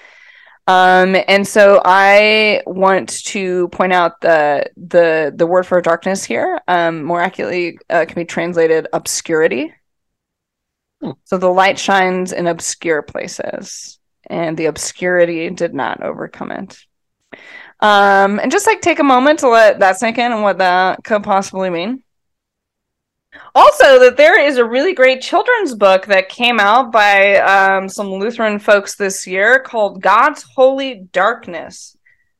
Um, 0.66 1.16
and 1.28 1.46
so 1.46 1.80
I 1.84 2.62
want 2.66 3.24
to 3.26 3.68
point 3.68 3.92
out 3.92 4.20
the 4.22 4.66
the 4.76 5.32
the 5.34 5.46
word 5.46 5.66
for 5.66 5.80
darkness 5.80 6.24
here, 6.24 6.60
um, 6.66 7.04
more 7.04 7.20
accurately, 7.20 7.78
uh, 7.88 8.04
can 8.06 8.16
be 8.16 8.24
translated 8.24 8.88
obscurity. 8.92 9.72
Hmm. 11.00 11.12
So 11.24 11.38
the 11.38 11.48
light 11.50 11.78
shines 11.78 12.32
in 12.32 12.48
obscure 12.48 13.02
places, 13.02 14.00
and 14.28 14.56
the 14.56 14.66
obscurity 14.66 15.48
did 15.50 15.74
not 15.74 16.02
overcome 16.02 16.50
it. 16.50 16.76
Um, 17.84 18.40
and 18.40 18.50
just 18.50 18.66
like 18.66 18.80
take 18.80 18.98
a 18.98 19.04
moment 19.04 19.40
to 19.40 19.48
let 19.50 19.78
that 19.80 19.98
sink 19.98 20.16
in 20.16 20.32
and 20.32 20.42
what 20.42 20.56
that 20.56 21.04
could 21.04 21.22
possibly 21.22 21.68
mean. 21.68 22.02
Also, 23.54 23.98
that 23.98 24.16
there 24.16 24.40
is 24.40 24.56
a 24.56 24.64
really 24.64 24.94
great 24.94 25.20
children's 25.20 25.74
book 25.74 26.06
that 26.06 26.30
came 26.30 26.58
out 26.58 26.90
by 26.90 27.36
um, 27.40 27.90
some 27.90 28.10
Lutheran 28.10 28.58
folks 28.58 28.94
this 28.94 29.26
year 29.26 29.60
called 29.60 30.00
God's 30.00 30.42
Holy 30.44 31.06
Darkness. 31.12 31.94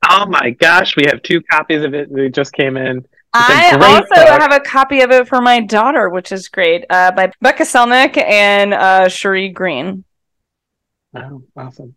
Oh 0.09 0.24
my 0.24 0.49
gosh, 0.59 0.97
we 0.97 1.05
have 1.09 1.20
two 1.22 1.42
copies 1.42 1.84
of 1.84 1.92
it. 1.92 2.11
They 2.11 2.30
just 2.30 2.55
came 2.55 2.78
in. 2.78 3.05
I 3.34 3.72
also 3.72 4.14
book. 4.14 4.40
have 4.40 4.53
a 4.53 4.61
copy 4.61 5.03
of 5.03 5.11
it 5.11 5.28
for 5.28 5.42
my 5.42 5.61
daughter, 5.61 6.09
which 6.09 6.32
is 6.32 6.49
great, 6.49 6.86
uh, 6.88 7.12
by 7.12 7.32
Beckah 7.45 7.66
Selnick 7.66 8.16
and 8.16 8.72
uh, 8.72 9.09
Sharei 9.09 9.53
Green. 9.53 10.05
Oh, 11.14 11.42
awesome. 11.55 11.97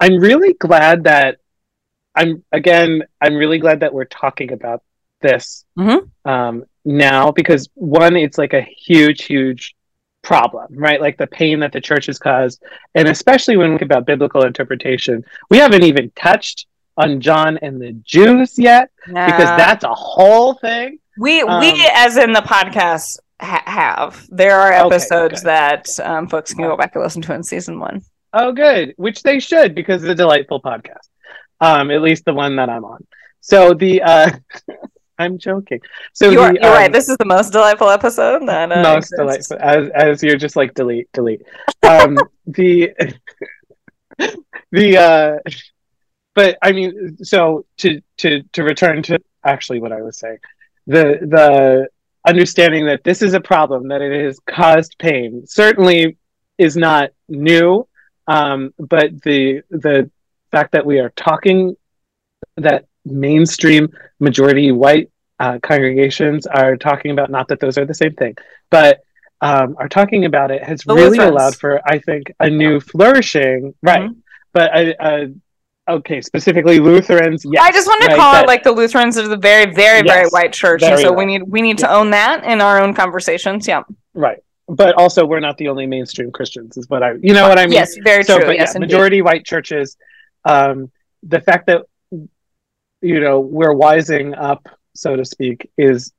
I'm 0.00 0.18
really 0.18 0.54
glad 0.54 1.04
that 1.04 1.40
I'm 2.16 2.42
again, 2.52 3.02
I'm 3.20 3.34
really 3.36 3.58
glad 3.58 3.80
that 3.80 3.92
we're 3.94 4.04
talking 4.06 4.52
about 4.52 4.82
this 5.20 5.64
Mhm. 5.78 6.08
um, 6.24 6.64
now 6.84 7.30
because 7.32 7.68
one, 7.74 8.16
it's 8.16 8.38
like 8.38 8.54
a 8.54 8.62
huge, 8.62 9.24
huge 9.24 9.74
problem, 10.22 10.66
right? 10.70 11.00
Like 11.00 11.18
the 11.18 11.26
pain 11.26 11.60
that 11.60 11.72
the 11.72 11.80
church 11.80 12.06
has 12.06 12.18
caused, 12.18 12.62
and 12.94 13.06
especially 13.08 13.56
when 13.56 13.72
we 13.72 13.78
think 13.78 13.90
about 13.90 14.06
biblical 14.06 14.44
interpretation, 14.44 15.24
we 15.50 15.58
haven't 15.58 15.84
even 15.84 16.10
touched 16.16 16.66
on 16.96 17.20
John 17.20 17.58
and 17.58 17.80
the 17.80 17.92
Jews 18.04 18.58
yet 18.58 18.90
because 19.06 19.50
that's 19.56 19.84
a 19.84 19.94
whole 19.94 20.54
thing. 20.54 20.98
we 21.18 21.42
um, 21.42 21.60
we 21.60 21.72
as 21.94 22.16
in 22.16 22.32
the 22.32 22.40
podcast 22.40 23.18
ha- 23.40 23.62
have 23.66 24.26
there 24.30 24.58
are 24.58 24.72
episodes 24.72 25.40
okay. 25.40 25.44
that 25.44 25.86
um, 26.02 26.26
folks 26.28 26.52
can 26.54 26.64
go 26.64 26.76
back 26.76 26.94
and 26.94 27.04
listen 27.04 27.22
to 27.22 27.34
in 27.34 27.42
season 27.42 27.78
one. 27.78 28.02
Oh, 28.32 28.52
good. 28.52 28.92
Which 28.96 29.22
they 29.22 29.38
should 29.40 29.74
because 29.74 30.02
it's 30.02 30.10
a 30.10 30.14
delightful 30.14 30.60
podcast. 30.60 31.08
Um, 31.60 31.90
at 31.90 32.02
least 32.02 32.24
the 32.24 32.34
one 32.34 32.56
that 32.56 32.68
I'm 32.68 32.84
on. 32.84 33.06
So 33.40 33.74
the 33.74 34.02
uh, 34.02 34.30
I'm 35.18 35.38
joking. 35.38 35.80
So 36.12 36.30
you 36.30 36.40
are, 36.40 36.52
the, 36.52 36.60
you're 36.60 36.70
um, 36.70 36.76
right. 36.76 36.92
This 36.92 37.08
is 37.08 37.16
the 37.16 37.24
most 37.24 37.52
delightful 37.52 37.88
episode 37.88 38.46
that 38.46 38.70
uh, 38.70 38.82
most 38.82 39.12
exists. 39.12 39.48
delightful 39.48 39.56
as 39.60 39.88
as 39.90 40.22
you're 40.22 40.36
just 40.36 40.56
like 40.56 40.74
delete 40.74 41.10
delete. 41.12 41.42
Um, 41.82 42.18
the 42.46 42.92
the 44.72 44.98
uh, 44.98 45.50
but 46.34 46.58
I 46.62 46.72
mean, 46.72 47.16
so 47.24 47.64
to 47.78 48.00
to 48.18 48.42
to 48.52 48.62
return 48.62 49.02
to 49.04 49.20
actually 49.44 49.80
what 49.80 49.92
I 49.92 50.02
was 50.02 50.18
saying, 50.18 50.38
the 50.86 51.18
the 51.22 51.88
understanding 52.26 52.86
that 52.86 53.04
this 53.04 53.22
is 53.22 53.34
a 53.34 53.40
problem 53.40 53.88
that 53.88 54.02
it 54.02 54.24
has 54.24 54.38
caused 54.46 54.96
pain 54.98 55.46
certainly 55.46 56.18
is 56.58 56.76
not 56.76 57.10
new 57.28 57.86
um, 58.26 58.74
but 58.78 59.22
the 59.22 59.62
the 59.70 60.10
fact 60.56 60.72
that 60.72 60.86
we 60.86 60.98
are 60.98 61.10
talking 61.16 61.76
that 62.56 62.80
mainstream 63.04 63.84
majority 64.20 64.72
white 64.72 65.10
uh, 65.38 65.58
congregations 65.62 66.46
are 66.46 66.76
talking 66.88 67.10
about 67.10 67.28
not 67.30 67.46
that 67.48 67.60
those 67.60 67.76
are 67.76 67.84
the 67.84 67.98
same 68.02 68.14
thing 68.14 68.34
but 68.70 69.00
um, 69.42 69.76
are 69.78 69.88
talking 69.98 70.24
about 70.24 70.50
it 70.50 70.62
has 70.64 70.80
The 70.80 70.94
really 70.94 71.18
Lutherans. 71.18 71.30
allowed 71.30 71.56
for 71.56 71.72
i 71.94 71.98
think 71.98 72.22
a 72.40 72.48
new 72.62 72.80
flourishing 72.80 73.74
right 73.82 74.04
Mhm. 74.10 74.16
but 74.54 74.68
I, 74.78 74.80
uh, 75.08 75.26
okay 75.96 76.20
specifically 76.22 76.78
lutherans 76.88 77.40
yes 77.54 77.62
I 77.62 77.70
just 77.78 77.86
want 77.86 78.00
to 78.04 78.08
right, 78.08 78.16
call 78.22 78.32
that- 78.32 78.44
it 78.44 78.48
like 78.52 78.62
the 78.64 78.72
Lutherans 78.80 79.14
are 79.18 79.28
the 79.28 79.42
very, 79.50 79.66
very, 79.84 80.00
very 80.14 80.26
white 80.36 80.52
church, 80.62 80.82
and 80.82 80.98
so 80.98 81.10
white. 81.12 81.18
we 81.18 81.24
need 81.32 81.42
we 81.56 81.60
need 81.66 81.78
to 81.84 81.88
own 81.98 82.08
that 82.20 82.36
in 82.52 82.58
our 82.66 82.76
own 82.82 82.92
conversations. 83.02 83.60
Yeah. 83.72 83.82
right 84.26 84.38
but 84.82 84.92
also 85.02 85.20
we're 85.30 85.44
not 85.48 85.56
the 85.58 85.68
only 85.72 85.86
mainstream 85.96 86.28
christians 86.38 86.76
is 86.80 86.84
what 86.92 87.00
i 87.08 87.10
you 87.28 87.34
know 87.38 87.46
what 87.50 87.58
i 87.62 87.64
mean 87.66 87.74
yes, 87.80 87.90
very 88.12 88.24
so, 88.24 88.36
true. 88.38 88.46
but 88.48 88.56
yes, 88.62 88.72
yeah, 88.74 88.80
majority 88.86 89.20
white 89.28 89.44
churches. 89.52 89.88
Um, 90.46 90.90
the 91.22 91.40
fact 91.40 91.66
that 91.66 91.82
you 93.02 93.20
know 93.20 93.40
we're 93.40 93.74
wising 93.74 94.34
up 94.38 94.66
so 94.96 95.16
to 95.16 95.24
speak, 95.24 95.70
is 95.76 96.12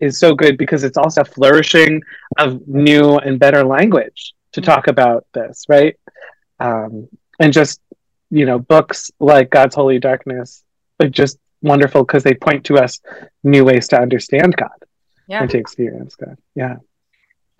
is 0.00 0.18
so 0.18 0.34
good 0.34 0.58
because 0.58 0.82
it's 0.82 0.96
also 0.96 1.22
flourishing 1.22 2.02
of 2.38 2.66
new 2.66 3.18
and 3.18 3.38
better 3.38 3.62
language 3.62 4.34
to 4.52 4.60
mm-hmm. 4.60 4.70
talk 4.70 4.88
about 4.88 5.26
this, 5.32 5.66
right? 5.68 5.96
Um, 6.58 7.08
and 7.38 7.52
just 7.52 7.80
you 8.30 8.46
know, 8.46 8.58
books 8.58 9.10
like 9.20 9.50
God's 9.50 9.74
Holy 9.74 9.98
Darkness, 9.98 10.64
are 11.00 11.08
just 11.08 11.38
wonderful 11.60 12.02
because 12.02 12.24
they 12.24 12.34
point 12.34 12.64
to 12.64 12.78
us 12.78 13.00
new 13.44 13.64
ways 13.64 13.88
to 13.88 14.00
understand 14.00 14.56
God 14.56 14.70
yeah. 15.28 15.42
and 15.42 15.50
to 15.50 15.58
experience 15.58 16.16
God. 16.16 16.38
Yeah. 16.54 16.76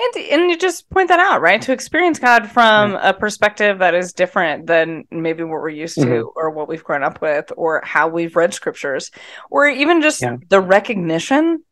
And, 0.02 0.24
and 0.24 0.50
you 0.50 0.56
just 0.56 0.88
point 0.90 1.08
that 1.08 1.20
out, 1.20 1.40
right? 1.40 1.60
To 1.62 1.72
experience 1.72 2.18
God 2.18 2.50
from 2.50 2.92
yeah. 2.92 3.10
a 3.10 3.12
perspective 3.12 3.78
that 3.78 3.94
is 3.94 4.12
different 4.12 4.66
than 4.66 5.04
maybe 5.10 5.44
what 5.44 5.60
we're 5.60 5.68
used 5.68 5.96
to 5.96 6.06
mm-hmm. 6.06 6.28
or 6.34 6.50
what 6.50 6.66
we've 6.68 6.82
grown 6.82 7.02
up 7.02 7.20
with 7.20 7.52
or 7.56 7.82
how 7.84 8.08
we've 8.08 8.34
read 8.34 8.54
scriptures 8.54 9.10
or 9.50 9.68
even 9.68 10.02
just 10.02 10.22
yeah. 10.22 10.36
the 10.48 10.60
recognition 10.60 11.62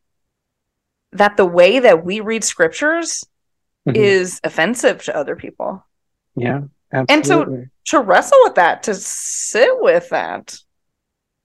that 1.13 1.35
the 1.35 1.45
way 1.45 1.79
that 1.79 2.05
we 2.05 2.19
read 2.19 2.43
scriptures 2.43 3.25
mm-hmm. 3.87 3.95
is 3.95 4.39
offensive 4.43 5.03
to 5.03 5.15
other 5.15 5.35
people. 5.35 5.85
Yeah. 6.35 6.61
Absolutely. 6.93 7.55
And 7.55 7.69
to 7.85 7.97
to 7.97 7.99
wrestle 7.99 8.39
with 8.43 8.55
that, 8.55 8.83
to 8.83 8.95
sit 8.95 9.81
with 9.81 10.09
that. 10.09 10.57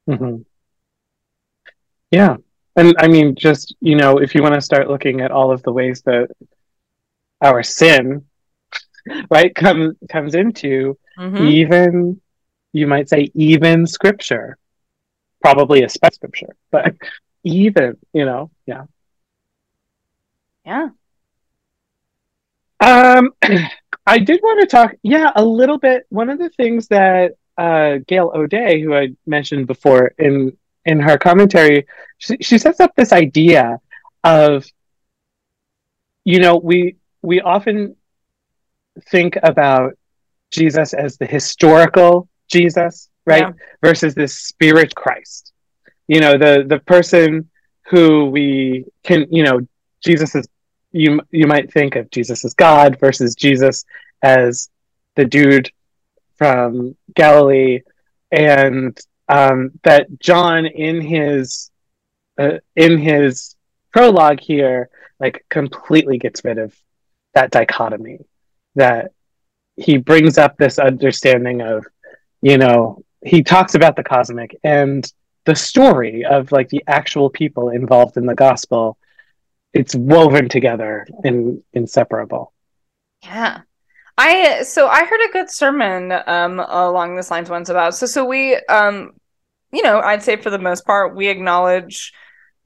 Mm-hmm. 0.09 0.43
Yeah. 2.11 2.37
And 2.77 2.95
I 2.99 3.09
mean, 3.09 3.35
just, 3.35 3.75
you 3.81 3.97
know, 3.97 4.19
if 4.19 4.35
you 4.35 4.43
want 4.43 4.55
to 4.55 4.61
start 4.61 4.89
looking 4.89 5.21
at 5.23 5.31
all 5.31 5.51
of 5.51 5.63
the 5.63 5.73
ways 5.73 6.03
that 6.03 6.29
our 7.41 7.63
sin, 7.63 8.25
right, 9.31 9.55
comes 9.55 9.97
comes 10.11 10.35
into 10.35 10.99
mm-hmm. 11.19 11.45
even 11.47 12.21
you 12.73 12.87
might 12.87 13.09
say 13.09 13.31
even 13.35 13.87
scripture. 13.87 14.59
Probably 15.43 15.83
a 15.83 15.89
spec 15.89 16.15
scripture, 16.15 16.57
but 16.71 16.95
even, 17.45 17.97
you 18.13 18.25
know, 18.25 18.51
yeah. 18.67 18.85
Yeah. 20.65 20.89
Um 22.81 23.31
I 24.07 24.19
did 24.19 24.41
want 24.43 24.61
to 24.61 24.67
talk, 24.67 24.95
yeah, 25.03 25.33
a 25.35 25.45
little 25.45 25.79
bit. 25.79 26.07
One 26.11 26.31
of 26.31 26.39
the 26.39 26.51
things 26.51 26.87
that 26.89 27.33
uh, 27.59 27.99
Gail 28.07 28.31
O'Day, 28.33 28.81
who 28.81 28.95
I 28.95 29.09
mentioned 29.27 29.67
before 29.67 30.15
in 30.19 30.57
in 30.85 31.01
her 31.01 31.19
commentary, 31.19 31.87
she, 32.19 32.37
she 32.41 32.59
sets 32.59 32.79
up 32.79 32.95
this 32.95 33.13
idea 33.13 33.81
of, 34.23 34.65
you 36.25 36.39
know, 36.39 36.57
we 36.57 36.97
we 37.27 37.41
often 37.41 37.97
think 39.11 39.37
about 39.43 39.99
Jesus 40.53 40.95
as 40.95 41.19
the 41.19 41.27
historical 41.27 42.29
Jesus, 42.49 43.09
right, 43.27 43.43
yeah. 43.43 43.53
versus 43.83 44.15
this 44.15 44.39
spirit 44.39 44.95
Christ. 44.95 45.53
You 46.07 46.21
know, 46.21 46.39
the 46.39 46.65
the 46.67 46.79
person 46.79 47.51
who 47.91 48.27
we 48.27 48.85
can, 49.03 49.27
you 49.29 49.43
know, 49.43 49.61
Jesus 50.05 50.37
is 50.37 50.47
you 50.93 51.21
you 51.33 51.49
might 51.49 51.73
think 51.73 51.97
of 51.97 52.09
Jesus 52.13 52.45
as 52.45 52.55
God 52.55 53.01
versus 53.01 53.35
Jesus 53.35 53.85
as 54.23 54.71
the 55.17 55.25
dude 55.25 55.73
from 56.37 56.97
Galilee, 57.17 57.81
and 58.31 58.97
um, 59.29 59.73
that 59.83 60.21
John 60.21 60.65
in 60.65 61.01
his 61.01 61.73
uh, 62.39 62.59
in 62.77 62.99
his 62.99 63.57
prologue 63.93 64.39
here 64.39 64.91
like 65.19 65.45
completely 65.49 66.19
gets 66.19 66.45
rid 66.45 66.59
of 66.59 66.73
that 67.37 67.51
dichotomy 67.51 68.19
that 68.77 69.13
he 69.77 69.99
brings 69.99 70.39
up 70.39 70.57
this 70.57 70.79
understanding 70.79 71.61
of 71.61 71.87
you 72.41 72.57
know 72.57 73.05
he 73.25 73.43
talks 73.43 73.75
about 73.75 73.95
the 73.95 74.03
cosmic 74.03 74.59
and 74.65 75.13
the 75.45 75.55
story 75.55 76.25
of 76.25 76.51
like 76.51 76.71
the 76.71 76.83
actual 76.87 77.29
people 77.29 77.69
involved 77.69 78.17
in 78.17 78.25
the 78.25 78.35
gospel 78.35 78.97
it's 79.75 79.95
woven 79.95 80.49
together 80.49 81.07
and 81.23 81.63
inseparable. 81.75 82.55
Yeah. 83.23 83.61
I 84.17 84.63
so 84.63 84.89
I 84.89 85.05
heard 85.05 85.29
a 85.29 85.33
good 85.33 85.51
sermon 85.51 86.11
um 86.27 86.59
along 86.59 87.17
this 87.17 87.31
lines 87.31 87.51
once 87.51 87.69
about 87.69 87.95
so 87.95 88.07
so 88.07 88.25
we 88.25 88.57
um 88.57 89.13
you 89.73 89.83
know 89.83 90.01
I'd 90.01 90.23
say 90.23 90.37
for 90.37 90.49
the 90.49 90.59
most 90.59 90.87
part 90.87 91.15
we 91.15 91.29
acknowledge 91.29 92.15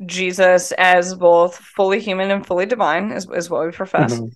Jesus 0.07 0.71
as 0.73 1.17
both 1.17 1.57
fully 1.57 2.01
human 2.01 2.31
and 2.31 2.47
fully 2.47 2.67
divine 2.67 3.11
is, 3.11 3.29
is 3.35 3.51
what 3.51 3.67
we 3.67 3.73
profess. 3.73 4.15
Mm-hmm. 4.15 4.27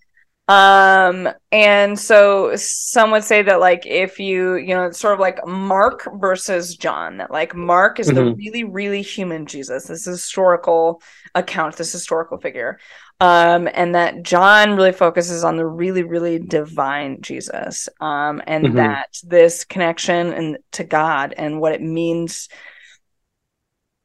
Um, 0.47 1.31
and 1.53 1.99
so 1.99 2.55
some 2.57 3.11
would 3.13 3.25
say 3.25 3.43
that 3.43 3.61
like 3.61 3.87
if 3.87 4.21
you, 4.21 4.57
you 4.57 4.75
know, 4.75 4.85
it's 4.85 4.99
sort 4.99 5.15
of 5.15 5.21
like 5.21 5.47
Mark 5.47 6.07
versus 6.17 6.77
John, 6.77 7.17
that 7.17 7.31
like 7.31 7.55
Mark 7.55 7.99
is 7.99 8.09
mm-hmm. 8.09 8.17
the 8.17 8.35
really, 8.35 8.65
really 8.65 9.03
human 9.03 9.47
Jesus, 9.47 9.87
this 9.87 10.05
historical 10.05 11.01
account, 11.35 11.77
this 11.77 11.93
historical 11.93 12.39
figure. 12.39 12.79
Um, 13.21 13.69
and 13.73 13.95
that 13.95 14.23
John 14.23 14.77
really 14.77 14.93
focuses 14.93 15.45
on 15.45 15.57
the 15.57 15.67
really, 15.67 16.03
really 16.03 16.39
divine 16.39 17.23
Jesus. 17.23 17.89
Um, 18.01 18.43
and 18.47 18.67
mm-hmm. 18.67 18.77
that 18.77 19.17
this 19.23 19.65
connection 19.65 20.33
and 20.33 20.59
to 20.73 20.85
God 20.85 21.33
and 21.39 21.59
what 21.59 21.73
it 21.73 21.81
means 21.81 22.51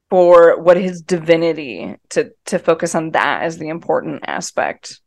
for 0.10 0.60
what 0.60 0.78
his 0.78 1.02
divinity 1.02 1.96
to 2.10 2.32
to 2.46 2.58
focus 2.58 2.96
on 2.96 3.12
that 3.12 3.44
as 3.44 3.58
the 3.58 3.70
important 3.70 4.24
aspect 4.26 5.02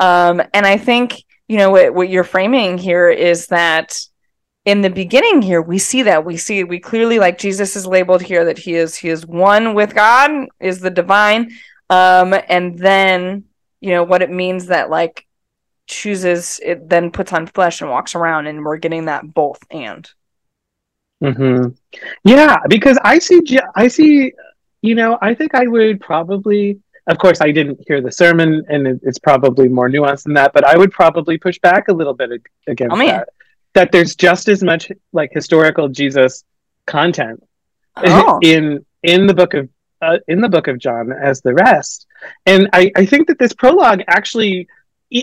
um, 0.00 0.42
and 0.54 0.66
I 0.66 0.78
think, 0.78 1.22
you 1.46 1.58
know, 1.58 1.70
what, 1.70 1.94
what 1.94 2.08
you're 2.08 2.24
framing 2.24 2.78
here 2.78 3.08
is 3.10 3.46
that 3.48 4.00
in 4.64 4.80
the 4.80 4.90
beginning 4.90 5.42
here, 5.42 5.62
we 5.62 5.78
see 5.78 6.02
that 6.02 6.24
we 6.24 6.36
see, 6.36 6.64
we 6.64 6.80
clearly 6.80 7.18
like 7.18 7.38
Jesus 7.38 7.76
is 7.76 7.86
labeled 7.86 8.22
here 8.22 8.44
that 8.46 8.58
he 8.58 8.74
is, 8.74 8.96
he 8.96 9.08
is 9.08 9.26
one 9.26 9.74
with 9.74 9.94
God, 9.94 10.46
is 10.58 10.80
the 10.80 10.90
divine. 10.90 11.52
Um, 11.90 12.34
and 12.48 12.78
then, 12.78 13.44
you 13.80 13.90
know, 13.90 14.04
what 14.04 14.22
it 14.22 14.30
means 14.30 14.66
that 14.66 14.90
like 14.90 15.26
chooses, 15.86 16.60
it 16.64 16.88
then 16.88 17.10
puts 17.10 17.32
on 17.32 17.46
flesh 17.46 17.80
and 17.80 17.90
walks 17.90 18.14
around 18.14 18.46
and 18.46 18.64
we're 18.64 18.78
getting 18.78 19.06
that 19.06 19.34
both 19.34 19.60
and. 19.70 20.10
Mm-hmm. 21.22 21.68
Yeah, 22.24 22.58
because 22.68 22.98
I 23.04 23.18
see, 23.18 23.42
I 23.76 23.88
see, 23.88 24.32
you 24.80 24.94
know, 24.94 25.18
I 25.20 25.34
think 25.34 25.54
I 25.54 25.66
would 25.66 26.00
probably 26.00 26.80
of 27.10 27.18
course, 27.18 27.40
I 27.40 27.50
didn't 27.50 27.80
hear 27.86 28.00
the 28.00 28.12
sermon, 28.12 28.64
and 28.68 28.86
it's 29.02 29.18
probably 29.18 29.68
more 29.68 29.88
nuanced 29.88 30.24
than 30.24 30.34
that. 30.34 30.52
But 30.52 30.64
I 30.64 30.76
would 30.76 30.92
probably 30.92 31.38
push 31.38 31.58
back 31.58 31.88
a 31.88 31.92
little 31.92 32.14
bit 32.14 32.30
against 32.66 32.94
oh, 32.94 32.98
that. 32.98 33.28
That 33.74 33.92
there's 33.92 34.14
just 34.14 34.48
as 34.48 34.62
much 34.62 34.90
like 35.12 35.30
historical 35.32 35.88
Jesus 35.88 36.44
content 36.86 37.42
oh. 37.96 38.38
in 38.42 38.84
in 39.02 39.26
the 39.26 39.34
book 39.34 39.54
of 39.54 39.68
uh, 40.02 40.18
in 40.28 40.40
the 40.40 40.48
book 40.48 40.68
of 40.68 40.78
John 40.78 41.12
as 41.12 41.40
the 41.40 41.52
rest, 41.52 42.06
and 42.46 42.68
I, 42.72 42.90
I 42.96 43.06
think 43.06 43.28
that 43.28 43.38
this 43.38 43.52
prologue 43.52 44.02
actually, 44.06 44.68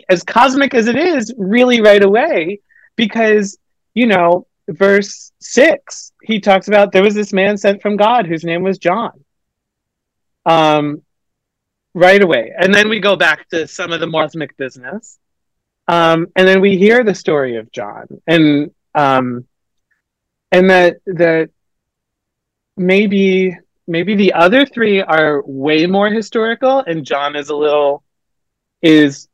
as 0.09 0.23
cosmic 0.23 0.73
as 0.73 0.87
it 0.87 0.95
is, 0.95 1.33
really 1.37 1.81
right 1.81 2.03
away 2.03 2.59
because 2.95 3.57
you 3.93 4.07
know 4.07 4.45
verse 4.67 5.31
six 5.39 6.11
he 6.21 6.39
talks 6.39 6.67
about 6.67 6.91
there 6.91 7.03
was 7.03 7.15
this 7.15 7.31
man 7.31 7.57
sent 7.57 7.81
from 7.81 7.95
God 7.95 8.27
whose 8.27 8.43
name 8.43 8.63
was 8.63 8.77
John. 8.77 9.23
Um, 10.45 11.01
right 11.97 12.21
away. 12.21 12.53
And 12.55 12.73
then 12.73 12.89
we 12.89 12.99
go 12.99 13.15
back 13.15 13.49
to 13.49 13.67
some 13.67 13.91
of 13.91 13.99
the 13.99 14.05
more 14.05 14.21
cosmic 14.21 14.55
business. 14.55 15.17
Um, 15.87 16.27
and 16.35 16.47
then 16.47 16.61
we 16.61 16.77
hear 16.77 17.03
the 17.03 17.15
story 17.15 17.55
of 17.55 17.71
John 17.71 18.05
and 18.27 18.71
um, 18.93 19.45
and 20.51 20.69
that 20.69 20.97
that 21.05 21.49
maybe 22.75 23.57
maybe 23.87 24.15
the 24.15 24.33
other 24.33 24.65
three 24.65 25.01
are 25.01 25.41
way 25.45 25.87
more 25.87 26.09
historical 26.09 26.79
and 26.85 27.05
John 27.05 27.35
is 27.35 27.49
a 27.49 27.55
little 27.55 28.03
is 28.81 29.27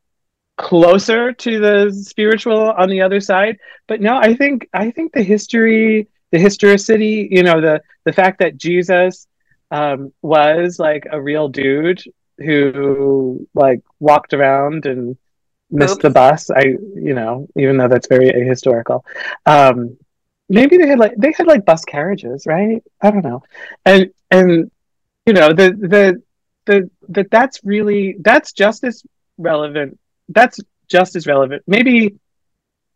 closer 0.56 1.32
to 1.32 1.60
the 1.60 1.92
spiritual 1.92 2.70
on 2.70 2.88
the 2.88 3.02
other 3.02 3.20
side. 3.20 3.58
But 3.88 4.00
no, 4.00 4.16
I 4.16 4.34
think 4.34 4.68
I 4.72 4.90
think 4.90 5.12
the 5.12 5.22
history, 5.22 6.08
the 6.30 6.38
historicity, 6.38 7.28
you 7.30 7.42
know, 7.42 7.60
the 7.60 7.82
the 8.04 8.12
fact 8.12 8.38
that 8.38 8.56
Jesus 8.56 9.26
um, 9.70 10.12
was 10.22 10.78
like 10.78 11.04
a 11.10 11.20
real 11.20 11.48
dude 11.48 12.00
who 12.38 13.46
like 13.54 13.80
walked 14.00 14.34
around 14.34 14.86
and 14.86 15.16
missed 15.70 15.94
Oops. 15.94 16.02
the 16.02 16.10
bus. 16.10 16.50
I, 16.50 16.64
you 16.94 17.14
know, 17.14 17.48
even 17.56 17.76
though 17.76 17.88
that's 17.88 18.08
very 18.08 18.30
ahistorical. 18.30 19.02
Um, 19.46 19.96
maybe 20.48 20.76
they 20.76 20.88
had 20.88 20.98
like 20.98 21.14
they 21.16 21.32
had 21.32 21.46
like 21.46 21.64
bus 21.64 21.84
carriages, 21.84 22.46
right? 22.46 22.82
I 23.00 23.10
don't 23.10 23.24
know, 23.24 23.42
and 23.84 24.10
and 24.30 24.70
you 25.26 25.32
know 25.32 25.48
the 25.52 25.70
the 25.72 26.22
the 26.66 26.90
that 27.10 27.30
that's 27.30 27.60
really 27.64 28.16
that's 28.20 28.52
just 28.52 28.84
as 28.84 29.02
relevant. 29.38 29.98
That's 30.28 30.60
just 30.88 31.16
as 31.16 31.26
relevant. 31.26 31.62
Maybe 31.66 32.16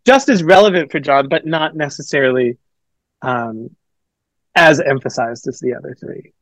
just 0.07 0.28
as 0.28 0.43
relevant 0.43 0.91
for 0.91 1.01
John, 1.01 1.28
but 1.28 1.47
not 1.47 1.76
necessarily 1.76 2.57
um, 3.22 3.74
as 4.55 4.80
emphasized 4.80 5.47
as 5.49 5.61
the 5.61 5.74
other 5.74 5.97
three. 5.99 6.32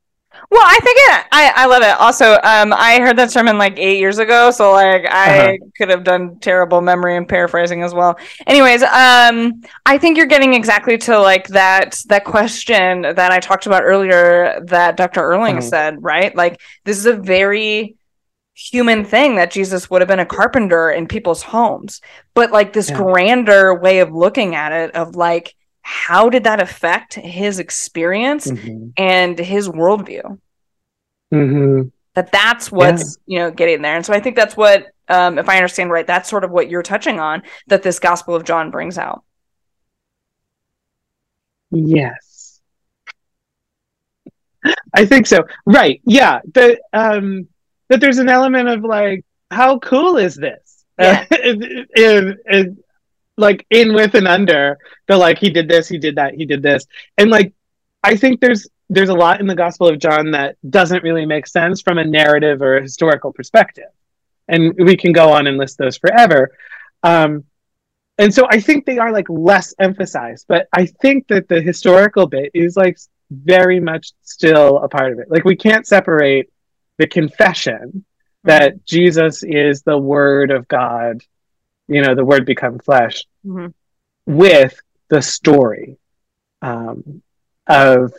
Well, 0.51 0.63
I 0.65 0.79
think 0.83 0.99
it. 0.99 1.27
I 1.33 1.53
I 1.57 1.67
love 1.67 1.83
it. 1.83 1.99
Also, 2.01 2.33
um, 2.43 2.73
I 2.73 2.99
heard 3.01 3.17
that 3.17 3.31
sermon 3.31 3.59
like 3.59 3.79
eight 3.79 3.99
years 3.99 4.19
ago, 4.19 4.51
so 4.51 4.73
like 4.73 5.05
I 5.11 5.39
Uh-huh. 5.39 5.57
could 5.77 5.89
have 5.91 6.05
done 6.05 6.39
terrible 6.41 6.81
memory 6.81 7.17
and 7.17 7.29
paraphrasing 7.29 7.83
as 7.83 7.93
well. 7.95 8.17
Anyways, 8.47 8.83
um, 8.83 9.63
I 9.85 9.99
think 9.99 10.17
you're 10.17 10.27
getting 10.27 10.55
exactly 10.55 10.99
to 10.99 11.19
like 11.19 11.49
that 11.49 12.03
that 12.09 12.25
question 12.25 13.03
that 13.03 13.33
I 13.33 13.41
talked 13.41 13.67
about 13.67 13.83
earlier 13.85 14.61
that 14.67 14.97
Dr. 14.97 15.21
Erling 15.23 15.57
Mhm. 15.59 15.63
said. 15.63 15.97
Right, 16.01 16.35
like 16.37 16.61
this 16.85 16.97
is 16.99 17.07
a 17.07 17.15
very 17.15 17.97
human 18.55 19.05
thing 19.05 19.37
that 19.37 19.51
Jesus 19.51 19.91
would 19.91 20.01
have 20.01 20.09
been 20.09 20.19
a 20.19 20.25
carpenter 20.27 20.91
in 20.91 21.07
people's 21.07 21.43
homes, 21.43 22.01
but 22.35 22.51
like 22.53 22.73
this 22.73 22.89
Yeah. 22.89 22.97
grander 22.97 23.75
way 23.75 23.99
of 23.99 24.13
looking 24.15 24.55
at 24.55 24.73
it 24.73 24.95
of 24.95 25.15
like 25.15 25.55
how 25.89 26.29
did 26.29 26.43
that 26.45 26.61
affect 26.61 27.15
his 27.15 27.61
experience 27.61 28.51
Mhm. 28.51 28.93
and 28.99 29.39
his 29.39 29.69
worldview 29.69 30.39
Mhm. 31.33 31.93
that 32.15 32.33
that's 32.33 32.73
what's 32.73 33.19
you 33.27 33.39
know 33.39 33.53
getting 33.53 33.83
there 33.83 33.95
and 33.95 34.05
so 34.05 34.13
i 34.13 34.19
think 34.19 34.35
that's 34.35 34.57
what 34.57 34.87
um, 35.09 35.39
if 35.39 35.49
i 35.49 35.55
understand 35.57 35.91
right 35.93 36.07
that's 36.07 36.29
sort 36.29 36.43
of 36.43 36.51
what 36.51 36.69
you're 36.69 36.83
touching 36.83 37.21
on 37.21 37.43
that 37.69 37.85
this 37.85 38.01
gospel 38.01 38.35
of 38.35 38.43
john 38.45 38.71
brings 38.73 38.99
out 38.99 39.23
Yes. 41.71 42.61
I 44.95 45.05
think 45.05 45.27
so. 45.27 45.45
Right. 45.67 46.01
Yeah. 46.05 46.41
The 46.55 46.81
um 46.93 47.49
that 47.89 48.01
there's 48.01 48.19
an 48.19 48.29
element 48.29 48.69
of 48.69 48.83
like, 48.83 49.25
how 49.51 49.79
cool 49.81 50.17
is 50.17 50.35
this? 50.37 50.85
Yeah. 50.99 51.25
in- 51.97 52.79
like 53.37 53.67
in 53.71 53.95
with 53.95 54.15
and 54.15 54.29
under 54.29 54.79
the 55.07 55.17
like 55.17 55.39
he 55.39 55.51
did 55.51 55.69
this, 55.69 55.89
he 55.89 55.99
did 55.99 56.17
that, 56.17 56.35
he 56.35 56.47
did 56.47 56.63
this. 56.63 56.87
And 57.19 57.31
like 57.31 57.53
I 58.03 58.17
think 58.17 58.41
there's 58.41 58.69
there's 58.89 59.09
a 59.09 59.15
lot 59.15 59.41
in 59.41 59.47
the 59.47 59.55
Gospel 59.55 59.89
of 59.89 59.99
John 59.99 60.31
that 60.31 60.57
doesn't 60.69 61.03
really 61.03 61.27
make 61.27 61.47
sense 61.47 61.83
from 61.83 61.99
a 61.99 62.05
narrative 62.05 62.63
or 62.63 62.77
a 62.77 62.83
historical 62.83 63.33
perspective. 63.33 63.91
And 64.49 64.75
we 64.79 64.97
can 64.97 65.13
go 65.13 65.33
on 65.33 65.47
and 65.47 65.59
list 65.59 65.79
those 65.79 65.99
forever. 65.99 66.57
Um 67.03 67.45
and 68.19 68.33
so 68.33 68.47
I 68.51 68.61
think 68.61 68.87
they 68.87 68.99
are 68.99 69.13
like 69.13 69.29
less 69.29 69.75
emphasized, 69.79 70.47
but 70.49 70.69
I 70.73 70.87
think 70.87 71.29
that 71.29 71.49
the 71.49 71.61
historical 71.61 72.27
bit 72.27 72.51
is 72.55 72.77
like 72.77 72.99
very 73.31 73.81
much 73.81 74.13
still 74.23 74.79
a 74.79 74.89
part 74.89 75.13
of 75.13 75.19
it. 75.19 75.31
Like 75.31 75.45
we 75.45 75.57
can't 75.57 75.87
separate 75.87 76.51
the 76.99 77.07
confession 77.07 78.05
that 78.45 78.85
Jesus 78.87 79.43
is 79.43 79.83
the 79.83 79.99
Word 79.99 80.51
of 80.51 80.67
God, 80.69 81.23
you 81.89 82.03
know, 82.03 82.15
the 82.15 82.25
Word 82.25 82.45
become 82.47 82.79
flesh, 82.79 83.25
Mhm. 83.45 83.73
with 84.27 84.81
the 85.09 85.23
story 85.23 85.99
um, 86.63 87.23
of 87.67 88.13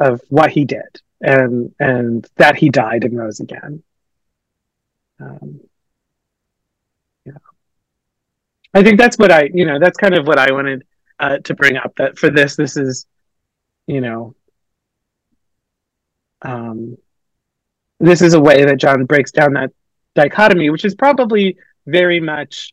of 0.00 0.20
what 0.28 0.50
he 0.50 0.64
did 0.64 1.00
and 1.20 1.72
and 1.78 2.26
that 2.36 2.56
he 2.56 2.68
died 2.68 3.04
and 3.04 3.16
rose 3.16 3.38
again. 3.40 3.82
Um, 5.20 5.60
yeah, 7.24 7.32
I 8.74 8.82
think 8.82 8.98
that's 8.98 9.16
what 9.16 9.30
I, 9.30 9.48
you 9.54 9.64
know, 9.64 9.78
that's 9.78 9.96
kind 9.96 10.14
of 10.14 10.26
what 10.26 10.38
I 10.38 10.50
wanted 10.52 10.84
uh, 11.20 11.38
to 11.38 11.54
bring 11.54 11.76
up. 11.76 11.94
That 11.96 12.18
for 12.18 12.30
this, 12.30 12.56
this 12.56 12.76
is, 12.76 13.06
you 13.86 14.00
know, 14.00 14.34
um, 16.42 16.98
this 18.00 18.20
is 18.22 18.34
a 18.34 18.40
way 18.40 18.64
that 18.64 18.78
John 18.78 19.04
breaks 19.04 19.30
down 19.30 19.52
that 19.54 19.70
dichotomy, 20.14 20.70
which 20.70 20.84
is 20.84 20.94
probably 20.96 21.56
very 21.86 22.18
much 22.20 22.72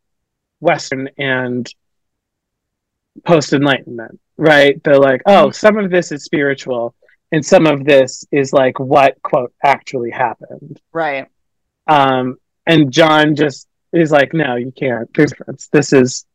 Western 0.62 1.10
and 1.18 1.68
post 3.26 3.52
Enlightenment, 3.52 4.20
right? 4.38 4.82
They're 4.84 4.98
like, 4.98 5.22
oh, 5.26 5.52
some 5.52 5.78
of 5.78 5.92
this 5.92 6.14
is 6.14 6.24
spiritual, 6.24 6.96
and 7.34 7.46
some 7.46 7.68
of 7.68 7.84
this 7.84 8.24
is 8.32 8.54
like 8.54 8.80
what 8.80 9.22
quote 9.22 9.54
actually 9.64 10.12
happened. 10.12 10.80
right 10.94 11.28
Um, 11.88 12.38
and 12.66 12.92
John 12.92 13.36
just 13.36 13.68
is 13.92 14.12
like, 14.12 14.34
no, 14.34 14.56
you 14.56 14.72
can't. 14.72 15.14
There's 15.14 15.32
difference. 15.32 15.68
This 15.68 15.92
is 15.92 16.26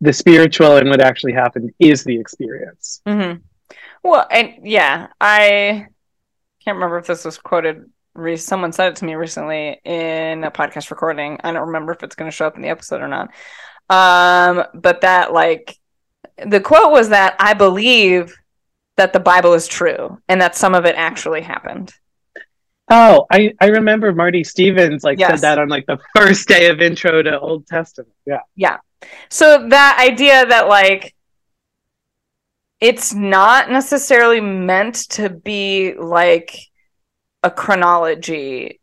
the 0.00 0.12
spiritual, 0.12 0.76
and 0.76 0.88
what 0.88 1.00
actually 1.00 1.32
happened 1.32 1.72
is 1.80 2.04
the 2.04 2.20
experience. 2.20 3.00
Mm-hmm. 3.06 3.40
well 4.02 4.26
and 4.30 4.54
yeah 4.62 5.08
i 5.20 5.86
can't 6.64 6.76
remember 6.76 6.98
if 6.98 7.06
this 7.06 7.24
was 7.24 7.38
quoted 7.38 7.90
re- 8.16 8.36
someone 8.36 8.72
said 8.72 8.88
it 8.88 8.96
to 8.96 9.04
me 9.04 9.14
recently 9.14 9.80
in 9.84 10.44
a 10.44 10.50
podcast 10.50 10.90
recording 10.90 11.38
i 11.44 11.52
don't 11.52 11.66
remember 11.68 11.92
if 11.92 12.02
it's 12.02 12.14
going 12.16 12.30
to 12.30 12.34
show 12.36 12.46
up 12.46 12.56
in 12.56 12.62
the 12.62 12.68
episode 12.68 13.00
or 13.02 13.08
not 13.08 13.28
um 13.90 14.64
but 14.74 15.00
that 15.02 15.32
like 15.32 15.76
the 16.46 16.60
quote 16.60 16.90
was 16.92 17.10
that 17.10 17.36
i 17.38 17.54
believe 17.54 18.34
that 18.96 19.12
the 19.12 19.20
bible 19.20 19.52
is 19.54 19.66
true 19.68 20.18
and 20.28 20.40
that 20.40 20.56
some 20.56 20.74
of 20.74 20.84
it 20.84 20.94
actually 20.96 21.40
happened 21.42 21.92
Oh, 22.88 23.26
I, 23.32 23.52
I 23.60 23.66
remember 23.66 24.12
Marty 24.12 24.44
Stevens 24.44 25.02
like 25.02 25.18
Yes. 25.18 25.28
said 25.28 25.40
that 25.40 25.58
on 25.58 25.68
like 25.68 25.86
the 25.86 25.98
first 26.14 26.46
day 26.46 26.68
of 26.70 26.80
intro 26.80 27.20
to 27.20 27.40
Old 27.40 27.66
Testament. 27.66 28.14
Yeah. 28.24 28.42
Yeah. 28.54 28.76
So 29.28 29.66
that 29.70 29.98
idea 30.08 30.46
that 30.46 30.68
like 30.68 31.12
it's 32.80 33.12
not 33.12 33.70
necessarily 33.70 34.40
meant 34.40 34.94
to 35.10 35.30
be 35.30 35.94
like 35.94 36.56
a 37.46 37.50
chronology 37.50 38.80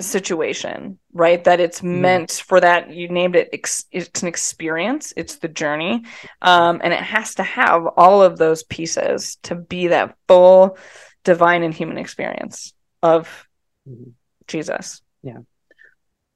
situation, 0.00 0.98
right? 1.12 1.42
That 1.44 1.60
it's 1.60 1.80
meant 1.82 2.32
for 2.48 2.58
that 2.60 2.90
you 2.90 3.08
named 3.08 3.36
it 3.36 3.48
ex- 3.52 3.86
it's 3.92 4.22
an 4.22 4.28
experience, 4.28 5.14
it's 5.16 5.36
the 5.36 5.48
journey. 5.62 6.02
Um 6.42 6.80
and 6.82 6.92
it 6.92 7.04
has 7.14 7.36
to 7.36 7.44
have 7.44 7.86
all 7.96 8.20
of 8.22 8.36
those 8.36 8.64
pieces 8.64 9.36
to 9.46 9.54
be 9.54 9.88
that 9.88 10.16
full 10.26 10.76
divine 11.22 11.62
and 11.62 11.72
human 11.72 11.98
experience 11.98 12.74
of 13.02 13.46
Mhm. 13.88 14.12
Jesus. 14.48 15.00
Yeah. 15.22 15.40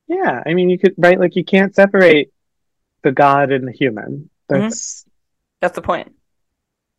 Yeah. 0.06 0.42
I 0.46 0.54
mean, 0.54 0.70
you 0.70 0.78
could, 0.78 0.94
right? 0.96 1.18
Like, 1.18 1.34
you 1.36 1.44
can't 1.44 1.74
separate 1.74 2.30
the 3.02 3.12
God 3.12 3.50
and 3.52 3.66
the 3.68 3.72
human. 3.72 4.30
That's, 4.48 5.04
That's 5.61 5.74
the 5.74 5.82
point. 5.82 6.09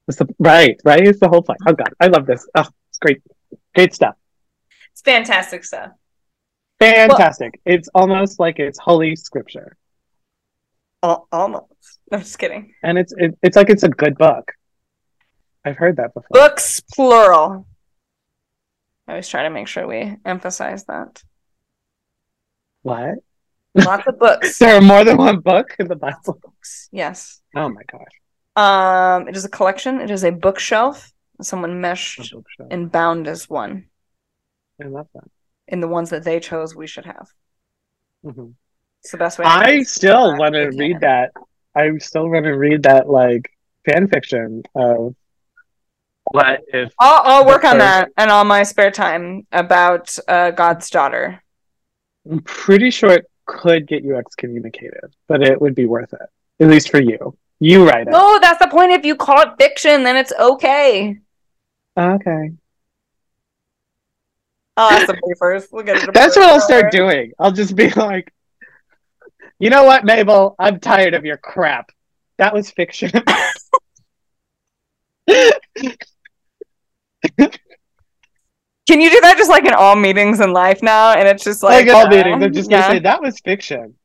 that's 0.06 0.20
the, 0.20 0.28
right, 0.38 0.76
right? 0.84 1.08
It's 1.08 1.20
the 1.20 1.30
whole 1.30 1.42
point. 1.42 1.60
Oh, 1.68 1.74
God. 1.74 1.92
I 2.00 2.08
love 2.08 2.26
this. 2.26 2.48
Oh, 2.54 2.68
it's 2.90 3.00
great. 3.00 3.22
Great 3.76 3.94
stuff. 3.94 4.16
It's 5.00 5.06
fantastic 5.06 5.64
stuff. 5.64 5.92
Fantastic. 6.80 7.60
it's 7.66 7.88
almost 7.96 8.38
like 8.40 8.60
it's 8.60 8.78
holy 8.78 9.16
scripture. 9.16 9.78
Al- 11.04 11.26
almost. 11.32 11.66
I'm 12.12 12.20
just 12.20 12.38
kidding. 12.38 12.74
And 12.84 12.98
it's, 12.98 13.14
it, 13.18 13.38
it's 13.42 13.56
like 13.56 13.70
it's 13.70 13.84
a 13.84 13.90
good 13.90 14.18
book. 14.18 14.52
I've 15.64 15.78
heard 15.78 15.96
that 15.98 16.14
before. 16.14 16.28
Books 16.32 16.82
plural. 16.94 17.66
I 19.08 19.12
always 19.14 19.28
try 19.30 19.44
to 19.44 19.50
make 19.50 19.68
sure 19.68 19.88
we 19.88 20.18
emphasize 20.26 20.84
that. 20.86 21.24
What? 22.82 23.16
Lots 23.76 24.08
of 24.08 24.20
books. 24.20 24.58
There 24.60 24.76
are 24.76 24.82
more 24.82 25.04
than 25.06 25.16
one 25.18 25.40
book 25.40 25.76
in 25.80 25.88
the 25.88 25.96
Bible. 25.96 26.40
Books. 26.44 26.90
Yes. 26.92 27.42
Oh, 27.56 27.70
my 27.70 27.82
gosh. 27.90 28.02
Um, 28.56 29.28
it 29.30 29.36
is 29.38 29.46
a 29.46 29.50
collection. 29.50 30.02
It 30.02 30.12
is 30.12 30.24
a 30.26 30.32
bookshelf. 30.32 31.12
Someone 31.42 31.80
meshed 31.80 32.20
A 32.34 32.36
bookshelf. 32.36 32.68
and 32.72 32.92
bound 32.92 33.28
as 33.28 33.50
one. 33.50 33.86
I 34.82 34.86
love 34.86 35.08
that. 35.14 35.30
In 35.68 35.82
the 35.82 35.88
ones 35.88 36.10
that 36.10 36.24
they 36.24 36.40
chose, 36.40 36.76
we 36.76 36.88
should 36.88 37.06
have. 37.06 37.30
Mhm. 38.26 38.54
It's 39.02 39.12
the 39.12 39.18
best 39.18 39.40
way. 39.40 39.46
I 39.46 39.84
still 39.84 40.38
want 40.38 40.56
to 40.56 40.66
they 40.66 40.70
can. 40.70 40.78
read 40.78 41.00
that. 41.02 41.32
I 41.76 41.98
still 42.00 42.30
want 42.30 42.46
to 42.46 42.52
read 42.52 42.84
that 42.84 43.10
like 43.10 43.52
fan 43.86 44.08
fiction 44.08 44.64
of 44.76 45.16
what 46.32 46.62
if 46.74 46.94
I'll, 47.00 47.22
I'll 47.24 47.46
work 47.46 47.64
on 47.64 47.78
that 47.80 48.10
and 48.18 48.30
on 48.30 48.48
my 48.48 48.64
spare 48.64 48.92
time 48.92 49.48
about 49.52 50.16
uh, 50.28 50.52
God's 50.52 50.90
daughter. 50.90 51.42
I'm 52.30 52.42
pretty 52.42 52.92
sure 52.92 53.12
it 53.12 53.26
could 53.46 53.88
get 53.88 54.04
you 54.04 54.16
excommunicated, 54.16 55.16
but 55.28 55.42
it 55.42 55.60
would 55.60 55.76
be 55.76 55.86
worth 55.86 56.14
it. 56.14 56.30
At 56.60 56.70
least 56.70 56.90
for 56.90 57.02
you. 57.02 57.38
You 57.60 57.88
write 57.88 58.08
it. 58.08 58.12
No, 58.12 58.40
that's 58.40 58.60
the 58.60 58.68
point. 58.70 58.92
If 58.92 59.06
you 59.06 59.16
call 59.16 59.42
it 59.42 59.50
fiction, 59.60 60.04
then 60.04 60.18
it's 60.18 60.34
okay. 60.40 61.18
Okay. 61.98 62.52
I'll 64.80 64.92
ask 64.92 65.08
somebody 65.08 65.34
first. 65.38 65.74
We'll 65.74 65.84
get 65.84 66.02
it. 66.02 66.10
That's 66.14 66.38
what 66.38 66.50
I'll 66.50 66.62
start 66.62 66.92
doing. 66.92 67.34
I'll 67.38 67.52
just 67.52 67.76
be 67.76 67.90
like, 67.90 68.34
you 69.60 69.70
know 69.70 69.84
what, 69.84 70.06
Mabel? 70.06 70.56
I'm 70.58 70.80
tired 70.80 71.14
of 71.14 71.26
your 71.26 71.36
crap. 71.36 71.92
That 72.38 72.54
was 72.54 72.72
fiction. 72.72 73.12
Can 78.88 79.02
you 79.02 79.12
do 79.12 79.20
that 79.22 79.36
just 79.38 79.50
like 79.50 79.66
in 79.66 79.74
all 79.74 79.98
meetings 79.98 80.40
in 80.40 80.54
life 80.54 80.82
now? 80.82 81.12
And 81.12 81.28
it's 81.28 81.44
just 81.44 81.62
like 81.62 81.86
like 81.86 81.94
all 81.94 82.08
uh, 82.08 82.10
meetings, 82.10 82.42
I'm 82.42 82.54
just 82.54 82.70
gonna 82.70 82.84
say 82.84 83.00
that 83.00 83.22
was 83.22 83.38
fiction. 83.42 83.96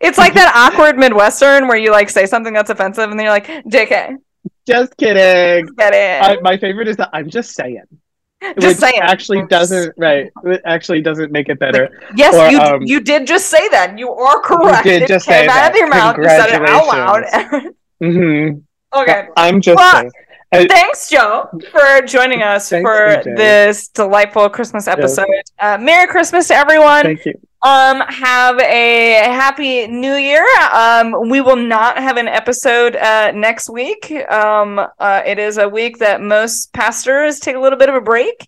It's 0.00 0.16
like 0.16 0.32
that 0.40 0.52
awkward 0.56 0.96
Midwestern 0.96 1.68
where 1.68 1.76
you 1.76 1.92
like 1.92 2.08
say 2.08 2.24
something 2.24 2.54
that's 2.54 2.70
offensive 2.70 3.10
and 3.10 3.20
then 3.20 3.26
you're 3.26 3.34
like, 3.34 3.46
JK, 3.46 4.16
Just 4.66 4.96
kidding. 4.96 5.66
get 5.76 5.92
it. 5.92 6.22
I, 6.22 6.40
my 6.40 6.56
favorite 6.56 6.88
is 6.88 6.96
that 6.96 7.10
I'm 7.12 7.28
just 7.28 7.54
saying. 7.54 7.84
Just 8.60 8.66
which 8.66 8.76
saying. 8.76 9.00
actually 9.00 9.46
doesn't 9.46 9.94
right. 9.96 10.30
It 10.44 10.62
actually 10.64 11.00
doesn't 11.02 11.32
make 11.32 11.48
it 11.48 11.58
better. 11.58 11.90
Yes, 12.16 12.34
or, 12.34 12.50
you 12.50 12.60
um, 12.60 12.82
you 12.82 13.00
did 13.00 13.26
just 13.26 13.46
say 13.46 13.68
that. 13.70 13.98
You 13.98 14.10
are 14.12 14.40
correct. 14.40 14.84
did 14.84 15.02
it 15.02 15.08
just 15.08 15.26
came 15.26 15.44
say 15.44 15.48
out 15.48 15.54
that. 15.54 15.70
of 15.72 15.76
your 15.76 15.88
mouth. 15.88 16.16
You 16.18 16.24
said 16.24 16.62
it 16.62 16.68
out 16.68 16.86
loud. 16.86 17.24
mm-hmm. 18.02 18.58
okay. 19.00 19.28
I'm 19.36 19.60
just 19.60 19.76
Well, 19.76 19.92
saying. 19.92 20.12
Thanks, 20.68 21.10
Joe, 21.10 21.48
for 21.70 22.06
joining 22.06 22.42
us 22.42 22.70
Thanks, 22.70 22.88
for 22.88 23.30
AJ. 23.30 23.36
this 23.36 23.88
delightful 23.88 24.48
Christmas 24.48 24.88
episode. 24.88 25.26
Yes. 25.28 25.52
Uh, 25.58 25.78
Merry 25.78 26.06
Christmas 26.06 26.48
to 26.48 26.54
everyone. 26.54 27.02
Thank 27.02 27.26
you. 27.26 27.34
Um, 27.62 28.00
have 28.08 28.58
a 28.60 29.22
happy 29.24 29.86
new 29.86 30.14
year. 30.14 30.46
Um, 30.70 31.30
we 31.30 31.40
will 31.40 31.56
not 31.56 31.96
have 31.96 32.18
an 32.18 32.28
episode 32.28 32.94
uh, 32.96 33.32
next 33.32 33.70
week. 33.70 34.12
Um, 34.30 34.78
uh, 34.98 35.22
it 35.24 35.38
is 35.38 35.56
a 35.56 35.66
week 35.66 35.98
that 35.98 36.20
most 36.20 36.74
pastors 36.74 37.40
take 37.40 37.56
a 37.56 37.58
little 37.58 37.78
bit 37.78 37.88
of 37.88 37.94
a 37.94 38.02
break. 38.02 38.46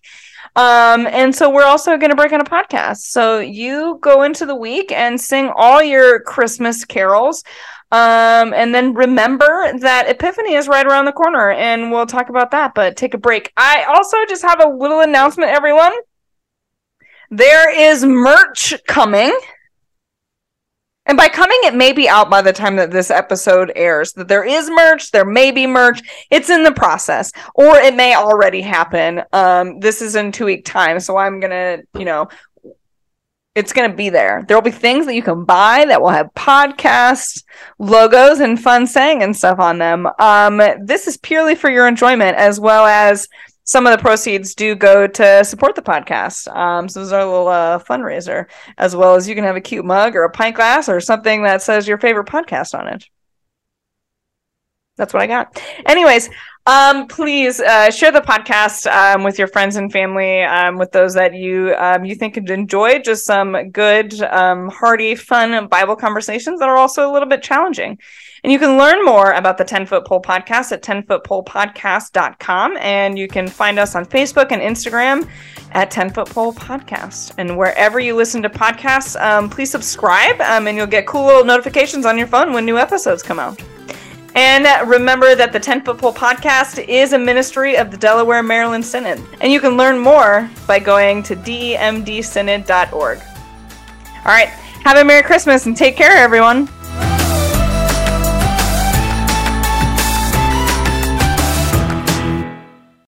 Um, 0.55 1.05
and 1.07 1.35
so 1.35 1.51
we're 1.51 1.65
also 1.65 1.97
going 1.97 2.09
to 2.09 2.15
break 2.15 2.31
on 2.31 2.41
a 2.41 2.45
podcast. 2.45 2.97
So 2.97 3.39
you 3.39 3.99
go 4.01 4.23
into 4.23 4.45
the 4.45 4.55
week 4.55 4.91
and 4.91 5.19
sing 5.19 5.51
all 5.55 5.83
your 5.83 6.19
Christmas 6.21 6.83
carols. 6.83 7.43
Um, 7.89 8.53
and 8.53 8.75
then 8.75 8.93
remember 8.93 9.77
that 9.79 10.09
Epiphany 10.09 10.55
is 10.55 10.67
right 10.67 10.85
around 10.85 11.05
the 11.05 11.13
corner, 11.13 11.51
and 11.51 11.91
we'll 11.91 12.05
talk 12.05 12.29
about 12.29 12.51
that. 12.51 12.73
But 12.75 12.97
take 12.97 13.13
a 13.13 13.17
break. 13.17 13.53
I 13.55 13.85
also 13.87 14.17
just 14.27 14.41
have 14.43 14.61
a 14.61 14.67
little 14.67 14.99
announcement, 14.99 15.51
everyone. 15.51 15.93
There 17.29 17.73
is 17.73 18.03
merch 18.03 18.73
coming. 18.87 19.37
And 21.05 21.15
by 21.15 21.29
coming, 21.29 21.57
it 21.63 21.73
may 21.73 21.93
be 21.93 22.09
out 22.09 22.29
by 22.29 22.41
the 22.41 22.51
time 22.51 22.75
that 22.75 22.91
this 22.91 23.09
episode 23.09 23.71
airs. 23.77 24.11
That 24.13 24.27
there 24.27 24.43
is 24.43 24.69
merch, 24.69 25.11
there 25.11 25.23
may 25.23 25.51
be 25.51 25.65
merch. 25.65 26.01
It's 26.29 26.49
in 26.49 26.63
the 26.63 26.71
process, 26.73 27.31
or 27.55 27.77
it 27.77 27.95
may 27.95 28.15
already 28.15 28.59
happen. 28.59 29.23
Um, 29.31 29.79
this 29.79 30.01
is 30.01 30.17
in 30.17 30.33
two 30.33 30.43
week 30.43 30.65
time, 30.65 30.99
so 30.99 31.15
I'm 31.15 31.39
gonna, 31.39 31.79
you 31.97 32.03
know, 32.03 32.27
it's 33.57 33.73
going 33.73 33.89
to 33.89 33.97
be 33.97 34.09
there. 34.09 34.45
There 34.47 34.55
will 34.55 34.61
be 34.61 34.69
things 34.69 35.07
that 35.07 35.15
you 35.15 35.23
can 35.23 35.43
buy 35.43 35.83
that 35.87 35.99
will 35.99 36.09
have 36.09 36.31
podcast 36.35 37.43
logos 37.79 38.39
and 38.39 38.61
fun 38.61 38.85
saying 38.85 39.23
and 39.23 39.35
stuff 39.35 39.57
on 39.57 39.79
them. 39.79 40.07
Um, 40.19 40.61
this 40.85 41.07
is 41.07 41.17
purely 41.17 41.55
for 41.55 41.67
your 41.71 41.87
enjoyment, 41.87 42.37
as 42.37 42.59
well 42.59 42.85
as 42.85 43.27
some 43.63 43.87
of 43.87 43.97
the 43.97 44.01
proceeds 44.01 44.53
do 44.53 44.75
go 44.75 45.07
to 45.07 45.43
support 45.43 45.73
the 45.73 45.81
podcast. 45.81 46.55
Um, 46.55 46.87
so 46.87 46.99
this 46.99 47.07
is 47.07 47.13
our 47.13 47.25
little 47.25 47.47
uh, 47.47 47.79
fundraiser, 47.79 48.45
as 48.77 48.95
well 48.95 49.15
as 49.15 49.27
you 49.27 49.33
can 49.33 49.43
have 49.43 49.55
a 49.55 49.61
cute 49.61 49.85
mug 49.85 50.15
or 50.15 50.23
a 50.23 50.29
pint 50.29 50.55
glass 50.55 50.87
or 50.87 51.01
something 51.01 51.41
that 51.41 51.63
says 51.63 51.87
your 51.87 51.97
favorite 51.97 52.27
podcast 52.27 52.77
on 52.77 52.87
it. 52.87 53.05
That's 54.97 55.15
what 55.15 55.23
I 55.23 55.27
got. 55.27 55.59
Anyways, 55.87 56.29
um, 56.67 57.07
please 57.07 57.61
uh, 57.61 57.89
share 57.89 58.11
the 58.11 58.19
podcast 58.19 58.91
um, 58.91 59.23
with 59.23 59.39
your 59.39 59.47
friends 59.47 59.77
and 59.77 59.89
family, 59.89 60.43
um, 60.43 60.77
with 60.77 60.91
those 60.91 61.13
that 61.13 61.33
you 61.33 61.73
um, 61.77 62.03
you 62.03 62.13
think 62.13 62.33
could 62.33 62.49
enjoy 62.49 62.99
just 62.99 63.25
some 63.25 63.69
good, 63.71 64.21
um, 64.23 64.67
hearty, 64.67 65.15
fun 65.15 65.67
Bible 65.67 65.95
conversations 65.95 66.59
that 66.59 66.67
are 66.67 66.75
also 66.75 67.09
a 67.09 67.11
little 67.11 67.29
bit 67.29 67.41
challenging. 67.41 67.97
And 68.43 68.51
you 68.51 68.59
can 68.59 68.77
learn 68.77 69.03
more 69.05 69.31
about 69.31 69.57
the 69.57 69.63
10 69.63 69.85
Foot 69.85 70.05
Pole 70.05 70.21
Podcast 70.21 70.73
at 70.73 70.83
10footpolepodcast.com. 70.83 72.77
And 72.77 73.17
you 73.17 73.27
can 73.27 73.47
find 73.47 73.79
us 73.79 73.95
on 73.95 74.05
Facebook 74.05 74.51
and 74.51 74.61
Instagram 74.61 75.27
at 75.71 75.89
10 75.89 76.11
Foot 76.11 76.29
Pole 76.29 76.53
Podcast. 76.53 77.33
And 77.37 77.57
wherever 77.57 77.99
you 77.99 78.15
listen 78.15 78.41
to 78.43 78.49
podcasts, 78.49 79.19
um, 79.21 79.49
please 79.49 79.71
subscribe 79.71 80.39
and 80.41 80.77
you'll 80.77 80.85
get 80.85 81.07
cool 81.07 81.25
little 81.25 81.45
notifications 81.45 82.05
on 82.05 82.17
your 82.17 82.27
phone 82.27 82.53
when 82.53 82.65
new 82.65 82.77
episodes 82.77 83.23
come 83.23 83.39
out. 83.39 83.61
And 84.37 84.87
remember 84.87 85.33
that 85.33 85.51
the 85.51 85.59
10 85.59 85.81
Foot 85.81 85.97
Pole 85.97 86.13
podcast 86.13 86.87
is 86.87 87.13
a 87.13 87.17
ministry 87.17 87.75
of 87.75 87.89
the 87.89 87.97
Delaware 87.97 88.43
Maryland 88.43 88.85
Synod. 88.85 89.19
And 89.41 89.51
you 89.51 89.59
can 89.59 89.77
learn 89.77 89.97
more 89.97 90.47
by 90.67 90.77
going 90.77 91.23
to 91.23 91.35
demdsynod.org. 91.35 93.17
All 93.17 94.23
right, 94.25 94.49
have 94.83 94.97
a 94.97 95.03
Merry 95.03 95.23
Christmas 95.23 95.65
and 95.65 95.75
take 95.75 95.95
care, 95.95 96.15
everyone. 96.15 96.69